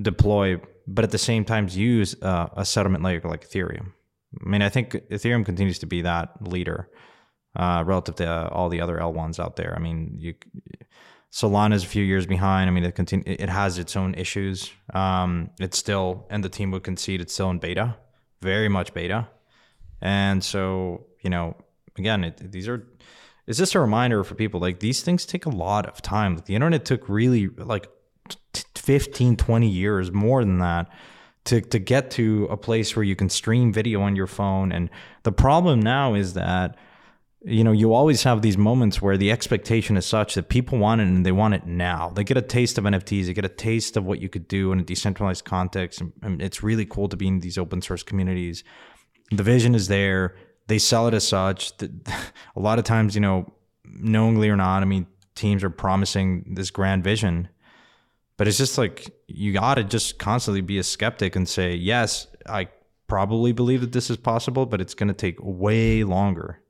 deploy, 0.02 0.60
but 0.88 1.04
at 1.04 1.12
the 1.12 1.18
same 1.18 1.44
time 1.44 1.68
use 1.70 2.16
uh, 2.22 2.48
a 2.56 2.66
settlement 2.66 3.04
layer 3.04 3.22
like 3.24 3.48
Ethereum. 3.48 3.94
I 4.46 4.50
mean, 4.50 4.62
I 4.62 4.70
think 4.70 4.92
Ethereum 5.10 5.46
continues 5.46 5.80
to 5.80 5.86
be 5.86 6.02
that 6.02 6.42
leader 6.42 6.90
uh, 7.56 7.84
relative 7.86 8.16
to 8.16 8.28
uh, 8.28 8.50
all 8.52 8.70
the 8.70 8.82
other 8.82 8.98
L1s 8.98 9.40
out 9.40 9.56
there. 9.56 9.74
I 9.76 9.80
mean, 9.80 10.16
you 10.18 10.36
Solana 11.32 11.74
is 11.74 11.84
a 11.84 11.88
few 11.88 12.04
years 12.04 12.26
behind. 12.26 12.70
I 12.70 12.74
mean, 12.74 12.84
it 12.84 12.96
continue, 12.96 13.26
it 13.28 13.50
has 13.50 13.78
its 13.78 13.96
own 13.96 14.16
issues. 14.16 14.72
Um, 14.94 15.50
it's 15.60 15.78
still, 15.78 16.26
and 16.30 16.44
the 16.44 16.50
team 16.50 16.72
would 16.72 16.84
concede 16.84 17.22
it's 17.22 17.34
still 17.34 17.50
in 17.50 17.60
beta, 17.60 17.98
very 18.42 18.70
much 18.70 18.94
beta. 18.94 19.28
And 20.02 20.44
so, 20.44 21.08
you 21.22 21.30
know, 21.30 21.56
again, 21.98 22.24
it, 22.24 22.52
these 22.52 22.68
are, 22.68 22.88
it's 23.48 23.58
just 23.58 23.76
a 23.76 23.80
reminder 23.80 24.24
for 24.24 24.36
people 24.36 24.60
like 24.60 24.80
these 24.80 25.02
things 25.02 25.26
take 25.26 25.46
a 25.46 25.50
lot 25.50 25.86
of 25.86 26.02
time. 26.02 26.36
Like 26.36 26.46
the 26.46 26.56
internet 26.56 26.86
took 26.86 27.08
really 27.08 27.48
like 27.48 27.88
t- 28.54 28.64
15, 28.76 29.38
20 29.38 29.68
years, 29.68 30.12
more 30.12 30.44
than 30.44 30.60
that. 30.60 30.90
To, 31.46 31.62
to 31.62 31.80
get 31.80 32.12
to 32.12 32.46
a 32.52 32.58
place 32.58 32.94
where 32.94 33.04
you 33.04 33.16
can 33.16 33.30
stream 33.30 33.72
video 33.72 34.02
on 34.02 34.18
your 34.18 34.28
phone. 34.28 34.74
And 34.74 34.90
the 35.24 35.32
problem 35.32 35.80
now 35.80 36.14
is 36.14 36.34
that 36.34 36.76
you 37.46 37.64
know, 37.64 37.72
you 37.72 37.94
always 37.94 38.24
have 38.24 38.42
these 38.42 38.58
moments 38.58 39.02
where 39.02 39.16
the 39.16 39.32
expectation 39.32 39.96
is 39.96 40.06
such 40.06 40.36
that 40.36 40.50
people 40.50 40.78
want 40.78 41.00
it 41.00 41.06
and 41.06 41.26
they 41.26 41.32
want 41.32 41.54
it 41.54 41.66
now. 41.66 42.10
They 42.10 42.26
get 42.26 42.36
a 42.36 42.42
taste 42.42 42.78
of 42.78 42.84
NFTs, 42.84 43.28
they 43.28 43.34
get 43.34 43.46
a 43.46 43.50
taste 43.50 43.96
of 43.96 44.06
what 44.06 44.20
you 44.20 44.28
could 44.28 44.50
do 44.50 44.74
in 44.74 44.80
a 44.80 44.84
decentralized 44.84 45.46
context. 45.46 46.02
And 46.22 46.42
it's 46.42 46.62
really 46.62 46.86
cool 46.86 47.08
to 47.08 47.16
be 47.16 47.28
in 47.28 47.40
these 47.40 47.58
open 47.58 47.82
source 47.82 48.04
communities. 48.04 48.66
The 49.32 49.44
vision 49.44 49.76
is 49.76 49.88
there. 49.88 50.36
They 50.68 50.78
sell 50.78 51.08
it 51.08 51.14
as 51.14 51.28
such. 51.28 51.72
A 52.56 52.60
lot 52.60 52.80
of 52.80 52.86
times, 52.86 53.16
you 53.16 53.22
know, 53.22 53.52
knowingly 53.86 54.50
or 54.50 54.56
not, 54.56 54.82
I 54.82 54.86
mean, 54.86 55.08
teams 55.36 55.64
are 55.64 55.70
promising 55.70 56.54
this 56.56 56.72
grand 56.72 57.04
vision, 57.04 57.48
but 58.38 58.48
it's 58.48 58.58
just 58.58 58.78
like 58.78 59.12
you 59.28 59.54
got 59.54 59.76
to 59.76 59.84
just 59.84 60.20
constantly 60.20 60.62
be 60.62 60.78
a 60.78 60.84
skeptic 60.84 61.36
and 61.36 61.48
say, 61.48 61.74
yes, 61.74 62.28
I 62.48 62.70
probably 63.08 63.54
believe 63.54 63.82
that 63.82 63.94
this 63.94 64.10
is 64.10 64.18
possible, 64.18 64.66
but 64.66 64.82
it's 64.82 64.94
going 64.94 65.08
to 65.08 65.14
take 65.14 65.38
way 65.40 66.04
longer 66.04 66.62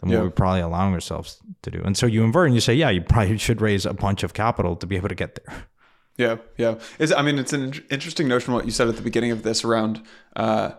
than 0.00 0.10
what 0.10 0.22
we're 0.22 0.30
probably 0.30 0.60
allowing 0.60 0.94
ourselves 0.94 1.40
to 1.62 1.70
do. 1.70 1.82
And 1.84 1.96
so 1.96 2.06
you 2.06 2.24
invert 2.24 2.46
and 2.46 2.54
you 2.54 2.60
say, 2.60 2.74
yeah, 2.74 2.90
you 2.90 3.02
probably 3.02 3.38
should 3.46 3.60
raise 3.60 3.86
a 3.86 3.94
bunch 3.94 4.22
of 4.22 4.34
capital 4.34 4.76
to 4.76 4.86
be 4.86 4.96
able 4.96 5.08
to 5.08 5.14
get 5.14 5.38
there. 5.44 5.66
Yeah, 6.16 6.38
yeah. 6.56 6.80
Is 6.98 7.12
I 7.12 7.22
mean, 7.22 7.38
it's 7.38 7.52
an 7.52 7.74
interesting 7.90 8.26
notion 8.26 8.52
what 8.52 8.64
you 8.64 8.72
said 8.72 8.88
at 8.88 8.96
the 8.96 9.02
beginning 9.02 9.30
of 9.30 9.44
this 9.44 9.62
around 9.62 10.02
uh, 10.34 10.72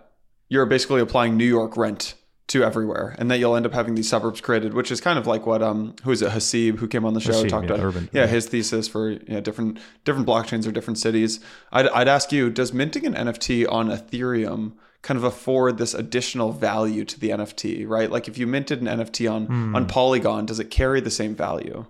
you're 0.50 0.66
basically 0.66 1.00
applying 1.00 1.38
New 1.38 1.46
York 1.46 1.78
rent 1.78 2.16
to 2.50 2.64
everywhere, 2.64 3.16
and 3.18 3.32
that 3.32 3.40
you'll 3.40 3.56
end 3.56 3.66
up 3.66 3.74
having 3.74 3.96
these 3.96 4.10
suburbs 4.10 4.42
created, 4.42 4.74
which 4.74 4.92
is 4.92 5.00
kind 5.02 5.18
of 5.18 5.26
like 5.28 5.46
what 5.46 5.62
um 5.64 5.96
who 6.04 6.12
is 6.12 6.22
it 6.22 6.32
Haseeb 6.32 6.78
who 6.80 6.88
came 6.88 7.06
on 7.06 7.14
the 7.14 7.20
show 7.22 7.32
Haseeb, 7.32 7.50
talked 7.50 7.68
yeah, 7.70 7.76
about 7.76 7.86
Urban, 7.86 8.10
yeah, 8.12 8.22
yeah. 8.22 8.28
his 8.28 8.48
thesis 8.48 8.88
for 8.88 9.12
you 9.12 9.20
know, 9.28 9.42
different 9.42 9.80
different 10.06 10.28
blockchains 10.28 10.68
or 10.68 10.72
different 10.72 10.98
cities. 11.00 11.40
I'd 11.72 11.88
I'd 11.90 12.08
ask 12.08 12.32
you, 12.32 12.50
does 12.50 12.74
minting 12.74 13.06
an 13.06 13.14
NFT 13.14 13.66
on 13.72 13.90
Ethereum 13.90 14.74
kind 15.02 15.18
of 15.18 15.24
afford 15.24 15.78
this 15.78 15.94
additional 15.94 16.52
value 16.52 17.06
to 17.06 17.18
the 17.20 17.30
NFT, 17.30 17.88
right? 17.88 18.12
Like 18.12 18.28
if 18.28 18.38
you 18.38 18.46
minted 18.48 18.82
an 18.82 18.88
NFT 18.88 19.32
on 19.32 19.46
Hmm. 19.46 19.76
on 19.76 19.86
Polygon, 19.88 20.46
does 20.46 20.60
it 20.60 20.70
carry 20.70 21.00
the 21.02 21.12
same 21.12 21.36
value? 21.36 21.86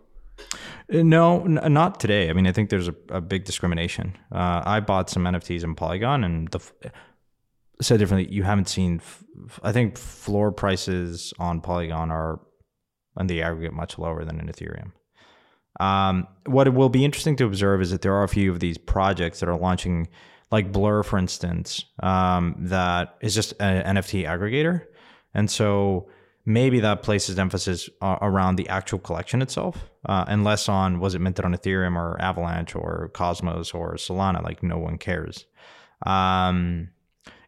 Uh, 0.93 1.03
No, 1.03 1.43
n- 1.45 1.73
not 1.73 1.99
today. 1.99 2.29
I 2.29 2.33
mean, 2.33 2.47
I 2.47 2.51
think 2.51 2.69
there's 2.69 2.87
a, 2.87 2.95
a 3.09 3.21
big 3.21 3.45
discrimination. 3.45 4.15
Uh, 4.31 4.61
I 4.65 4.79
bought 4.79 5.09
some 5.09 5.23
NFTs 5.23 5.63
in 5.63 5.75
Polygon, 5.75 6.23
and 6.23 6.47
the 6.49 6.59
f- 6.59 6.73
said 7.81 7.99
differently, 7.99 8.33
you 8.33 8.43
haven't 8.43 8.69
seen. 8.69 9.01
I 9.63 9.71
think 9.71 9.97
floor 9.97 10.51
prices 10.51 11.33
on 11.39 11.61
Polygon 11.61 12.11
are, 12.11 12.39
on 13.15 13.27
the 13.27 13.41
aggregate, 13.41 13.73
much 13.73 13.97
lower 13.97 14.25
than 14.25 14.39
in 14.39 14.47
Ethereum. 14.47 14.91
Um, 15.79 16.27
what 16.45 16.67
it 16.67 16.73
will 16.73 16.89
be 16.89 17.05
interesting 17.05 17.35
to 17.37 17.45
observe 17.45 17.81
is 17.81 17.91
that 17.91 18.01
there 18.01 18.13
are 18.13 18.23
a 18.23 18.29
few 18.29 18.51
of 18.51 18.59
these 18.59 18.77
projects 18.77 19.39
that 19.39 19.47
are 19.47 19.57
launching, 19.57 20.09
like 20.51 20.71
Blur, 20.71 21.03
for 21.03 21.17
instance, 21.17 21.85
um, 22.03 22.55
that 22.59 23.15
is 23.21 23.33
just 23.33 23.53
an 23.59 23.95
NFT 23.95 24.25
aggregator, 24.25 24.85
and 25.33 25.49
so 25.49 26.09
maybe 26.45 26.79
that 26.79 27.03
places 27.03 27.37
emphasis 27.37 27.89
uh, 28.01 28.17
around 28.21 28.55
the 28.55 28.67
actual 28.67 28.99
collection 28.99 29.41
itself, 29.41 29.89
uh, 30.05 30.25
and 30.27 30.43
less 30.43 30.67
on 30.67 30.99
was 30.99 31.15
it 31.15 31.19
minted 31.19 31.45
on 31.45 31.53
Ethereum 31.53 31.95
or 31.95 32.19
Avalanche 32.19 32.75
or 32.75 33.09
Cosmos 33.13 33.73
or 33.73 33.93
Solana. 33.93 34.43
Like 34.43 34.63
no 34.63 34.77
one 34.77 34.97
cares. 34.97 35.45
Um, 36.05 36.89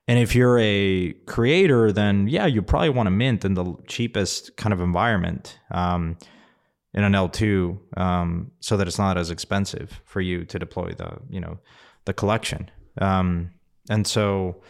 and 0.07 0.19
if 0.19 0.35
you're 0.35 0.59
a 0.59 1.13
creator, 1.25 1.91
then 1.91 2.27
yeah, 2.27 2.45
you 2.45 2.61
probably 2.61 2.89
want 2.89 3.07
to 3.07 3.11
mint 3.11 3.45
in 3.45 3.53
the 3.53 3.75
cheapest 3.87 4.57
kind 4.57 4.73
of 4.73 4.81
environment 4.81 5.59
um, 5.71 6.17
in 6.93 7.03
an 7.03 7.13
L2, 7.13 7.77
um, 7.97 8.51
so 8.59 8.77
that 8.77 8.87
it's 8.87 8.97
not 8.97 9.17
as 9.17 9.29
expensive 9.29 10.01
for 10.05 10.19
you 10.19 10.43
to 10.45 10.59
deploy 10.59 10.91
the 10.91 11.17
you 11.29 11.39
know 11.39 11.59
the 12.05 12.13
collection. 12.13 12.69
Um, 12.99 13.51
and 13.89 14.05
so 14.05 14.61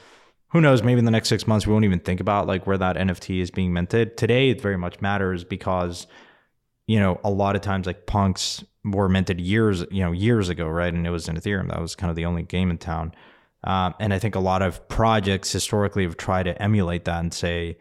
who 0.49 0.61
knows? 0.61 0.84
Maybe 0.84 0.99
in 0.99 1.05
the 1.05 1.11
next 1.11 1.29
six 1.29 1.47
months 1.47 1.65
we 1.65 1.73
won't 1.73 1.86
even 1.86 1.99
think 1.99 2.19
about 2.19 2.45
like 2.45 2.67
where 2.67 2.77
that 2.77 2.97
NFT 2.97 3.41
is 3.41 3.51
being 3.51 3.73
minted. 3.73 4.17
Today 4.17 4.49
it 4.49 4.61
very 4.61 4.77
much 4.77 4.99
matters 4.99 5.43
because 5.43 6.07
you 6.88 6.99
know 6.99 7.21
a 7.23 7.32
lot 7.32 7.55
of 7.55 7.61
times 7.61 7.88
like 7.88 8.05
punks 8.05 8.63
were 8.84 9.07
minted 9.07 9.39
years 9.39 9.86
you 9.91 10.03
know 10.03 10.11
years 10.11 10.49
ago, 10.49 10.67
right? 10.67 10.93
And 10.93 11.07
it 11.07 11.11
was 11.11 11.29
in 11.29 11.38
Ethereum. 11.38 11.69
That 11.69 11.82
was 11.82 11.95
kind 11.95 12.09
of 12.09 12.17
the 12.17 12.25
only 12.25 12.43
game 12.43 12.69
in 12.69 12.77
town. 12.77 13.13
Um, 13.64 13.93
and 13.99 14.14
I 14.14 14.20
think 14.20 14.36
a 14.36 14.39
lot 14.39 14.62
of 14.62 14.88
projects 14.88 15.51
historically 15.51 16.03
have 16.03 16.18
tried 16.18 16.43
to 16.43 16.62
emulate 16.62 17.05
that 17.05 17.20
and 17.20 17.34
say, 17.34 17.78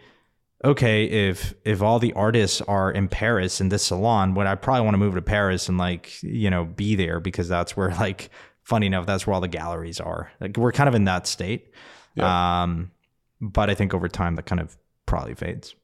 okay, 0.65 1.05
if 1.05 1.55
if 1.65 1.83
all 1.83 1.99
the 1.99 2.13
artists 2.13 2.61
are 2.63 2.91
in 2.91 3.09
Paris 3.09 3.61
in 3.61 3.71
this 3.71 3.85
salon, 3.85 4.35
when 4.35 4.47
I 4.47 4.55
probably 4.55 4.83
want 4.83 4.95
to 4.95 4.99
move 4.99 5.15
to 5.15 5.23
Paris 5.23 5.69
and 5.69 5.79
like 5.79 6.23
you 6.23 6.51
know 6.51 6.65
be 6.65 6.95
there 6.95 7.21
because 7.21 7.49
that's 7.49 7.77
where 7.77 7.91
like 8.01 8.31
funny 8.63 8.87
enough 8.87 9.07
that's 9.07 9.27
where 9.27 9.35
all 9.35 9.41
the 9.41 9.49
galleries 9.49 10.01
are. 10.01 10.31
Like 10.41 10.57
we're 10.57 10.73
kind 10.73 10.89
of 10.89 10.95
in 10.95 11.05
that 11.05 11.27
state. 11.27 11.73
Um, 12.63 12.91
but 13.41 13.71
I 13.71 13.75
think 13.75 13.95
over 13.95 14.09
time 14.09 14.37
that 14.37 14.47
kind 14.47 14.61
of 14.61 14.77
probably 15.07 15.35
fades. 15.35 15.75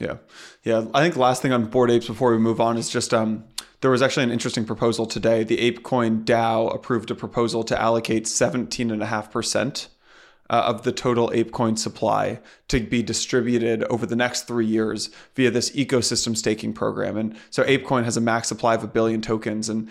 Yeah, 0.00 0.16
yeah. 0.62 0.86
I 0.92 1.02
think 1.02 1.16
last 1.16 1.40
thing 1.40 1.52
on 1.52 1.66
Bored 1.66 1.90
Apes 1.90 2.06
before 2.06 2.32
we 2.32 2.38
move 2.38 2.60
on 2.60 2.76
is 2.76 2.90
just 2.90 3.14
um, 3.14 3.44
there 3.80 3.90
was 3.90 4.02
actually 4.02 4.24
an 4.24 4.30
interesting 4.30 4.66
proposal 4.66 5.06
today. 5.06 5.42
The 5.42 5.72
ApeCoin 5.72 6.24
DAO 6.24 6.74
approved 6.74 7.10
a 7.10 7.14
proposal 7.14 7.64
to 7.64 7.80
allocate 7.80 8.26
seventeen 8.26 8.90
and 8.90 9.02
a 9.02 9.06
half 9.06 9.30
percent 9.30 9.88
uh, 10.50 10.64
of 10.66 10.82
the 10.82 10.92
total 10.92 11.30
ApeCoin 11.30 11.78
supply 11.78 12.40
to 12.68 12.80
be 12.80 13.02
distributed 13.02 13.84
over 13.84 14.04
the 14.04 14.16
next 14.16 14.42
three 14.42 14.66
years 14.66 15.10
via 15.34 15.50
this 15.50 15.70
ecosystem 15.70 16.36
staking 16.36 16.74
program. 16.74 17.16
And 17.16 17.36
so 17.48 17.64
ApeCoin 17.64 18.04
has 18.04 18.18
a 18.18 18.20
max 18.20 18.48
supply 18.48 18.74
of 18.74 18.84
a 18.84 18.88
billion 18.88 19.22
tokens 19.22 19.68
and. 19.68 19.88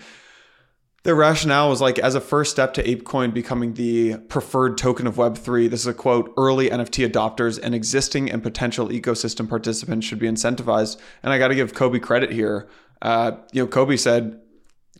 Their 1.06 1.14
rationale 1.14 1.68
was 1.68 1.80
like, 1.80 2.00
as 2.00 2.16
a 2.16 2.20
first 2.20 2.50
step 2.50 2.74
to 2.74 2.82
ApeCoin 2.82 3.32
becoming 3.32 3.74
the 3.74 4.16
preferred 4.16 4.76
token 4.76 5.06
of 5.06 5.14
Web3, 5.14 5.70
this 5.70 5.82
is 5.82 5.86
a 5.86 5.94
quote, 5.94 6.34
early 6.36 6.68
NFT 6.68 7.08
adopters 7.08 7.60
and 7.62 7.76
existing 7.76 8.28
and 8.28 8.42
potential 8.42 8.88
ecosystem 8.88 9.48
participants 9.48 10.04
should 10.04 10.18
be 10.18 10.26
incentivized. 10.26 10.96
And 11.22 11.32
I 11.32 11.38
got 11.38 11.46
to 11.46 11.54
give 11.54 11.74
Cobie 11.74 12.00
credit 12.00 12.32
here. 12.32 12.68
Uh, 13.00 13.36
you 13.52 13.62
know, 13.62 13.68
Cobie 13.68 13.96
said, 13.96 14.40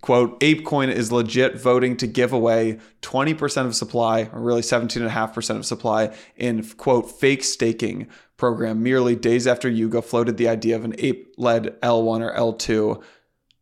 quote, 0.01 0.39
ApeCoin 0.39 0.93
is 0.93 1.11
legit 1.11 1.61
voting 1.61 1.97
to 1.97 2.07
give 2.07 2.33
away 2.33 2.79
20% 3.03 3.67
of 3.67 3.75
supply, 3.75 4.31
or 4.33 4.41
really 4.41 4.63
17.5% 4.63 5.57
of 5.57 5.67
supply, 5.67 6.15
in, 6.37 6.63
quote, 6.63 7.11
fake 7.11 7.43
staking 7.43 8.07
program 8.37 8.81
merely 8.81 9.17
days 9.17 9.49
after 9.49 9.69
Yuga 9.69 10.03
floated 10.03 10.37
the 10.37 10.47
idea 10.47 10.77
of 10.77 10.85
an 10.85 10.95
ape 10.99 11.35
led 11.37 11.81
L1 11.81 12.21
or 12.21 12.33
L2. 12.33 13.03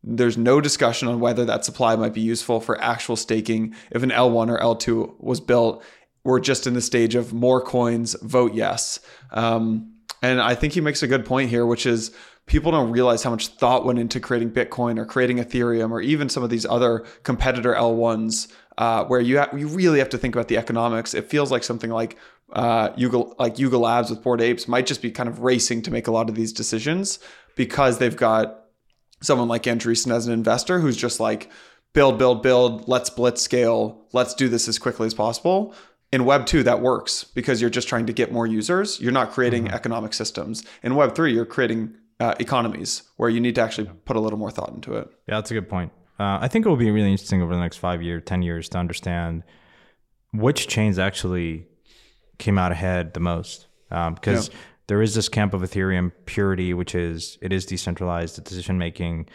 There's 0.07 0.37
no 0.37 0.61
discussion 0.61 1.07
on 1.07 1.19
whether 1.19 1.45
that 1.45 1.65
supply 1.65 1.95
might 1.95 2.13
be 2.13 2.21
useful 2.21 2.61
for 2.61 2.79
actual 2.79 3.15
staking 3.15 3.73
if 3.89 4.03
an 4.03 4.11
L1 4.11 4.49
or 4.49 4.59
L2 4.59 5.19
was 5.19 5.39
built. 5.39 5.83
We're 6.23 6.39
just 6.39 6.67
in 6.67 6.75
the 6.75 6.81
stage 6.81 7.15
of 7.15 7.33
more 7.33 7.59
coins, 7.59 8.15
vote 8.21 8.53
yes. 8.53 8.99
Um, 9.31 9.93
and 10.21 10.39
I 10.39 10.53
think 10.53 10.73
he 10.73 10.81
makes 10.81 11.01
a 11.01 11.07
good 11.07 11.25
point 11.25 11.49
here, 11.49 11.65
which 11.65 11.87
is 11.87 12.11
people 12.45 12.71
don't 12.71 12.91
realize 12.91 13.23
how 13.23 13.31
much 13.31 13.47
thought 13.47 13.85
went 13.85 13.97
into 13.97 14.19
creating 14.19 14.51
Bitcoin 14.51 14.99
or 14.99 15.05
creating 15.05 15.37
Ethereum 15.37 15.91
or 15.91 16.01
even 16.01 16.29
some 16.29 16.43
of 16.43 16.51
these 16.51 16.65
other 16.65 17.03
competitor 17.23 17.73
L1s, 17.73 18.51
uh, 18.77 19.05
where 19.05 19.19
you 19.19 19.39
ha- 19.39 19.49
you 19.55 19.67
really 19.67 19.99
have 19.99 20.09
to 20.09 20.17
think 20.17 20.35
about 20.35 20.49
the 20.49 20.57
economics. 20.57 21.13
It 21.15 21.29
feels 21.29 21.51
like 21.51 21.63
something 21.63 21.89
like 21.89 22.17
uh, 22.53 22.89
Yuga 22.95 23.17
like 23.39 23.57
Yuga 23.57 23.77
Labs 23.77 24.09
with 24.11 24.21
Bored 24.21 24.41
Apes 24.41 24.67
might 24.67 24.85
just 24.85 25.01
be 25.01 25.09
kind 25.09 25.27
of 25.27 25.39
racing 25.39 25.81
to 25.83 25.91
make 25.91 26.07
a 26.07 26.11
lot 26.11 26.29
of 26.29 26.35
these 26.35 26.53
decisions 26.53 27.19
because 27.55 27.97
they've 27.97 28.15
got 28.15 28.64
someone 29.21 29.47
like 29.47 29.63
Andreessen 29.63 30.13
as 30.13 30.27
an 30.27 30.33
investor 30.33 30.79
who's 30.79 30.97
just 30.97 31.19
like 31.19 31.49
build, 31.93 32.19
build, 32.19 32.43
build, 32.43 32.87
let's 32.87 33.09
blitz 33.09 33.41
scale, 33.41 34.05
let's 34.13 34.33
do 34.33 34.49
this 34.49 34.67
as 34.67 34.77
quickly 34.77 35.07
as 35.07 35.13
possible. 35.13 35.73
In 36.11 36.25
Web 36.25 36.45
2, 36.45 36.63
that 36.63 36.81
works 36.81 37.23
because 37.23 37.59
you're 37.59 37.69
just 37.69 37.87
trying 37.87 38.05
to 38.05 38.13
get 38.13 38.31
more 38.31 38.45
users. 38.45 38.99
You're 39.01 39.11
not 39.11 39.31
creating 39.31 39.65
mm-hmm. 39.65 39.75
economic 39.75 40.13
systems. 40.13 40.63
In 40.83 40.95
Web 40.95 41.15
3, 41.15 41.33
you're 41.33 41.45
creating 41.45 41.95
uh, 42.19 42.35
economies 42.39 43.03
where 43.17 43.29
you 43.29 43.39
need 43.39 43.55
to 43.55 43.61
actually 43.61 43.89
put 44.05 44.15
a 44.15 44.19
little 44.19 44.39
more 44.39 44.51
thought 44.51 44.73
into 44.73 44.93
it. 44.93 45.09
Yeah, 45.27 45.35
that's 45.35 45.51
a 45.51 45.53
good 45.53 45.67
point. 45.67 45.91
Uh, 46.19 46.39
I 46.39 46.47
think 46.47 46.65
it 46.65 46.69
will 46.69 46.77
be 46.77 46.91
really 46.91 47.11
interesting 47.11 47.41
over 47.41 47.53
the 47.53 47.59
next 47.59 47.77
five 47.77 48.01
years, 48.01 48.23
10 48.25 48.41
years 48.41 48.69
to 48.69 48.77
understand 48.77 49.43
which 50.33 50.67
chains 50.67 50.99
actually 50.99 51.67
came 52.37 52.57
out 52.57 52.71
ahead 52.71 53.13
the 53.13 53.19
most. 53.19 53.67
Because 53.89 54.49
um, 54.49 54.53
yeah. 54.53 54.59
There 54.87 55.01
is 55.01 55.15
this 55.15 55.29
camp 55.29 55.53
of 55.53 55.61
Ethereum 55.61 56.11
purity, 56.25 56.73
which 56.73 56.95
is 56.95 57.37
it 57.41 57.51
is 57.51 57.65
decentralized 57.65 58.43
decision 58.43 58.77
making. 58.77 59.27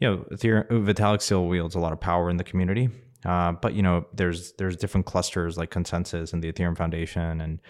You 0.00 0.08
know, 0.08 0.16
Ethereum, 0.32 0.66
Vitalik 0.84 1.22
still 1.22 1.46
wields 1.46 1.74
a 1.74 1.78
lot 1.78 1.92
of 1.92 2.00
power 2.00 2.28
in 2.28 2.36
the 2.36 2.44
community. 2.44 2.90
Uh, 3.24 3.52
but 3.52 3.74
you 3.74 3.82
know, 3.82 4.06
there's 4.12 4.52
there's 4.52 4.76
different 4.76 5.06
clusters 5.06 5.56
like 5.56 5.70
ConsenSys 5.70 6.32
and 6.32 6.42
the 6.42 6.52
Ethereum 6.52 6.76
Foundation, 6.76 7.40
and 7.40 7.60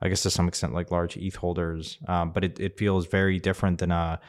I 0.00 0.08
guess 0.08 0.22
to 0.22 0.30
some 0.30 0.48
extent 0.48 0.74
like 0.74 0.90
large 0.90 1.16
ETH 1.16 1.36
holders. 1.36 1.98
Um, 2.08 2.30
but 2.32 2.44
it, 2.44 2.58
it 2.58 2.78
feels 2.78 3.06
very 3.06 3.38
different 3.38 3.78
than 3.78 3.90
a 3.90 4.20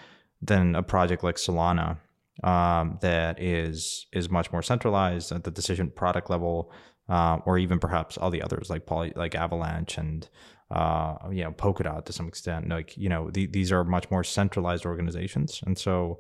than 0.42 0.76
a 0.76 0.84
project 0.84 1.24
like 1.24 1.36
Solana 1.36 1.98
um, 2.44 2.98
that 3.02 3.42
is 3.42 4.08
is 4.12 4.30
much 4.30 4.52
more 4.52 4.62
centralized 4.62 5.32
at 5.32 5.44
the 5.44 5.52
decision 5.52 5.90
product 5.90 6.30
level, 6.30 6.72
uh, 7.10 7.40
or 7.46 7.58
even 7.58 7.80
perhaps 7.80 8.18
all 8.18 8.30
the 8.30 8.42
others 8.42 8.70
like 8.70 8.86
Poly, 8.86 9.14
like 9.16 9.36
Avalanche 9.36 9.98
and 9.98 10.30
uh, 10.72 11.16
you 11.32 11.44
know 11.44 11.52
Polkadot 11.52 12.06
to 12.06 12.14
some 12.14 12.28
extent. 12.28 12.70
Like 12.70 12.98
you 12.98 13.10
know 13.10 13.30
the, 13.30 13.46
these 13.46 13.72
are 13.72 13.84
much 13.84 14.10
more 14.10 14.24
centralized 14.24 14.86
organizations, 14.86 15.62
and 15.66 15.78
so 15.78 16.20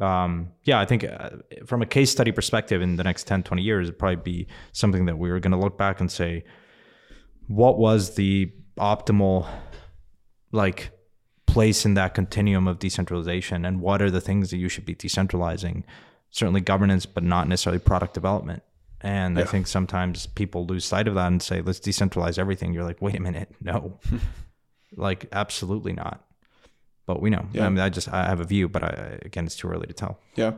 um, 0.00 0.52
yeah, 0.64 0.80
I 0.80 0.86
think 0.86 1.04
uh, 1.04 1.30
from 1.66 1.82
a 1.82 1.86
case 1.86 2.10
study 2.10 2.32
perspective, 2.32 2.80
in 2.80 2.96
the 2.96 3.04
next 3.04 3.26
10, 3.26 3.42
20 3.42 3.62
years, 3.62 3.88
it'd 3.88 3.98
probably 3.98 4.16
be 4.16 4.46
something 4.72 5.04
that 5.06 5.18
we 5.18 5.30
were 5.30 5.40
going 5.40 5.52
to 5.52 5.58
look 5.58 5.76
back 5.76 6.00
and 6.00 6.10
say, 6.10 6.44
what 7.48 7.78
was 7.78 8.14
the 8.14 8.50
optimal 8.78 9.46
like 10.52 10.90
place 11.46 11.84
in 11.84 11.94
that 11.94 12.14
continuum 12.14 12.66
of 12.66 12.78
decentralization? 12.78 13.64
And 13.64 13.80
what 13.80 14.00
are 14.00 14.10
the 14.10 14.20
things 14.20 14.50
that 14.50 14.56
you 14.56 14.68
should 14.68 14.86
be 14.86 14.94
decentralizing? 14.94 15.84
Certainly 16.30 16.62
governance 16.62 17.04
but 17.04 17.22
not 17.22 17.48
necessarily 17.48 17.80
product 17.80 18.14
development 18.14 18.62
and 19.02 19.36
yeah. 19.36 19.42
i 19.42 19.46
think 19.46 19.66
sometimes 19.66 20.26
people 20.26 20.66
lose 20.66 20.84
sight 20.84 21.08
of 21.08 21.14
that 21.14 21.26
and 21.26 21.42
say 21.42 21.60
let's 21.60 21.80
decentralize 21.80 22.38
everything 22.38 22.72
you're 22.72 22.84
like 22.84 23.00
wait 23.00 23.16
a 23.16 23.20
minute 23.20 23.50
no 23.60 23.98
like 24.96 25.26
absolutely 25.32 25.92
not 25.92 26.24
but 27.06 27.20
we 27.20 27.30
know 27.30 27.46
yeah. 27.52 27.66
i 27.66 27.68
mean 27.68 27.80
i 27.80 27.88
just 27.88 28.08
i 28.12 28.24
have 28.24 28.40
a 28.40 28.44
view 28.44 28.68
but 28.68 28.82
I, 28.82 29.18
again 29.22 29.46
it's 29.46 29.56
too 29.56 29.68
early 29.68 29.86
to 29.86 29.92
tell 29.92 30.18
yeah 30.36 30.52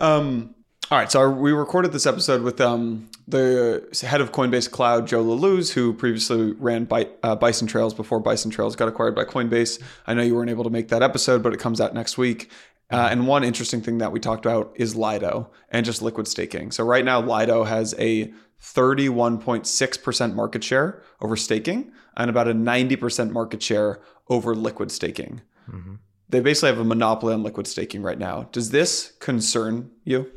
um 0.00 0.54
all 0.90 0.96
right, 0.96 1.12
so 1.12 1.28
we 1.28 1.52
recorded 1.52 1.92
this 1.92 2.06
episode 2.06 2.40
with 2.40 2.62
um, 2.62 3.10
the 3.26 3.86
head 4.00 4.22
of 4.22 4.32
Coinbase 4.32 4.70
Cloud, 4.70 5.06
Joe 5.06 5.22
Lallouz, 5.22 5.70
who 5.70 5.92
previously 5.92 6.52
ran 6.52 6.88
uh, 7.22 7.36
Bison 7.36 7.68
Trails 7.68 7.92
before 7.92 8.20
Bison 8.20 8.50
Trails 8.50 8.74
got 8.74 8.88
acquired 8.88 9.14
by 9.14 9.24
Coinbase. 9.24 9.82
I 10.06 10.14
know 10.14 10.22
you 10.22 10.34
weren't 10.34 10.48
able 10.48 10.64
to 10.64 10.70
make 10.70 10.88
that 10.88 11.02
episode, 11.02 11.42
but 11.42 11.52
it 11.52 11.60
comes 11.60 11.78
out 11.78 11.92
next 11.92 12.16
week. 12.16 12.50
Uh, 12.90 13.08
and 13.10 13.26
one 13.26 13.44
interesting 13.44 13.82
thing 13.82 13.98
that 13.98 14.12
we 14.12 14.20
talked 14.20 14.46
about 14.46 14.72
is 14.76 14.96
Lido 14.96 15.50
and 15.70 15.84
just 15.84 16.00
liquid 16.00 16.26
staking. 16.26 16.70
So 16.70 16.84
right 16.84 17.04
now, 17.04 17.20
Lido 17.20 17.64
has 17.64 17.94
a 17.98 18.32
31.6% 18.62 20.34
market 20.34 20.64
share 20.64 21.02
over 21.20 21.36
staking 21.36 21.92
and 22.16 22.30
about 22.30 22.48
a 22.48 22.54
90% 22.54 23.30
market 23.30 23.62
share 23.62 24.00
over 24.28 24.54
liquid 24.54 24.90
staking. 24.90 25.42
Mm-hmm. 25.70 25.94
They 26.30 26.40
basically 26.40 26.70
have 26.70 26.78
a 26.78 26.84
monopoly 26.84 27.34
on 27.34 27.42
liquid 27.42 27.66
staking 27.66 28.02
right 28.02 28.18
now. 28.18 28.48
Does 28.52 28.70
this 28.70 29.12
concern 29.20 29.90
you? 30.04 30.30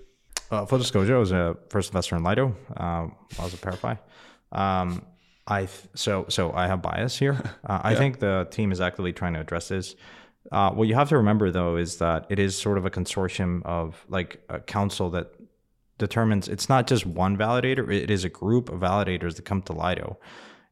Uh, 0.49 0.65
full 0.65 0.77
disclosure, 0.77 1.15
I 1.15 1.19
was 1.19 1.31
a 1.31 1.57
first 1.69 1.89
investor 1.89 2.15
in 2.17 2.23
Lido. 2.23 2.55
Um, 2.75 3.15
I 3.39 3.43
was 3.43 3.53
a 3.53 3.57
ParaFi. 3.57 3.97
Um, 4.51 5.05
I 5.47 5.67
so 5.95 6.25
so 6.29 6.53
I 6.53 6.67
have 6.67 6.81
bias 6.81 7.17
here. 7.17 7.41
Uh, 7.63 7.79
I 7.83 7.95
think 7.95 8.19
the 8.19 8.47
team 8.51 8.71
is 8.71 8.81
actively 8.81 9.13
trying 9.13 9.33
to 9.33 9.39
address 9.39 9.67
this. 9.67 9.95
Uh, 10.51 10.71
what 10.71 10.87
you 10.87 10.95
have 10.95 11.09
to 11.09 11.17
remember 11.17 11.49
though 11.49 11.77
is 11.77 11.97
that 11.97 12.25
it 12.29 12.37
is 12.37 12.57
sort 12.57 12.77
of 12.77 12.85
a 12.85 12.89
consortium 12.89 13.63
of 13.63 14.05
like 14.09 14.41
a 14.49 14.59
council 14.59 15.09
that 15.09 15.31
determines 15.97 16.47
it's 16.47 16.67
not 16.67 16.87
just 16.87 17.05
one 17.05 17.37
validator; 17.37 17.91
it 17.93 18.09
is 18.09 18.25
a 18.25 18.29
group 18.29 18.69
of 18.69 18.79
validators 18.79 19.35
that 19.35 19.45
come 19.45 19.61
to 19.63 19.73
Lido, 19.73 20.19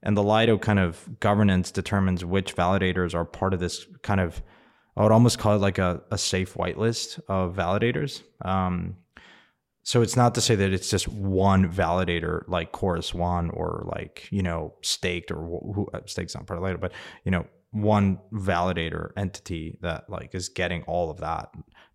and 0.03 0.17
the 0.17 0.23
Lido 0.23 0.57
kind 0.57 0.80
of 0.80 1.19
governance 1.19 1.71
determines 1.71 2.25
which 2.25 2.55
validators 2.55 3.13
are 3.13 3.25
part 3.25 3.53
of 3.53 3.59
this 3.59 3.86
kind 4.01 4.19
of. 4.19 4.41
I 4.97 5.03
would 5.03 5.13
almost 5.13 5.39
call 5.39 5.55
it 5.55 5.59
like 5.59 5.77
a, 5.77 6.01
a 6.11 6.17
safe 6.17 6.55
whitelist 6.55 7.21
of 7.30 7.55
validators. 7.55 8.21
Um, 8.43 8.97
so 9.84 10.01
it's 10.01 10.17
not 10.17 10.36
to 10.36 10.41
say 10.41 10.55
that 10.55 10.73
it's 10.73 10.89
just 10.89 11.07
one 11.07 11.71
validator 11.71 12.43
like 12.49 12.73
Chorus 12.73 13.13
One 13.13 13.49
or 13.51 13.88
like 13.95 14.27
you 14.30 14.43
know 14.43 14.73
Staked 14.82 15.32
or 15.32 15.38
who 15.38 15.88
uh, 15.93 16.01
Staked's 16.05 16.36
not 16.36 16.47
part 16.47 16.57
of 16.57 16.63
Lido, 16.65 16.77
but 16.80 16.91
you 17.23 17.32
know 17.32 17.45
one 17.72 18.20
validator 18.34 19.11
entity 19.15 19.78
that 19.82 20.09
like 20.09 20.34
is 20.34 20.49
getting 20.49 20.84
all 20.84 21.11
of 21.11 21.17
that 21.20 21.53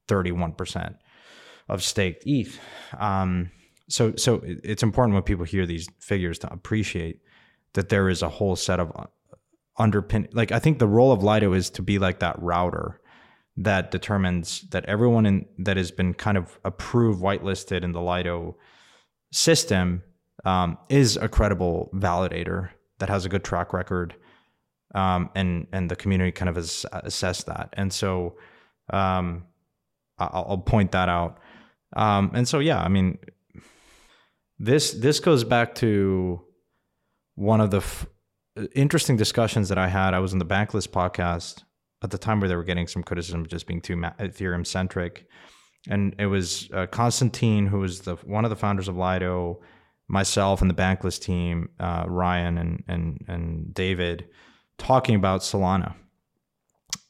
31% 0.09 0.97
of 1.69 1.83
staked 1.83 2.25
ETH. 2.27 2.59
Um, 2.99 3.51
so 3.89 4.15
so 4.17 4.41
it's 4.45 4.83
important 4.83 5.15
when 5.15 5.23
people 5.23 5.45
hear 5.45 5.67
these 5.67 5.89
figures 5.99 6.39
to 6.41 6.53
appreciate 6.53 7.21
that 7.75 7.89
there 7.89 8.09
is 8.09 8.23
a 8.23 8.29
whole 8.29 8.57
set 8.57 8.81
of 8.81 8.93
uh, 8.97 9.05
underpin 9.79 10.29
like 10.33 10.53
I 10.53 10.59
think 10.59 10.79
the 10.79 10.87
role 10.87 11.13
of 11.13 11.23
Lido 11.23 11.53
is 11.53 11.69
to 11.71 11.83
be 11.83 11.99
like 11.99 12.21
that 12.21 12.41
router 12.41 13.01
that 13.57 13.91
determines 13.91 14.63
that 14.71 14.85
everyone 14.87 15.27
in 15.27 15.47
that 15.59 15.77
has 15.77 15.91
been 15.91 16.15
kind 16.15 16.37
of 16.39 16.59
approved 16.65 17.23
whitelisted 17.23 17.83
in 17.85 17.93
the 17.93 18.01
Lido 18.01 18.57
system 19.33 20.03
um, 20.45 20.79
is 20.89 21.17
a 21.17 21.29
credible 21.29 21.91
validator 21.95 22.71
that 22.99 23.09
has 23.09 23.25
a 23.25 23.29
good 23.29 23.45
track 23.45 23.73
record, 23.73 24.15
um, 24.95 25.31
and 25.35 25.67
and 25.73 25.91
the 25.91 25.97
community 25.97 26.33
kind 26.33 26.49
of 26.49 26.57
has 26.57 26.87
assessed 26.93 27.47
that, 27.47 27.75
and 27.75 27.93
so 27.93 28.37
um, 28.91 29.45
I'll, 30.19 30.47
I'll, 30.49 30.59
point 30.59 30.93
that 30.93 31.09
out. 31.09 31.39
Um, 31.97 32.31
and 32.35 32.47
so 32.47 32.59
yeah, 32.59 32.81
I 32.81 32.89
mean, 32.89 33.19
this 34.59 34.93
this 34.93 35.21
goes 35.21 35.45
back 35.45 35.75
to 35.77 36.41
one 37.35 37.61
of 37.61 37.71
the 37.71 37.79
f- 37.79 38.07
interesting 38.75 39.17
discussions 39.17 39.69
that 39.69 39.79
I 39.79 39.89
had. 39.89 40.15
I 40.15 40.21
was 40.21 40.33
in 40.33 40.39
the 40.39 40.47
Bankless 40.47 40.89
podcast 40.89 41.65
at 42.03 42.11
the 42.11 42.19
time 42.19 42.39
where 42.39 42.49
they 42.49 42.57
were 42.57 42.65
getting 42.65 42.87
some 42.87 43.03
criticism 43.03 43.41
of 43.41 43.49
just 43.49 43.67
being 43.67 43.81
too 43.81 43.97
Ethereum 43.97 44.67
centric. 44.67 45.27
And 45.89 46.15
it 46.19 46.27
was 46.27 46.71
uh, 46.73 46.87
Konstantin, 46.87 47.67
who 47.67 47.81
was 47.81 48.01
the 48.01 48.17
one 48.17 48.45
of 48.45 48.51
the 48.51 48.57
founders 48.57 48.89
of 48.89 48.97
Lido, 48.97 49.61
myself 50.09 50.61
and 50.61 50.71
the 50.71 50.75
Bankless 50.75 51.21
team, 51.21 51.69
uh, 51.81 52.05
Ryan 52.07 52.59
and 52.59 52.85
and 52.89 53.25
and 53.29 53.75
David, 53.75 54.27
talking 54.79 55.15
about 55.15 55.41
Solana 55.41 55.95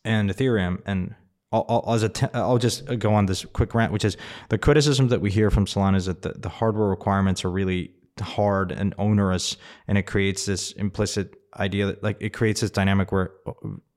and 0.05 0.31
Ethereum. 0.31 0.81
And 0.87 1.15
I'll, 1.53 1.65
I'll, 1.69 2.09
I'll 2.35 2.59
just 2.59 2.99
go 2.99 3.15
on 3.15 3.27
this 3.27 3.45
quick 3.45 3.75
rant, 3.75 3.93
which 3.93 4.05
is 4.05 4.17
the 4.49 4.59
criticism 4.59 5.09
that 5.09 5.21
we 5.21 5.31
hear 5.31 5.51
from 5.51 5.67
Solana 5.67 5.97
is 5.97 6.07
that 6.07 6.23
the, 6.23 6.33
the 6.33 6.49
hardware 6.49 6.89
requirements 6.89 7.45
are 7.45 7.51
really 7.51 7.93
hard 8.21 8.73
and 8.73 8.95
onerous, 8.99 9.57
and 9.89 9.99
it 9.99 10.03
creates 10.03 10.47
this 10.47 10.73
implicit 10.73 11.35
idea 11.57 11.87
that 11.87 12.03
like 12.03 12.17
it 12.21 12.31
creates 12.31 12.61
this 12.61 12.71
dynamic 12.71 13.13
where 13.13 13.33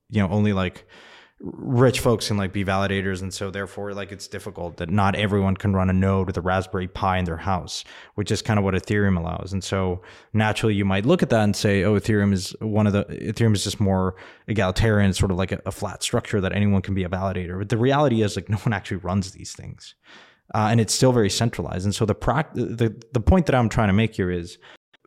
you 0.10 0.22
know 0.22 0.30
only 0.30 0.54
like 0.54 0.88
rich 1.40 2.00
folks 2.00 2.28
can 2.30 2.38
like 2.38 2.52
be 2.52 2.66
validators 2.66 3.22
and 3.22 3.32
so 3.32 3.52
therefore 3.52 3.94
like 3.94 4.12
it's 4.12 4.28
difficult 4.28 4.78
that 4.78 4.90
not 4.90 5.16
everyone 5.16 5.56
can 5.56 5.76
run 5.76 5.88
a 5.88 5.94
node 5.94 6.26
with 6.26 6.36
a 6.36 6.42
raspberry 6.42 6.88
pi 6.88 7.20
in 7.20 7.26
their 7.26 7.38
house 7.38 7.84
which 8.16 8.32
is 8.32 8.42
kind 8.42 8.58
of 8.58 8.66
what 8.66 8.74
ethereum 8.74 9.18
allows 9.18 9.54
and 9.54 9.64
so 9.64 10.02
naturally 10.34 10.74
you 10.74 10.84
might 10.84 11.06
look 11.06 11.22
at 11.22 11.30
that 11.30 11.44
and 11.44 11.56
say 11.56 11.84
oh 11.84 11.94
ethereum 11.94 12.34
is 12.34 12.56
one 12.60 12.88
of 12.88 12.94
the 12.94 13.06
ethereum 13.06 13.54
is 13.54 13.64
just 13.64 13.80
more 13.80 14.16
egalitarian 14.48 15.14
sort 15.14 15.30
of 15.30 15.38
like 15.38 15.52
a, 15.52 15.62
a 15.68 15.72
flat 15.72 16.02
structure 16.02 16.42
that 16.42 16.54
anyone 16.54 16.82
can 16.82 16.96
be 16.96 17.04
a 17.04 17.10
validator 17.10 17.60
but 17.60 17.70
the 17.70 17.78
reality 17.78 18.24
is 18.24 18.36
like 18.36 18.50
no 18.50 18.58
one 18.58 18.74
actually 18.74 18.98
runs 18.98 19.32
these 19.32 19.54
things 19.54 19.94
uh, 20.56 20.70
and 20.72 20.80
it's 20.80 20.94
still 20.94 21.12
very 21.12 21.30
centralized. 21.30 21.86
And 21.86 21.94
so 21.94 22.06
the, 22.06 22.16
prac- 22.16 22.54
the 22.54 22.96
the 23.12 23.20
point 23.20 23.48
that 23.48 23.56
I'm 23.56 23.70
trying 23.70 23.90
to 23.90 23.94
make 23.94 24.16
here 24.16 24.32
is, 24.32 24.58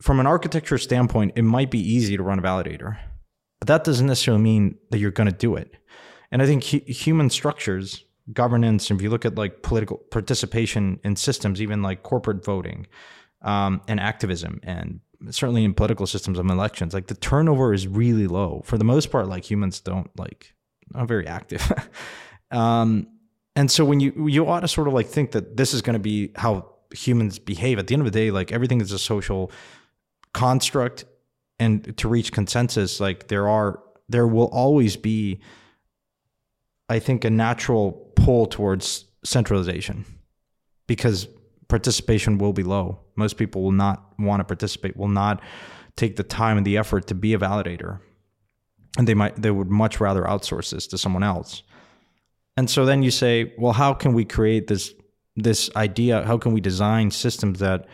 from 0.02 0.20
an 0.20 0.26
architecture 0.26 0.78
standpoint, 0.78 1.32
it 1.36 1.42
might 1.42 1.70
be 1.70 1.78
easy 1.78 2.16
to 2.16 2.22
run 2.22 2.38
a 2.38 2.42
validator, 2.42 2.98
but 3.58 3.68
that 3.68 3.84
doesn't 3.84 4.06
necessarily 4.06 4.42
mean 4.42 4.76
that 4.90 4.98
you're 4.98 5.10
going 5.10 5.30
to 5.30 5.36
do 5.36 5.56
it. 5.56 5.76
And 6.32 6.42
I 6.42 6.46
think 6.46 6.64
hu- 6.64 6.80
human 6.86 7.30
structures, 7.30 8.04
governance, 8.32 8.90
if 8.90 9.02
you 9.02 9.10
look 9.10 9.24
at 9.24 9.36
like 9.36 9.62
political 9.62 9.98
participation 9.98 11.00
in 11.04 11.16
systems, 11.16 11.60
even 11.60 11.82
like 11.82 12.02
corporate 12.02 12.44
voting 12.44 12.86
um, 13.42 13.80
and 13.88 13.98
activism, 13.98 14.60
and 14.62 15.00
certainly 15.30 15.64
in 15.64 15.74
political 15.74 16.06
systems 16.06 16.38
of 16.38 16.46
elections, 16.46 16.94
like 16.94 17.08
the 17.08 17.14
turnover 17.14 17.74
is 17.74 17.86
really 17.86 18.26
low. 18.26 18.62
For 18.64 18.78
the 18.78 18.84
most 18.84 19.10
part, 19.10 19.28
like 19.28 19.50
humans 19.50 19.80
don't 19.80 20.10
like 20.18 20.54
are 20.94 21.06
very 21.06 21.26
active. 21.26 21.72
um, 22.50 23.06
and 23.56 23.70
so 23.70 23.84
when 23.84 24.00
you 24.00 24.28
you 24.28 24.46
ought 24.46 24.60
to 24.60 24.68
sort 24.68 24.88
of 24.88 24.94
like 24.94 25.06
think 25.06 25.32
that 25.32 25.56
this 25.56 25.74
is 25.74 25.82
going 25.82 25.94
to 25.94 26.00
be 26.00 26.32
how 26.36 26.70
humans 26.94 27.38
behave. 27.38 27.78
At 27.78 27.86
the 27.86 27.94
end 27.94 28.02
of 28.02 28.12
the 28.12 28.18
day, 28.18 28.30
like 28.30 28.52
everything 28.52 28.80
is 28.80 28.92
a 28.92 28.98
social 28.98 29.50
construct, 30.32 31.04
and 31.58 31.96
to 31.98 32.08
reach 32.08 32.32
consensus, 32.32 33.00
like 33.00 33.28
there 33.28 33.48
are 33.48 33.82
there 34.08 34.26
will 34.26 34.48
always 34.48 34.96
be, 34.96 35.40
I 36.90 36.98
think, 36.98 37.24
a 37.24 37.30
natural 37.30 37.92
pull 38.16 38.46
towards 38.46 39.06
centralization, 39.24 40.04
because 40.86 41.28
participation 41.68 42.36
will 42.36 42.52
be 42.52 42.62
low. 42.62 43.00
Most 43.16 43.38
people 43.38 43.62
will 43.62 43.72
not 43.72 44.12
want 44.18 44.40
to 44.40 44.44
participate. 44.44 44.96
Will 44.96 45.08
not 45.08 45.40
take 45.96 46.16
the 46.16 46.22
time 46.22 46.56
and 46.56 46.66
the 46.66 46.76
effort 46.76 47.06
to 47.06 47.14
be 47.14 47.34
a 47.34 47.38
validator 47.38 48.00
and 48.98 49.06
they 49.06 49.14
might 49.14 49.40
they 49.40 49.50
would 49.50 49.70
much 49.70 50.00
rather 50.00 50.22
outsource 50.22 50.70
this 50.70 50.86
to 50.86 50.98
someone 50.98 51.22
else 51.22 51.62
and 52.56 52.68
so 52.68 52.84
then 52.84 53.02
you 53.02 53.10
say 53.10 53.52
well 53.58 53.72
how 53.72 53.92
can 53.92 54.12
we 54.12 54.24
create 54.24 54.66
this 54.66 54.94
this 55.36 55.70
idea 55.76 56.24
how 56.24 56.36
can 56.36 56.52
we 56.52 56.60
design 56.60 57.10
systems 57.10 57.58
that 57.58 57.86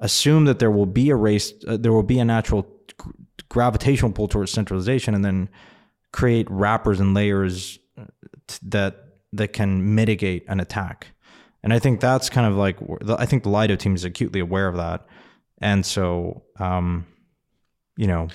assume 0.00 0.44
that 0.44 0.58
there 0.58 0.70
will 0.70 0.86
be 0.86 1.10
a 1.10 1.16
race 1.16 1.52
uh, 1.66 1.76
there 1.76 1.92
will 1.92 2.02
be 2.02 2.18
a 2.18 2.24
natural 2.24 2.66
gravitational 3.48 4.12
pull 4.12 4.28
towards 4.28 4.52
centralization 4.52 5.14
and 5.14 5.24
then 5.24 5.48
create 6.12 6.50
wrappers 6.50 7.00
and 7.00 7.14
layers 7.14 7.78
uh, 7.98 8.04
that 8.62 9.04
that 9.32 9.52
can 9.52 9.94
mitigate 9.94 10.44
an 10.48 10.60
attack 10.60 11.08
and 11.62 11.72
i 11.72 11.78
think 11.78 12.00
that's 12.00 12.30
kind 12.30 12.46
of 12.46 12.54
like 12.56 12.78
i 13.18 13.26
think 13.26 13.42
the 13.42 13.48
lido 13.48 13.76
team 13.76 13.94
is 13.94 14.04
acutely 14.04 14.40
aware 14.40 14.68
of 14.68 14.76
that 14.76 15.06
and 15.60 15.84
so 15.84 16.42
um 16.58 17.06
you 17.96 18.06
know 18.06 18.28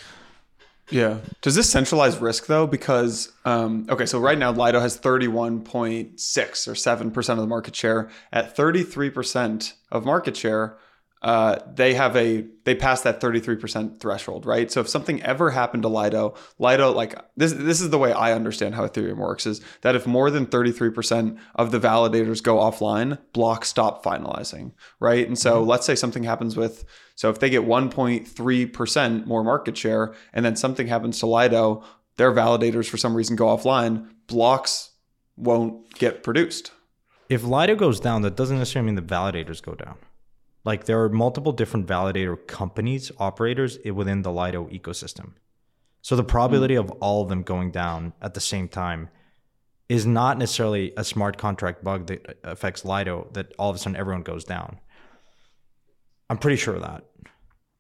yeah. 0.90 1.20
Does 1.42 1.56
this 1.56 1.70
centralize 1.70 2.18
risk 2.18 2.48
though? 2.48 2.68
Because 2.68 3.32
um, 3.46 3.88
okay, 3.90 4.06
so 4.06 4.20
right 4.20 4.38
now 4.38 4.52
Lido 4.52 4.80
has 4.80 4.96
thirty 4.96 5.28
one 5.28 5.62
point 5.64 6.20
six 6.20 6.68
or 6.68 6.76
seven 6.76 7.10
percent 7.10 7.40
of 7.40 7.44
the 7.44 7.48
market 7.48 7.76
share. 7.76 8.10
At 8.32 8.56
thirty 8.56 8.84
three 8.84 9.10
percent 9.10 9.74
of 9.92 10.06
market 10.06 10.36
share, 10.36 10.78
uh, 11.24 11.58
they 11.74 11.94
have 11.94 12.18
a 12.18 12.46
they 12.66 12.76
pass 12.76 13.02
that 13.02 13.22
33% 13.22 14.00
threshold, 14.00 14.46
right? 14.46 14.70
So 14.70 14.82
if 14.82 14.90
something 14.90 15.22
ever 15.24 15.52
happened 15.52 15.84
to 15.84 15.90
Lido, 15.90 16.36
Lido 16.60 16.92
like 16.92 17.16
this 17.38 17.54
this 17.54 17.80
is 17.80 17.92
the 17.92 17.98
way 17.98 18.12
I 18.12 18.34
understand 18.34 18.76
how 18.76 18.86
Ethereum 18.86 19.18
works 19.18 19.46
is 19.46 19.62
that 19.82 19.96
if 19.96 20.06
more 20.06 20.30
than 20.30 20.46
33% 20.46 21.38
of 21.56 21.72
the 21.72 21.80
validators 21.80 22.44
go 22.44 22.58
offline, 22.58 23.20
blocks 23.32 23.70
stop 23.70 24.04
finalizing, 24.04 24.74
right? 25.00 25.26
And 25.26 25.40
so 25.40 25.62
mm-hmm. 25.62 25.70
let's 25.70 25.86
say 25.86 25.96
something 25.96 26.24
happens 26.24 26.58
with 26.58 26.84
so 27.16 27.30
if 27.30 27.40
they 27.40 27.50
get 27.50 27.62
1.3% 27.62 29.26
more 29.26 29.44
market 29.44 29.78
share 29.78 30.14
and 30.34 30.44
then 30.44 30.56
something 30.56 30.88
happens 30.88 31.20
to 31.20 31.26
Lido, 31.28 31.84
their 32.18 32.34
validators 32.34 32.90
for 32.90 32.98
some 32.98 33.16
reason 33.16 33.36
go 33.36 33.46
offline, 33.46 34.10
blocks 34.28 34.92
won't 35.38 35.94
get 35.94 36.22
produced. 36.22 36.72
If 37.30 37.44
Lido 37.44 37.76
goes 37.76 38.00
down, 38.00 38.24
that 38.24 38.36
doesn't 38.36 38.58
necessarily 38.58 38.88
mean 38.88 38.96
the 38.96 39.02
validators 39.02 39.62
go 39.62 39.74
down. 39.74 39.96
Like 40.66 40.86
there 40.86 41.02
are 41.04 41.10
multiple 41.10 41.52
different 41.52 41.88
validator 41.88 42.48
companies, 42.48 43.12
operators 43.20 43.78
within 43.84 44.22
the 44.22 44.32
Lido 44.32 44.66
ecosystem. 44.68 45.34
So 46.02 46.16
the 46.16 46.24
probability 46.24 46.76
mm. 46.76 46.80
of 46.80 46.92
all 47.02 47.24
of 47.24 47.30
them 47.30 47.44
going 47.44 47.72
down 47.72 48.14
at 48.22 48.34
the 48.34 48.40
same 48.40 48.68
time 48.68 49.10
is 49.90 50.06
not 50.06 50.38
necessarily 50.38 50.94
a 50.96 51.04
smart 51.04 51.38
contract 51.38 51.84
bug 51.84 52.08
that 52.08 52.40
affects 52.44 52.86
Lido 52.86 53.28
that 53.34 53.54
all 53.60 53.70
of 53.70 53.76
a 53.76 53.80
sudden 53.80 53.98
everyone 53.98 54.24
goes 54.24 54.44
down. 54.44 54.80
I'm 56.30 56.38
pretty 56.38 56.58
sure 56.58 56.76
of 56.76 56.82
that. 56.82 57.04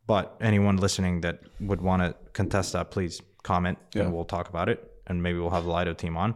But 0.05 0.35
anyone 0.41 0.77
listening 0.77 1.21
that 1.21 1.39
would 1.61 1.81
want 1.81 2.01
to 2.01 2.15
contest 2.33 2.73
that, 2.73 2.91
please 2.91 3.21
comment 3.41 3.77
yeah. 3.93 4.03
and 4.03 4.13
we'll 4.13 4.25
talk 4.25 4.49
about 4.49 4.67
it. 4.67 4.91
And 5.07 5.23
maybe 5.23 5.39
we'll 5.39 5.49
have 5.49 5.63
the 5.63 5.71
Lido 5.71 5.93
team 5.93 6.17
on. 6.17 6.35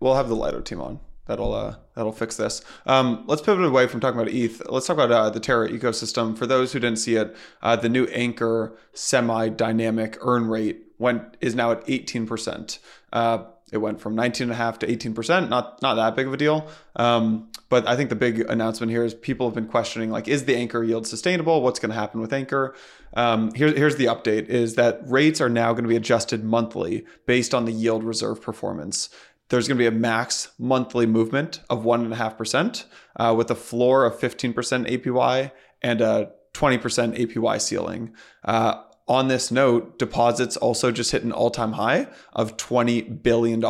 We'll 0.00 0.14
have 0.14 0.28
the 0.28 0.36
Lido 0.36 0.60
team 0.60 0.80
on 0.80 1.00
that'll 1.28 1.54
uh, 1.54 1.76
that'll 1.94 2.12
fix 2.12 2.36
this. 2.36 2.62
Um, 2.86 3.22
let's 3.28 3.42
pivot 3.42 3.64
away 3.64 3.86
from 3.86 4.00
talking 4.00 4.18
about 4.20 4.32
ETH. 4.32 4.68
Let's 4.68 4.86
talk 4.86 4.94
about 4.96 5.12
uh, 5.12 5.30
the 5.30 5.38
Terra 5.38 5.68
ecosystem. 5.68 6.36
For 6.36 6.46
those 6.46 6.72
who 6.72 6.80
didn't 6.80 6.98
see 6.98 7.14
it, 7.14 7.36
uh, 7.62 7.76
the 7.76 7.88
new 7.88 8.06
Anchor 8.06 8.76
semi-dynamic 8.94 10.18
earn 10.22 10.48
rate 10.48 10.86
went 10.98 11.36
is 11.40 11.54
now 11.54 11.70
at 11.70 11.86
18%. 11.86 12.78
Uh, 13.12 13.44
it 13.70 13.78
went 13.78 14.00
from 14.00 14.16
19.5 14.16 14.78
to 14.78 14.86
18%. 14.86 15.48
Not 15.48 15.80
not 15.82 15.94
that 15.94 16.16
big 16.16 16.26
of 16.26 16.32
a 16.32 16.36
deal. 16.36 16.68
Um, 16.96 17.50
but 17.68 17.86
I 17.86 17.96
think 17.96 18.08
the 18.08 18.16
big 18.16 18.40
announcement 18.40 18.90
here 18.90 19.04
is 19.04 19.12
people 19.12 19.46
have 19.46 19.54
been 19.54 19.68
questioning 19.68 20.10
like, 20.10 20.26
is 20.26 20.46
the 20.46 20.56
Anchor 20.56 20.82
yield 20.82 21.06
sustainable? 21.06 21.60
What's 21.60 21.78
going 21.78 21.90
to 21.90 21.98
happen 21.98 22.20
with 22.20 22.32
Anchor? 22.32 22.74
Um, 23.14 23.52
here, 23.52 23.68
here's 23.68 23.96
the 23.96 24.06
update: 24.06 24.46
is 24.46 24.76
that 24.76 25.00
rates 25.04 25.40
are 25.40 25.50
now 25.50 25.72
going 25.72 25.84
to 25.84 25.88
be 25.88 25.96
adjusted 25.96 26.44
monthly 26.44 27.04
based 27.26 27.54
on 27.54 27.66
the 27.66 27.72
yield 27.72 28.04
reserve 28.04 28.40
performance 28.40 29.10
there's 29.48 29.66
going 29.66 29.78
to 29.78 29.82
be 29.82 29.86
a 29.86 29.98
max 29.98 30.52
monthly 30.58 31.06
movement 31.06 31.60
of 31.70 31.84
1.5% 31.84 32.84
uh, 33.16 33.34
with 33.36 33.50
a 33.50 33.54
floor 33.54 34.04
of 34.04 34.18
15% 34.18 34.54
APY 34.54 35.50
and 35.82 36.00
a 36.00 36.32
20% 36.54 37.18
APY 37.18 37.60
ceiling. 37.60 38.14
Uh, 38.44 38.82
on 39.06 39.28
this 39.28 39.50
note, 39.50 39.98
deposits 39.98 40.56
also 40.56 40.90
just 40.90 41.12
hit 41.12 41.22
an 41.22 41.32
all 41.32 41.50
time 41.50 41.72
high 41.72 42.08
of 42.34 42.56
$20 42.58 43.22
billion. 43.22 43.64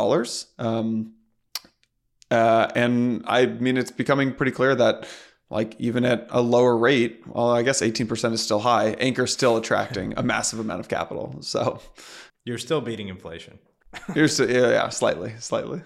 Um, 0.57 1.13
uh, 2.29 2.67
and 2.75 3.23
I 3.25 3.45
mean, 3.45 3.77
it's 3.77 3.91
becoming 3.91 4.33
pretty 4.33 4.51
clear 4.51 4.75
that, 4.75 5.07
like, 5.49 5.75
even 5.79 6.03
at 6.03 6.27
a 6.29 6.41
lower 6.41 6.77
rate, 6.77 7.21
well, 7.25 7.49
I 7.51 7.63
guess 7.63 7.81
18% 7.81 8.33
is 8.33 8.43
still 8.43 8.59
high, 8.59 8.89
Anchor's 8.99 9.31
still 9.31 9.55
attracting 9.55 10.13
a 10.17 10.23
massive 10.23 10.59
amount 10.59 10.81
of 10.81 10.89
capital. 10.89 11.37
So 11.41 11.79
you're 12.43 12.57
still 12.57 12.81
beating 12.81 13.07
inflation. 13.07 13.59
Here's 14.13 14.39
yeah, 14.39 14.69
yeah, 14.69 14.89
slightly, 14.89 15.33
slightly. 15.39 15.81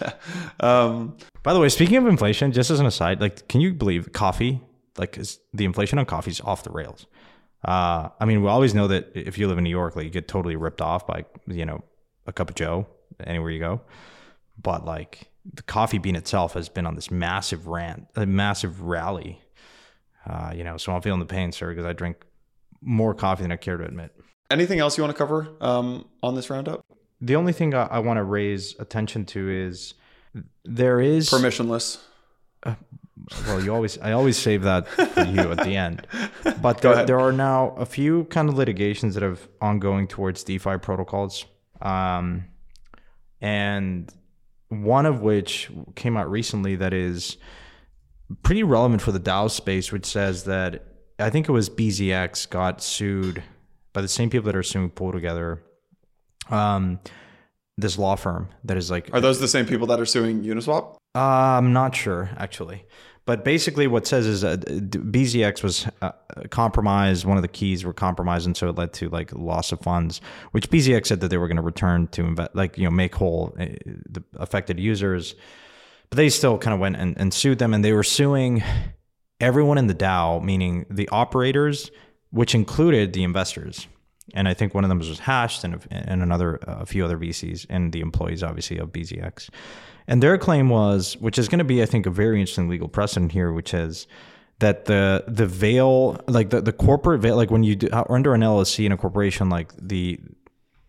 um, 0.60 1.16
By 1.42 1.52
the 1.52 1.60
way, 1.60 1.68
speaking 1.68 1.96
of 1.96 2.06
inflation, 2.06 2.52
just 2.52 2.70
as 2.70 2.80
an 2.80 2.86
aside, 2.86 3.20
like, 3.20 3.48
can 3.48 3.60
you 3.60 3.74
believe 3.74 4.12
coffee? 4.12 4.60
Like, 4.98 5.18
is 5.18 5.40
the 5.52 5.64
inflation 5.64 5.98
on 5.98 6.06
coffee 6.06 6.30
is 6.30 6.40
off 6.40 6.62
the 6.62 6.70
rails. 6.70 7.06
Uh, 7.64 8.08
I 8.18 8.24
mean, 8.24 8.42
we 8.42 8.48
always 8.48 8.74
know 8.74 8.88
that 8.88 9.10
if 9.14 9.36
you 9.36 9.48
live 9.48 9.58
in 9.58 9.64
New 9.64 9.70
York, 9.70 9.96
like, 9.96 10.04
you 10.04 10.10
get 10.10 10.28
totally 10.28 10.56
ripped 10.56 10.80
off 10.80 11.06
by 11.06 11.24
you 11.46 11.64
know 11.64 11.82
a 12.26 12.32
cup 12.32 12.50
of 12.50 12.56
Joe 12.56 12.86
anywhere 13.24 13.50
you 13.50 13.60
go. 13.60 13.80
But 14.60 14.84
like, 14.84 15.30
the 15.52 15.62
coffee 15.62 15.98
bean 15.98 16.16
itself 16.16 16.54
has 16.54 16.68
been 16.68 16.86
on 16.86 16.94
this 16.94 17.10
massive 17.10 17.66
rant, 17.66 18.06
a 18.14 18.26
massive 18.26 18.82
rally. 18.82 19.40
Uh, 20.26 20.52
you 20.54 20.64
know, 20.64 20.76
so 20.76 20.92
I'm 20.92 21.02
feeling 21.02 21.20
the 21.20 21.26
pain, 21.26 21.50
sir, 21.50 21.70
because 21.70 21.86
I 21.86 21.92
drink 21.92 22.24
more 22.82 23.14
coffee 23.14 23.42
than 23.42 23.52
I 23.52 23.56
care 23.56 23.76
to 23.76 23.84
admit. 23.84 24.14
Anything 24.50 24.80
else 24.80 24.98
you 24.98 25.04
want 25.04 25.14
to 25.14 25.18
cover 25.18 25.48
um, 25.60 26.06
on 26.22 26.34
this 26.34 26.50
roundup? 26.50 26.84
The 27.20 27.36
only 27.36 27.52
thing 27.52 27.74
I, 27.74 27.84
I 27.86 27.98
want 27.98 28.16
to 28.18 28.24
raise 28.24 28.78
attention 28.78 29.24
to 29.26 29.50
is 29.50 29.94
there 30.64 31.00
is 31.00 31.28
permissionless. 31.28 31.98
Uh, 32.62 32.74
well, 33.46 33.62
you 33.62 33.74
always 33.74 33.98
I 33.98 34.12
always 34.12 34.36
save 34.36 34.62
that 34.62 34.88
for 34.88 35.24
you 35.24 35.52
at 35.52 35.64
the 35.64 35.76
end. 35.76 36.06
But 36.62 36.80
there, 36.80 37.06
there, 37.06 37.20
are 37.20 37.32
now 37.32 37.74
a 37.76 37.86
few 37.86 38.24
kind 38.24 38.48
of 38.48 38.56
litigations 38.56 39.14
that 39.14 39.22
have 39.22 39.48
ongoing 39.60 40.06
towards 40.06 40.44
DeFi 40.44 40.78
protocols, 40.78 41.46
um, 41.80 42.44
and 43.40 44.12
one 44.68 45.06
of 45.06 45.20
which 45.20 45.70
came 45.94 46.16
out 46.16 46.30
recently 46.30 46.76
that 46.76 46.92
is 46.92 47.36
pretty 48.42 48.62
relevant 48.62 49.02
for 49.02 49.12
the 49.12 49.20
DAO 49.20 49.50
space, 49.50 49.90
which 49.90 50.06
says 50.06 50.44
that 50.44 50.84
I 51.18 51.30
think 51.30 51.48
it 51.48 51.52
was 51.52 51.68
BZX 51.70 52.48
got 52.48 52.82
sued 52.82 53.42
by 53.92 54.00
the 54.00 54.08
same 54.08 54.30
people 54.30 54.46
that 54.46 54.56
are 54.56 54.62
suing 54.62 54.90
Pool 54.90 55.12
Together 55.12 55.62
um, 56.48 57.00
this 57.76 57.98
law 57.98 58.16
firm 58.16 58.48
that 58.64 58.76
is 58.76 58.90
like. 58.90 59.12
Are 59.12 59.20
those 59.20 59.40
the 59.40 59.48
same 59.48 59.66
people 59.66 59.86
that 59.88 60.00
are 60.00 60.06
suing 60.06 60.42
Uniswap? 60.42 60.96
Uh, 61.14 61.18
I'm 61.58 61.72
not 61.72 61.94
sure 61.94 62.30
actually. 62.36 62.84
But 63.26 63.44
basically, 63.44 63.86
what 63.86 64.06
says 64.06 64.26
is 64.26 64.40
that 64.40 64.60
BZX 64.62 65.62
was 65.62 65.86
uh, 66.02 66.12
compromised. 66.50 67.24
One 67.24 67.36
of 67.36 67.42
the 67.42 67.48
keys 67.48 67.84
were 67.84 67.92
compromised, 67.92 68.46
and 68.46 68.56
so 68.56 68.70
it 68.70 68.76
led 68.76 68.92
to 68.94 69.08
like 69.08 69.32
loss 69.32 69.72
of 69.72 69.80
funds. 69.80 70.20
Which 70.52 70.68
BZX 70.70 71.06
said 71.06 71.20
that 71.20 71.28
they 71.28 71.36
were 71.36 71.46
going 71.46 71.56
to 71.56 71.62
return 71.62 72.08
to 72.08 72.24
invest, 72.24 72.54
like 72.54 72.78
you 72.78 72.84
know, 72.84 72.90
make 72.90 73.14
whole 73.14 73.54
uh, 73.60 73.66
the 73.84 74.24
affected 74.36 74.80
users. 74.80 75.34
But 76.08 76.16
they 76.16 76.28
still 76.28 76.58
kind 76.58 76.74
of 76.74 76.80
went 76.80 76.96
and, 76.96 77.16
and 77.20 77.32
sued 77.32 77.58
them, 77.58 77.72
and 77.72 77.84
they 77.84 77.92
were 77.92 78.02
suing 78.02 78.64
everyone 79.38 79.78
in 79.78 79.86
the 79.86 79.94
DAO, 79.94 80.42
meaning 80.42 80.86
the 80.90 81.08
operators, 81.10 81.90
which 82.30 82.54
included 82.54 83.12
the 83.12 83.22
investors 83.22 83.86
and 84.34 84.48
I 84.48 84.54
think 84.54 84.74
one 84.74 84.84
of 84.84 84.88
them 84.88 84.98
was 84.98 85.18
hashed, 85.18 85.64
and 85.64 85.86
and 85.90 86.22
another 86.22 86.58
a 86.62 86.86
few 86.86 87.04
other 87.04 87.18
VCs, 87.18 87.66
and 87.68 87.92
the 87.92 88.00
employees 88.00 88.42
obviously 88.42 88.78
of 88.78 88.92
BZX. 88.92 89.50
And 90.06 90.22
their 90.22 90.36
claim 90.38 90.68
was, 90.68 91.16
which 91.18 91.38
is 91.38 91.48
going 91.48 91.60
to 91.60 91.64
be, 91.64 91.82
I 91.82 91.86
think, 91.86 92.04
a 92.04 92.10
very 92.10 92.40
interesting 92.40 92.68
legal 92.68 92.88
precedent 92.88 93.32
here, 93.32 93.52
which 93.52 93.72
is 93.72 94.06
that 94.60 94.84
the 94.84 95.24
the 95.26 95.46
veil, 95.46 96.20
like 96.28 96.50
the, 96.50 96.60
the 96.60 96.72
corporate 96.72 97.20
veil, 97.20 97.36
like 97.36 97.50
when 97.50 97.62
you 97.62 97.76
do 97.76 97.88
uh, 97.92 98.04
under 98.08 98.34
an 98.34 98.42
LLC 98.42 98.86
in 98.86 98.92
a 98.92 98.96
corporation, 98.96 99.48
like 99.48 99.72
the 99.76 100.18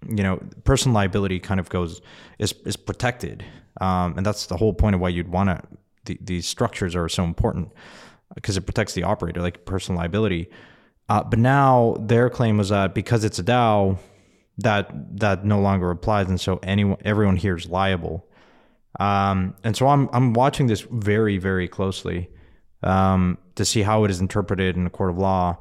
you 0.07 0.23
know 0.23 0.41
personal 0.63 0.95
liability 0.95 1.39
kind 1.39 1.59
of 1.59 1.69
goes 1.69 2.01
is 2.39 2.53
is 2.65 2.75
protected, 2.75 3.43
um, 3.79 4.15
and 4.17 4.25
that's 4.25 4.47
the 4.47 4.57
whole 4.57 4.73
point 4.73 4.95
of 4.95 5.01
why 5.01 5.09
you'd 5.09 5.29
want 5.29 5.49
to. 5.49 5.61
The, 6.05 6.17
these 6.19 6.47
structures 6.47 6.95
are 6.95 7.07
so 7.07 7.23
important 7.23 7.71
because 8.35 8.57
it 8.57 8.61
protects 8.61 8.93
the 8.93 9.03
operator, 9.03 9.41
like 9.41 9.65
personal 9.65 9.99
liability. 9.99 10.49
Uh, 11.11 11.21
but 11.23 11.39
now 11.39 11.97
their 11.99 12.29
claim 12.29 12.57
was 12.57 12.69
that 12.69 12.95
because 12.95 13.25
it's 13.25 13.37
a 13.37 13.43
DAO, 13.43 13.97
that 14.59 14.85
that 15.19 15.43
no 15.43 15.59
longer 15.59 15.91
applies, 15.91 16.29
and 16.29 16.39
so 16.39 16.57
anyone, 16.63 16.97
everyone 17.03 17.35
here 17.35 17.57
is 17.57 17.67
liable. 17.67 18.25
Um, 18.97 19.55
and 19.65 19.75
so 19.75 19.87
I'm 19.87 20.07
I'm 20.13 20.31
watching 20.31 20.67
this 20.67 20.81
very 20.89 21.37
very 21.37 21.67
closely 21.67 22.29
um, 22.81 23.37
to 23.55 23.65
see 23.65 23.81
how 23.81 24.05
it 24.05 24.11
is 24.11 24.21
interpreted 24.21 24.77
in 24.77 24.85
a 24.85 24.89
court 24.89 25.09
of 25.09 25.17
law 25.17 25.57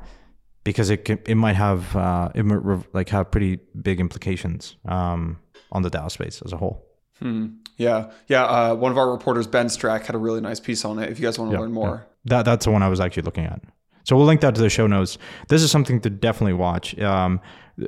because 0.63 0.89
it 0.89 1.05
can, 1.05 1.19
it 1.27 1.35
might 1.35 1.57
have 1.57 1.97
uh, 1.97 2.29
it 2.33 2.45
might 2.45 2.65
re- 2.65 2.85
like 2.93 3.09
have 3.09 3.33
pretty 3.33 3.59
big 3.83 3.99
implications 3.99 4.77
um, 4.87 5.41
on 5.73 5.83
the 5.83 5.91
DAO 5.91 6.09
space 6.13 6.43
as 6.45 6.53
a 6.53 6.59
whole. 6.59 6.87
Hmm. 7.19 7.47
Yeah, 7.77 8.13
yeah. 8.29 8.45
Uh, 8.45 8.75
one 8.75 8.93
of 8.93 8.99
our 8.99 9.11
reporters, 9.11 9.49
Ben 9.49 9.67
Strack, 9.67 10.07
had 10.07 10.15
a 10.15 10.19
really 10.19 10.41
nice 10.41 10.61
piece 10.61 10.85
on 10.85 11.01
it. 11.01 11.11
If 11.11 11.19
you 11.19 11.27
guys 11.27 11.41
want 11.41 11.51
to 11.51 11.57
Yeah, 11.57 11.63
learn 11.63 11.73
more, 11.73 12.07
That 12.27 12.45
that's 12.45 12.67
the 12.67 12.71
one 12.71 12.85
I 12.85 12.89
was 12.89 13.01
actually 13.01 13.25
looking 13.25 13.47
at. 13.47 13.61
So 14.05 14.17
we'll 14.17 14.27
link 14.27 14.41
that 14.41 14.55
to 14.55 14.61
the 14.61 14.71
show 14.71 14.87
notes. 14.87 15.19
This 15.49 15.63
is 15.63 15.71
something 15.71 16.01
to 16.01 16.11
definitely 16.11 16.55
watch. 16.55 16.99
Um, 16.99 17.41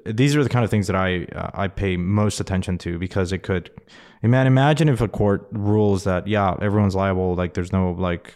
these 0.07 0.37
are 0.37 0.43
the 0.43 0.49
kind 0.49 0.65
of 0.65 0.71
things 0.71 0.87
that 0.87 0.97
I 0.97 1.25
uh, 1.25 1.51
I 1.55 1.69
pay 1.69 1.97
most 1.97 2.41
attention 2.41 2.79
to 2.79 2.99
because 2.99 3.33
it 3.33 3.39
could. 3.39 3.71
Man, 4.23 4.47
imagine 4.47 4.89
if 4.89 5.01
a 5.01 5.09
court 5.09 5.49
rules 5.51 6.05
that 6.05 6.27
yeah 6.27 6.57
everyone's 6.61 6.95
liable. 6.95 7.35
Like 7.35 7.55
there's 7.55 7.73
no 7.73 7.93
like 7.93 8.35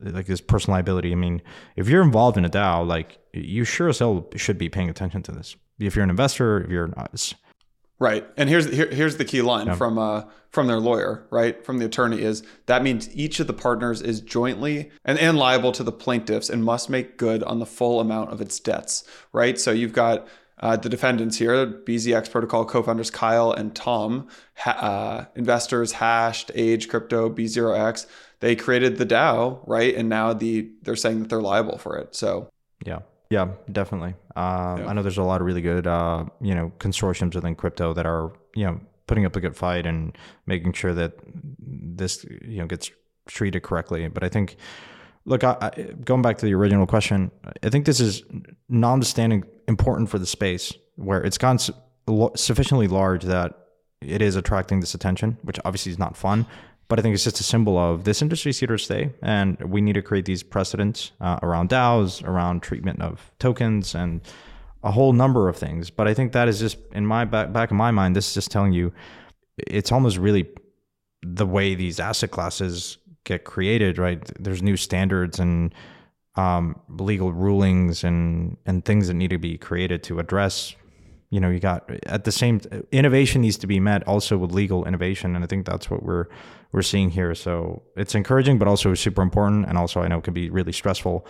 like 0.00 0.26
this 0.26 0.40
personal 0.40 0.76
liability. 0.76 1.12
I 1.12 1.14
mean, 1.14 1.42
if 1.76 1.88
you're 1.88 2.02
involved 2.02 2.36
in 2.36 2.44
a 2.44 2.50
DAO, 2.50 2.86
like 2.86 3.18
you 3.32 3.64
sure 3.64 3.88
as 3.88 3.98
hell 3.98 4.26
should 4.36 4.58
be 4.58 4.68
paying 4.68 4.88
attention 4.88 5.22
to 5.24 5.32
this. 5.32 5.56
If 5.78 5.96
you're 5.96 6.04
an 6.04 6.10
investor, 6.10 6.62
if 6.62 6.70
you're 6.70 6.88
not, 6.88 7.34
Right. 7.98 8.26
And 8.36 8.48
here's 8.48 8.70
here, 8.70 8.90
here's 8.90 9.16
the 9.16 9.24
key 9.24 9.40
line 9.40 9.74
from 9.76 9.98
uh 9.98 10.24
from 10.50 10.66
their 10.68 10.78
lawyer, 10.78 11.26
right? 11.30 11.64
From 11.64 11.78
the 11.78 11.86
attorney 11.86 12.22
is 12.22 12.42
that 12.66 12.82
means 12.82 13.14
each 13.14 13.40
of 13.40 13.46
the 13.46 13.52
partners 13.52 14.00
is 14.00 14.20
jointly 14.20 14.90
and, 15.04 15.18
and 15.18 15.36
liable 15.36 15.72
to 15.72 15.82
the 15.82 15.92
plaintiffs 15.92 16.48
and 16.48 16.64
must 16.64 16.88
make 16.88 17.18
good 17.18 17.42
on 17.42 17.58
the 17.58 17.66
full 17.66 18.00
amount 18.00 18.32
of 18.32 18.40
its 18.40 18.60
debts, 18.60 19.04
right? 19.32 19.58
So 19.58 19.70
you've 19.72 19.92
got 19.92 20.26
uh, 20.60 20.76
the 20.76 20.88
defendants 20.88 21.36
here, 21.36 21.66
BZX 21.66 22.30
Protocol 22.30 22.64
co-founders 22.64 23.10
Kyle 23.10 23.50
and 23.52 23.74
Tom, 23.74 24.28
ha- 24.54 24.70
uh, 24.70 25.24
investors 25.34 25.92
Hashed, 25.92 26.52
Age, 26.54 26.88
Crypto, 26.88 27.28
B0X. 27.28 28.06
They 28.40 28.54
created 28.54 28.96
the 28.96 29.06
DAO, 29.06 29.60
right? 29.66 29.94
And 29.94 30.08
now 30.08 30.32
the 30.32 30.70
they're 30.82 30.96
saying 30.96 31.20
that 31.20 31.28
they're 31.28 31.42
liable 31.42 31.78
for 31.78 31.96
it. 31.98 32.14
So 32.14 32.48
Yeah, 32.86 33.00
yeah, 33.30 33.48
definitely. 33.70 34.14
Um, 34.36 34.86
I 34.86 34.92
know 34.92 35.02
there's 35.02 35.18
a 35.18 35.22
lot 35.22 35.40
of 35.40 35.46
really 35.46 35.62
good, 35.62 35.86
uh, 35.86 36.24
you 36.40 36.54
know, 36.54 36.72
consortiums 36.78 37.34
within 37.34 37.54
crypto 37.54 37.94
that 37.94 38.06
are, 38.06 38.32
you 38.54 38.64
know, 38.64 38.80
putting 39.06 39.24
up 39.26 39.36
a 39.36 39.40
good 39.40 39.56
fight 39.56 39.86
and 39.86 40.16
making 40.46 40.72
sure 40.72 40.94
that 40.94 41.12
this, 41.58 42.24
you 42.24 42.58
know, 42.58 42.66
gets 42.66 42.90
treated 43.26 43.62
correctly. 43.62 44.08
But 44.08 44.24
I 44.24 44.28
think, 44.28 44.56
look, 45.24 45.44
I, 45.44 45.56
I, 45.60 45.70
going 46.04 46.22
back 46.22 46.38
to 46.38 46.46
the 46.46 46.54
original 46.54 46.86
question, 46.86 47.30
I 47.62 47.68
think 47.70 47.86
this 47.86 48.00
is 48.00 48.22
non-standing 48.68 49.44
important 49.68 50.10
for 50.10 50.18
the 50.18 50.26
space 50.26 50.72
where 50.96 51.22
it's 51.22 51.38
gone 51.38 51.58
su- 51.58 51.74
lo- 52.06 52.32
sufficiently 52.36 52.88
large 52.88 53.24
that 53.24 53.58
it 54.00 54.22
is 54.22 54.36
attracting 54.36 54.80
this 54.80 54.94
attention, 54.94 55.38
which 55.42 55.58
obviously 55.64 55.92
is 55.92 55.98
not 55.98 56.16
fun. 56.16 56.46
But 56.88 56.98
I 56.98 57.02
think 57.02 57.14
it's 57.14 57.24
just 57.24 57.40
a 57.40 57.44
symbol 57.44 57.78
of 57.78 58.04
this 58.04 58.20
industry 58.20 58.50
is 58.50 58.58
here 58.58 58.68
to 58.68 58.78
stay, 58.78 59.10
and 59.22 59.58
we 59.62 59.80
need 59.80 59.94
to 59.94 60.02
create 60.02 60.26
these 60.26 60.42
precedents 60.42 61.12
uh, 61.20 61.38
around 61.42 61.70
DAOs, 61.70 62.22
around 62.24 62.62
treatment 62.62 63.00
of 63.00 63.30
tokens, 63.38 63.94
and 63.94 64.20
a 64.82 64.90
whole 64.90 65.14
number 65.14 65.48
of 65.48 65.56
things. 65.56 65.88
But 65.88 66.08
I 66.08 66.14
think 66.14 66.32
that 66.32 66.46
is 66.46 66.58
just 66.58 66.76
in 66.92 67.06
my 67.06 67.24
back 67.24 67.52
back 67.52 67.70
of 67.70 67.76
my 67.76 67.90
mind. 67.90 68.14
This 68.14 68.28
is 68.28 68.34
just 68.34 68.50
telling 68.50 68.72
you, 68.72 68.92
it's 69.56 69.92
almost 69.92 70.18
really 70.18 70.46
the 71.22 71.46
way 71.46 71.74
these 71.74 71.98
asset 71.98 72.30
classes 72.30 72.98
get 73.24 73.44
created. 73.44 73.98
Right? 73.98 74.20
There's 74.38 74.62
new 74.62 74.76
standards 74.76 75.38
and 75.38 75.74
um, 76.36 76.78
legal 76.88 77.32
rulings 77.32 78.04
and 78.04 78.56
and 78.66 78.84
things 78.84 79.08
that 79.08 79.14
need 79.14 79.30
to 79.30 79.38
be 79.38 79.56
created 79.56 80.02
to 80.04 80.18
address 80.18 80.74
you 81.30 81.40
know 81.40 81.48
you 81.48 81.58
got 81.58 81.88
at 82.06 82.24
the 82.24 82.32
same 82.32 82.60
innovation 82.92 83.40
needs 83.40 83.56
to 83.58 83.66
be 83.66 83.80
met 83.80 84.06
also 84.06 84.36
with 84.36 84.52
legal 84.52 84.84
innovation 84.84 85.34
and 85.34 85.44
i 85.44 85.46
think 85.46 85.64
that's 85.66 85.90
what 85.90 86.02
we're 86.02 86.26
we're 86.74 86.82
seeing 86.82 87.08
here 87.08 87.34
so 87.34 87.82
it's 87.96 88.14
encouraging 88.14 88.58
but 88.58 88.66
also 88.68 88.92
super 88.94 89.22
important 89.22 89.64
and 89.68 89.78
also 89.78 90.02
i 90.02 90.08
know 90.08 90.18
it 90.18 90.24
can 90.24 90.34
be 90.34 90.50
really 90.50 90.72
stressful 90.72 91.26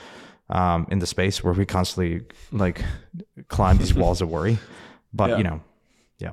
um, 0.51 0.86
in 0.90 0.99
the 0.99 1.07
space 1.07 1.45
where 1.45 1.53
we 1.55 1.64
constantly 1.66 2.22
like 2.51 2.82
climb 3.49 3.76
these 3.78 3.95
walls 4.01 4.20
of 4.22 4.28
worry 4.30 4.59
but 5.12 5.30
Yeah. 5.30 5.36
you 5.38 5.45
know 5.45 5.61
yeah 6.18 6.30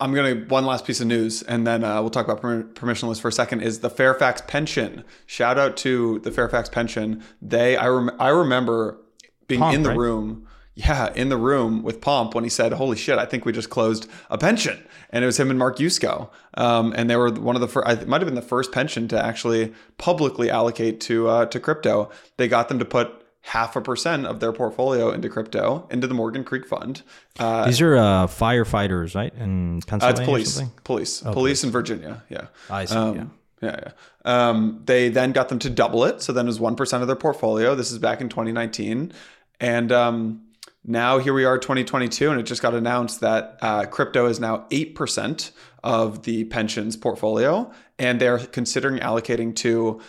I'm 0.00 0.12
gonna 0.14 0.34
one 0.48 0.66
last 0.66 0.84
piece 0.84 1.00
of 1.00 1.06
news, 1.06 1.42
and 1.42 1.64
then 1.64 1.84
uh, 1.84 2.00
we'll 2.00 2.10
talk 2.10 2.26
about 2.28 2.42
permissionless 2.74 3.20
for 3.20 3.28
a 3.28 3.32
second. 3.32 3.60
Is 3.60 3.80
the 3.80 3.88
Fairfax 3.90 4.42
pension? 4.48 5.04
Shout 5.26 5.58
out 5.58 5.76
to 5.84 6.18
the 6.24 6.32
Fairfax 6.32 6.68
pension. 6.68 7.22
They, 7.40 7.76
I, 7.76 7.86
rem- 7.86 8.10
I 8.18 8.30
remember 8.30 8.98
being 9.46 9.62
in 9.72 9.84
the 9.84 9.90
right? 9.90 9.98
room. 9.98 10.48
Yeah, 10.74 11.12
in 11.14 11.28
the 11.28 11.36
room 11.36 11.82
with 11.82 12.00
Pomp 12.00 12.34
when 12.34 12.44
he 12.44 12.50
said, 12.50 12.72
"Holy 12.72 12.96
shit, 12.96 13.18
I 13.18 13.26
think 13.26 13.44
we 13.44 13.52
just 13.52 13.68
closed 13.68 14.08
a 14.30 14.38
pension," 14.38 14.82
and 15.10 15.22
it 15.22 15.26
was 15.26 15.38
him 15.38 15.50
and 15.50 15.58
Mark 15.58 15.76
Yusko, 15.76 16.30
um, 16.54 16.94
and 16.96 17.10
they 17.10 17.16
were 17.16 17.30
one 17.30 17.54
of 17.56 17.60
the 17.60 17.68
first. 17.68 17.88
It 18.02 18.08
might 18.08 18.22
have 18.22 18.26
been 18.26 18.34
the 18.34 18.40
first 18.40 18.72
pension 18.72 19.06
to 19.08 19.22
actually 19.22 19.74
publicly 19.98 20.48
allocate 20.48 20.98
to 21.02 21.28
uh, 21.28 21.46
to 21.46 21.60
crypto. 21.60 22.10
They 22.38 22.48
got 22.48 22.68
them 22.68 22.78
to 22.78 22.86
put 22.86 23.10
half 23.42 23.74
a 23.76 23.80
percent 23.82 24.24
of 24.24 24.40
their 24.40 24.52
portfolio 24.52 25.10
into 25.10 25.28
crypto 25.28 25.86
into 25.90 26.06
the 26.06 26.14
Morgan 26.14 26.42
Creek 26.44 26.66
Fund. 26.66 27.02
Uh, 27.38 27.66
these 27.66 27.80
are 27.82 27.96
uh, 27.96 28.26
firefighters 28.26 29.14
right 29.14 29.34
in 29.34 29.80
uh, 29.90 29.96
or 30.18 30.24
police, 30.24 30.54
something? 30.54 30.72
police, 30.84 31.20
police 31.20 31.64
in 31.64 31.70
Virginia. 31.70 32.22
Yeah. 32.30 32.46
I 32.70 32.84
see, 32.86 32.94
Um, 32.94 33.16
yeah. 33.60 33.68
yeah, 33.70 33.76
yeah. 34.24 34.48
Um, 34.48 34.80
they 34.86 35.08
then 35.08 35.32
got 35.32 35.48
them 35.48 35.58
to 35.58 35.68
double 35.70 36.04
it, 36.04 36.22
so 36.22 36.32
then 36.32 36.46
it 36.46 36.48
was 36.48 36.60
one 36.60 36.76
percent 36.76 37.02
of 37.02 37.08
their 37.08 37.16
portfolio. 37.16 37.74
This 37.74 37.90
is 37.90 37.98
back 37.98 38.20
in 38.20 38.28
2019, 38.28 39.12
and 39.60 39.90
um, 39.92 40.42
now 40.84 41.18
here 41.18 41.32
we 41.32 41.44
are, 41.44 41.58
2022, 41.58 42.30
and 42.30 42.40
it 42.40 42.44
just 42.44 42.62
got 42.62 42.74
announced 42.74 43.20
that 43.20 43.58
uh, 43.62 43.86
crypto 43.86 44.26
is 44.26 44.40
now 44.40 44.66
eight 44.70 44.94
percent 44.94 45.52
of 45.84 46.22
the 46.24 46.44
pensions 46.44 46.96
portfolio, 46.96 47.70
and 47.98 48.20
they're 48.20 48.38
considering 48.38 48.98
allocating 49.00 49.54
to 49.56 50.00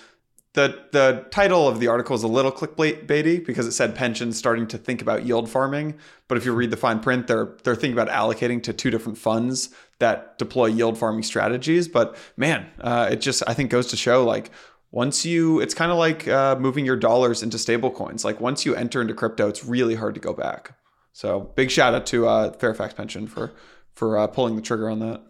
the 0.53 0.83
the 0.91 1.25
title 1.31 1.67
of 1.67 1.79
the 1.79 1.87
article 1.87 2.15
is 2.15 2.23
a 2.23 2.27
little 2.27 2.51
clickbaity 2.51 3.43
because 3.43 3.65
it 3.65 3.71
said 3.71 3.95
pensions 3.95 4.37
starting 4.37 4.67
to 4.67 4.77
think 4.77 5.01
about 5.01 5.25
yield 5.25 5.49
farming. 5.49 5.95
But 6.27 6.37
if 6.37 6.45
you 6.45 6.53
read 6.53 6.71
the 6.71 6.77
fine 6.77 6.99
print, 6.99 7.27
they're 7.27 7.55
they're 7.63 7.75
thinking 7.75 7.97
about 7.97 8.09
allocating 8.09 8.61
to 8.63 8.73
two 8.73 8.91
different 8.91 9.17
funds 9.17 9.69
that 9.99 10.37
deploy 10.37 10.67
yield 10.67 10.97
farming 10.97 11.23
strategies. 11.23 11.87
But 11.87 12.15
man, 12.37 12.67
uh, 12.79 13.09
it 13.11 13.21
just 13.21 13.43
I 13.47 13.53
think 13.53 13.71
goes 13.71 13.87
to 13.87 13.97
show 13.97 14.23
like 14.23 14.51
once 14.93 15.25
you 15.25 15.59
it's 15.59 15.73
kind 15.73 15.91
of 15.91 15.97
like 15.97 16.27
uh, 16.27 16.55
moving 16.55 16.85
your 16.85 16.95
dollars 16.95 17.41
into 17.41 17.57
stable 17.57 17.89
coins. 17.89 18.23
Like 18.23 18.39
once 18.39 18.63
you 18.63 18.75
enter 18.75 19.01
into 19.01 19.15
crypto, 19.15 19.49
it's 19.49 19.65
really 19.65 19.95
hard 19.95 20.13
to 20.13 20.21
go 20.21 20.33
back. 20.33 20.77
So 21.11 21.51
big 21.55 21.71
shout 21.71 21.95
out 21.95 22.05
to 22.07 22.27
uh, 22.27 22.51
Fairfax 22.53 22.93
Pension 22.93 23.27
for 23.27 23.51
for 23.95 24.17
uh, 24.17 24.27
pulling 24.27 24.55
the 24.55 24.61
trigger 24.61 24.89
on 24.89 24.99
that. 24.99 25.21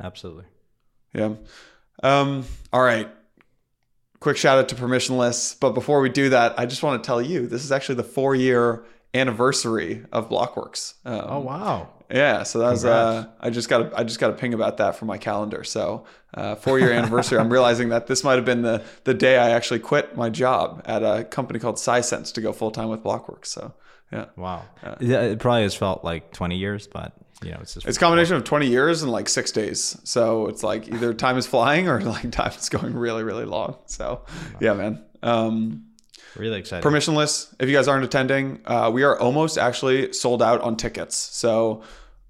absolutely 0.00 0.44
Yeah. 1.14 1.34
Um, 2.02 2.44
all 2.72 2.82
right. 2.82 3.08
Quick 4.18 4.36
shout 4.36 4.58
out 4.58 4.68
to 4.70 4.74
permissionless. 4.74 5.58
But 5.58 5.70
before 5.70 6.00
we 6.00 6.08
do 6.08 6.30
that, 6.30 6.58
I 6.58 6.66
just 6.66 6.82
want 6.82 7.02
to 7.02 7.06
tell 7.06 7.22
you 7.22 7.46
this 7.46 7.64
is 7.64 7.70
actually 7.70 7.94
the 7.94 8.04
four 8.04 8.34
year 8.34 8.84
anniversary 9.16 10.04
of 10.12 10.28
Blockworks. 10.28 10.94
Um, 11.04 11.22
oh 11.26 11.38
wow 11.40 11.88
Yeah, 12.10 12.42
so 12.44 12.60
that 12.60 12.70
was 12.70 12.84
uh, 12.84 13.26
I 13.40 13.50
just 13.50 13.68
got 13.68 13.80
a, 13.92 13.98
I 13.98 14.04
just 14.04 14.20
got 14.20 14.30
a 14.30 14.34
ping 14.34 14.54
about 14.54 14.76
that 14.78 14.96
from 14.96 15.08
my 15.08 15.18
calendar. 15.18 15.64
So 15.64 16.04
uh, 16.34 16.54
four 16.54 16.78
year 16.78 16.92
anniversary. 16.92 17.38
I'm 17.38 17.50
realizing 17.50 17.88
that 17.90 18.06
this 18.06 18.22
might 18.22 18.36
have 18.36 18.44
been 18.44 18.62
the 18.62 18.84
the 19.04 19.14
day 19.14 19.38
I 19.38 19.50
actually 19.50 19.80
quit 19.80 20.16
my 20.16 20.30
job 20.30 20.82
at 20.84 21.02
a 21.02 21.24
company 21.24 21.58
called 21.58 21.76
Sisense 21.76 22.32
to 22.34 22.40
go 22.40 22.52
full 22.52 22.70
time 22.70 22.88
with 22.88 23.02
Blockworks. 23.02 23.46
So 23.46 23.74
yeah, 24.12 24.26
wow 24.36 24.62
yeah, 25.00 25.22
it 25.22 25.38
probably 25.40 25.62
has 25.62 25.74
felt 25.74 26.04
like 26.04 26.32
20 26.32 26.56
years 26.56 26.86
but 26.86 27.12
you 27.42 27.50
know 27.50 27.58
it's 27.60 27.74
just 27.74 27.88
it's 27.88 27.96
a 27.96 28.00
combination 28.00 28.36
of 28.36 28.44
20 28.44 28.68
years 28.68 29.02
and 29.02 29.10
like 29.10 29.28
six 29.28 29.50
days. 29.50 30.00
So 30.04 30.46
it's 30.46 30.62
like 30.62 30.88
either 30.88 31.12
time 31.12 31.36
is 31.38 31.46
flying 31.46 31.88
or 31.88 32.00
like 32.02 32.30
time 32.30 32.52
is 32.52 32.68
going 32.68 32.94
really 32.94 33.24
really 33.24 33.44
long. 33.44 33.78
So 33.86 34.24
yeah, 34.60 34.74
man. 34.74 35.04
Um, 35.22 35.85
really 36.36 36.58
excited 36.58 36.86
permissionless 36.86 37.54
if 37.60 37.68
you 37.68 37.74
guys 37.74 37.88
aren't 37.88 38.04
attending 38.04 38.60
uh, 38.66 38.90
we 38.92 39.02
are 39.02 39.18
almost 39.18 39.58
actually 39.58 40.12
sold 40.12 40.42
out 40.42 40.60
on 40.60 40.76
tickets 40.76 41.16
so 41.16 41.82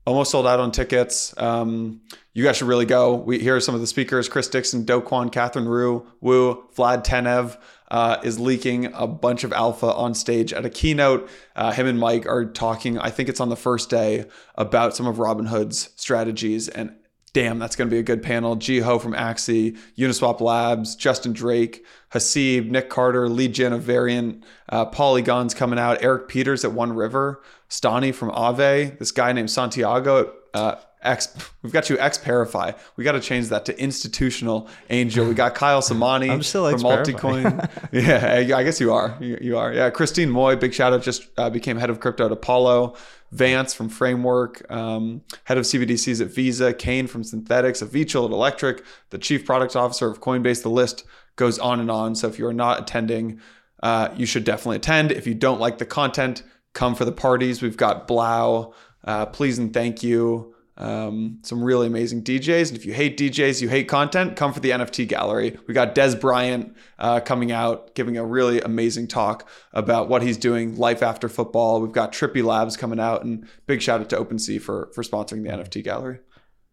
almost 0.07 0.31
sold 0.31 0.47
out 0.47 0.61
on 0.61 0.71
tickets 0.71 1.35
um, 1.39 2.01
you 2.37 2.45
guys 2.45 2.59
should 2.59 2.69
really 2.69 2.85
go. 2.85 3.15
We 3.15 3.39
here 3.39 3.57
are 3.57 3.61
some 3.61 3.75
of 3.75 3.81
the 3.81 3.87
speakers: 3.87 4.29
Chris 4.29 4.47
Dixon, 4.47 4.85
Do 4.85 5.01
Kwon, 5.01 5.33
Katherine 5.33 5.71
Wu, 5.71 6.07
Wu, 6.21 6.65
Vlad 6.77 7.03
Tenev. 7.03 7.57
Uh, 7.89 8.21
is 8.25 8.39
leaking 8.41 8.93
a 8.95 9.07
bunch 9.07 9.45
of 9.45 9.53
alpha 9.53 9.87
on 9.87 10.13
stage 10.13 10.53
at 10.53 10.67
a 10.67 10.69
keynote. 10.69 11.31
Uh, 11.55 11.71
him 11.71 11.87
and 11.87 11.99
Mike 12.01 12.27
are 12.27 12.45
talking. 12.45 12.99
I 12.99 13.11
think 13.11 13.29
it's 13.29 13.41
on 13.41 13.49
the 13.49 13.57
first 13.57 13.89
day 13.89 14.27
about 14.57 14.95
some 14.95 15.07
of 15.07 15.17
Robinhood's 15.17 15.91
strategies, 15.95 16.69
and 16.69 16.95
damn, 17.37 17.59
that's 17.59 17.77
going 17.77 17.87
to 17.87 17.95
be 17.95 17.99
a 17.99 18.03
good 18.03 18.23
panel. 18.23 18.57
Jiho 18.57 18.99
from 18.99 19.13
Axie, 19.13 19.77
Uniswap 19.99 20.41
Labs, 20.41 20.97
Justin 20.97 21.35
Drake, 21.35 21.85
Haseeb, 22.13 22.71
Nick 22.71 22.89
Carter, 22.89 23.29
Li 23.29 23.47
Jin 23.47 23.75
of 23.75 23.83
Variant, 23.83 24.43
uh, 24.71 24.87
Polygon's 24.87 25.53
coming 25.53 25.79
out, 25.79 26.03
Eric 26.03 26.29
Peters 26.29 26.65
at 26.65 26.73
One 26.73 26.95
River, 26.95 27.43
Stani 27.69 28.15
from 28.15 28.31
Aave, 28.31 28.99
this 28.99 29.13
guy 29.13 29.33
named 29.33 29.51
Santiago 29.51 30.33
uh, 30.55 30.77
X. 31.03 31.37
We've 31.63 31.75
got 31.75 31.91
you 31.91 31.99
X 31.99 32.17
ParaFi. 32.17 32.75
We 32.97 33.05
got 33.05 33.13
to 33.13 33.21
change 33.21 33.51
that 33.51 33.67
to 33.67 33.79
institutional 33.79 34.67
angel. 34.89 35.27
We 35.29 35.35
got 35.35 35.55
Kyle 35.55 35.83
Samani 35.83 36.31
I'm 36.33 36.43
still 36.43 36.71
from 36.71 36.81
Multicoin. 36.81 37.69
yeah, 37.93 38.57
I 38.57 38.63
guess 38.63 38.81
you 38.81 38.95
are. 38.95 39.15
You, 39.21 39.37
you, 39.43 39.59
are. 39.59 39.75
Yeah, 39.75 39.91
Christine 39.91 40.31
Moy, 40.31 40.57
big 40.57 40.73
shout 40.73 40.95
out, 40.95 41.03
just 41.03 41.27
uh, 41.37 41.51
became 41.51 41.77
head 41.77 41.91
of 41.91 42.01
crypto 42.01 42.25
at 42.25 42.33
Apollo. 42.33 42.97
Vance 43.33 43.75
from 43.75 43.89
Framework, 43.89 44.71
um, 44.71 45.23
head 45.45 45.59
of 45.59 45.65
CBDCs 45.65 46.21
at 46.21 46.29
Visa, 46.29 46.73
Kain 46.73 47.07
from 47.07 47.23
Synthetix, 47.23 47.87
Avichal 47.87 48.27
at 48.27 48.31
Electric, 48.31 48.85
the 49.11 49.19
chief 49.19 49.45
product 49.45 49.77
officer 49.77 50.09
of 50.09 50.21
Coinbase. 50.21 50.63
The 50.63 50.71
list 50.71 51.05
goes 51.37 51.59
on 51.59 51.81
and 51.81 51.91
on. 51.91 52.15
So 52.15 52.29
if 52.29 52.39
you 52.39 52.47
are 52.47 52.53
not 52.53 52.81
attending, 52.81 53.41
uh, 53.83 54.09
you 54.17 54.27
should 54.27 54.45
definitely 54.45 54.77
attend. 54.77 55.13
If 55.13 55.27
you 55.27 55.35
don't 55.35 55.61
like 55.61 55.79
the 55.79 55.87
content, 55.87 56.43
come 56.73 56.95
for 56.95 57.05
the 57.05 57.13
parties. 57.13 57.63
We've 57.63 57.77
got 57.77 58.07
Blau, 58.07 58.75
uh, 59.05 59.27
please 59.27 59.59
and 59.59 59.73
thank 59.73 60.03
you. 60.03 60.55
Um, 60.79 61.39
some 61.43 61.65
really 61.65 61.87
amazing 61.87 62.23
DJs. 62.23 62.69
And 62.69 62.77
if 62.77 62.85
you 62.85 62.93
hate 62.93 63.17
DJs, 63.17 63.63
you 63.63 63.69
hate 63.69 63.89
content, 63.89 64.37
come 64.37 64.53
for 64.53 64.61
the 64.61 64.71
NFT 64.71 65.09
gallery. 65.09 65.57
We 65.67 65.73
got 65.73 65.95
Dez 65.95 66.21
Bryant 66.21 66.77
uh, 66.99 67.21
coming 67.21 67.51
out, 67.51 67.95
giving 67.95 68.19
a 68.19 68.25
really 68.25 68.61
amazing 68.61 69.09
talk 69.09 69.49
about 69.73 70.09
what 70.09 70.23
he's 70.23 70.37
doing, 70.37 70.77
life 70.77 71.03
after 71.03 71.29
football. 71.29 71.81
We've 71.81 71.93
got 71.93 72.13
Trippy 72.13 72.45
Labs 72.45 72.77
coming 72.77 73.01
out, 73.01 73.25
and 73.25 73.49
big 73.67 73.81
shout 73.81 74.01
out 74.01 74.11
to 74.11 74.17
OpenSea 74.17 74.61
for 74.61 74.91
for 74.95 75.03
sponsoring 75.03 75.45
the 75.45 75.51
NFT 75.51 75.83
gallery. 75.83 76.19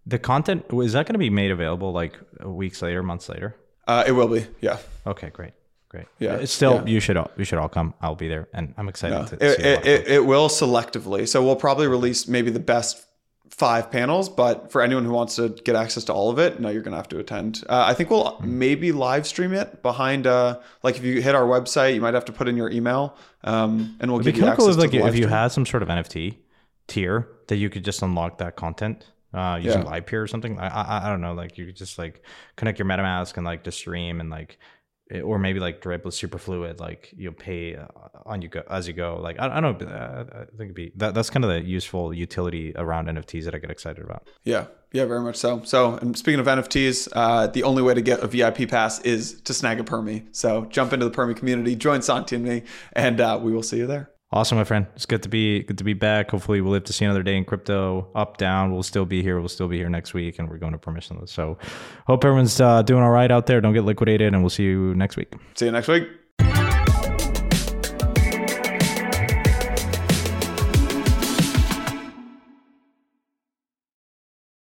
The 0.06 0.20
content 0.20 0.66
is 0.74 0.94
that 0.94 1.06
going 1.06 1.14
to 1.14 1.20
be 1.20 1.30
made 1.30 1.52
available 1.52 1.94
like 1.94 2.20
weeks 2.44 2.82
later, 2.82 3.02
months 3.04 3.30
later? 3.30 3.56
Uh, 3.88 4.04
it 4.06 4.12
will 4.12 4.28
be, 4.28 4.46
yeah. 4.60 4.78
Okay, 5.08 5.30
great. 5.30 5.54
Great. 5.90 6.08
Yeah, 6.18 6.38
It's 6.38 6.52
still 6.52 6.76
yeah. 6.76 6.86
you 6.86 7.00
should 7.00 7.18
all 7.18 7.30
you 7.38 7.44
should 7.46 7.60
all 7.60 7.70
come. 7.70 7.94
I'll 8.02 8.16
be 8.16 8.28
there, 8.28 8.50
and 8.54 8.74
I'm 8.78 8.90
excited 8.90 9.16
No, 9.16 9.26
to 9.28 9.36
it, 9.36 9.58
see 9.58 9.64
it, 9.64 9.86
it, 9.86 10.08
it 10.08 10.26
will 10.26 10.50
selectively. 10.50 11.28
So 11.28 11.44
we'll 11.46 11.56
probably 11.56 11.88
release 11.88 12.28
maybe 12.28 12.50
the 12.50 12.60
best 12.60 13.06
five 13.58 13.92
panels, 13.92 14.30
but 14.30 14.72
for 14.72 14.82
anyone 14.82 15.06
who 15.06 15.12
wants 15.12 15.36
to 15.36 15.50
get 15.50 15.76
access 15.76 16.04
to 16.06 16.14
all 16.14 16.30
of 16.32 16.40
it, 16.40 16.60
no, 16.60 16.70
you're 16.70 16.82
gonna 16.82 16.96
have 16.98 17.08
to 17.10 17.20
attend. 17.20 17.64
Uh, 17.70 17.84
I 17.88 17.94
think 17.94 18.10
we'll 18.10 18.32
Hmm. 18.38 18.58
maybe 18.60 18.92
live 18.92 19.28
stream 19.28 19.54
it 19.54 19.82
behind. 19.84 20.26
Uh, 20.28 20.60
like 20.82 20.96
if 20.98 21.04
you 21.04 21.22
hit 21.22 21.36
our 21.36 21.46
website, 21.46 21.94
you 21.94 22.02
might 22.02 22.14
have 22.16 22.26
to 22.26 22.32
put 22.32 22.48
in 22.48 22.58
your 22.58 22.70
email, 22.72 23.16
um, 23.44 23.96
and 24.00 24.12
we'll 24.12 24.20
It'd 24.22 24.34
give 24.36 24.42
you 24.44 24.50
of 24.50 24.58
cool 24.58 24.66
access 24.70 24.76
if 24.78 24.82
like 24.92 24.92
to 25.02 25.08
if 25.08 25.16
you 25.16 25.28
had 25.28 25.50
some 25.50 25.66
sort 25.66 25.84
of 25.84 25.90
NFT 25.90 26.38
tier 26.88 27.28
that 27.48 27.58
you 27.58 27.70
could 27.70 27.86
just 27.86 28.02
unlock 28.02 28.40
that 28.40 28.56
content 28.56 29.06
uh, 29.34 29.60
using 29.62 29.82
Yeah. 29.84 29.88
Livepeer 30.00 30.22
or 30.24 30.28
something. 30.28 30.60
I, 30.60 30.68
I 30.68 31.06
I 31.08 31.10
don't 31.10 31.22
know. 31.22 31.34
Like 31.34 31.58
you 31.58 31.66
could 31.68 31.76
just 31.76 31.98
like 31.98 32.24
connect 32.56 32.80
your 32.80 32.88
MetaMask 32.88 33.36
and 33.38 33.46
like 33.46 33.64
the 33.64 33.72
stream 33.72 34.20
and 34.20 34.30
like. 34.30 34.58
Or 35.22 35.38
maybe 35.38 35.60
like 35.60 35.82
Drip 35.82 36.06
with 36.06 36.16
Superfluid, 36.16 36.80
like 36.80 37.14
you'll 37.16 37.34
pay 37.34 37.76
uh, 37.76 37.88
on 38.26 38.42
you 38.42 38.48
go 38.48 38.64
as 38.70 38.88
you 38.88 38.94
go. 38.94 39.20
Like 39.22 39.40
I, 39.40 39.58
I 39.58 39.62
don't 39.62 39.80
know, 39.82 39.88
I 39.88 40.38
think 40.58 40.60
it'd 40.60 40.76
be 40.76 40.92
that, 40.96 41.14
that's 41.14 41.30
kind 41.30 41.44
of 41.44 41.52
the 41.52 41.62
useful 41.62 42.14
utility 42.14 42.74
around 42.76 43.08
NFTs 43.08 43.46
that 43.46 43.56
I 43.56 43.60
get 43.60 43.70
excited 43.70 44.04
about. 44.04 44.28
Yeah, 44.44 44.68
yeah, 44.92 45.06
very 45.06 45.22
much 45.22 45.36
so. 45.36 45.62
So, 45.64 45.96
and 45.96 46.18
speaking 46.18 46.40
of 46.40 46.46
NFTs, 46.46 47.10
uh, 47.14 47.48
the 47.48 47.64
only 47.64 47.82
way 47.82 47.94
to 47.94 48.02
get 48.02 48.22
a 48.22 48.28
VIP 48.28 48.70
pass 48.70 49.00
is 49.02 49.42
to 49.42 49.54
snag 49.54 49.80
a 49.80 49.84
Permi. 49.84 50.28
So, 50.32 50.66
jump 50.66 50.94
into 50.94 51.06
the 51.06 51.12
Permi 51.12 51.36
community, 51.36 51.76
join 51.76 52.02
Santi 52.02 52.36
and 52.36 52.46
me, 52.46 52.64
and 52.94 53.20
uh, 53.20 53.40
we 53.42 53.52
will 53.52 53.64
see 53.64 53.78
you 53.78 53.88
there. 53.88 54.13
Awesome, 54.34 54.58
my 54.58 54.64
friend. 54.64 54.88
It's 54.96 55.06
good 55.06 55.22
to 55.24 55.30
be 55.30 55.62
good 55.62 55.78
to 55.78 55.84
be 55.84 55.94
back. 55.94 56.32
Hopefully, 56.32 56.60
we'll 56.60 56.72
live 56.72 56.86
to 56.86 56.94
see 56.94 57.06
another 57.06 57.22
day 57.22 57.38
in 57.38 57.46
crypto. 57.46 58.08
Up, 58.16 58.38
down. 58.38 58.74
We'll 58.74 58.82
still 58.82 59.06
be 59.06 59.22
here. 59.22 59.40
We'll 59.40 59.48
still 59.48 59.68
be 59.68 59.78
here 59.78 59.90
next 59.90 60.16
week, 60.16 60.40
and 60.40 60.50
we're 60.50 60.58
going 60.58 60.72
to 60.72 60.80
permissionless. 60.80 61.30
So, 61.30 61.60
hope 62.08 62.26
everyone's 62.26 62.60
uh, 62.60 62.82
doing 62.82 63.04
all 63.04 63.12
right 63.12 63.30
out 63.30 63.46
there. 63.46 63.62
Don't 63.62 63.74
get 63.74 63.84
liquidated, 63.84 64.34
and 64.34 64.42
we'll 64.42 64.50
see 64.50 64.64
you 64.64 64.96
next 64.96 65.18
week. 65.18 65.32
See 65.54 65.66
you 65.66 65.72
next 65.72 65.88
week. 65.88 66.10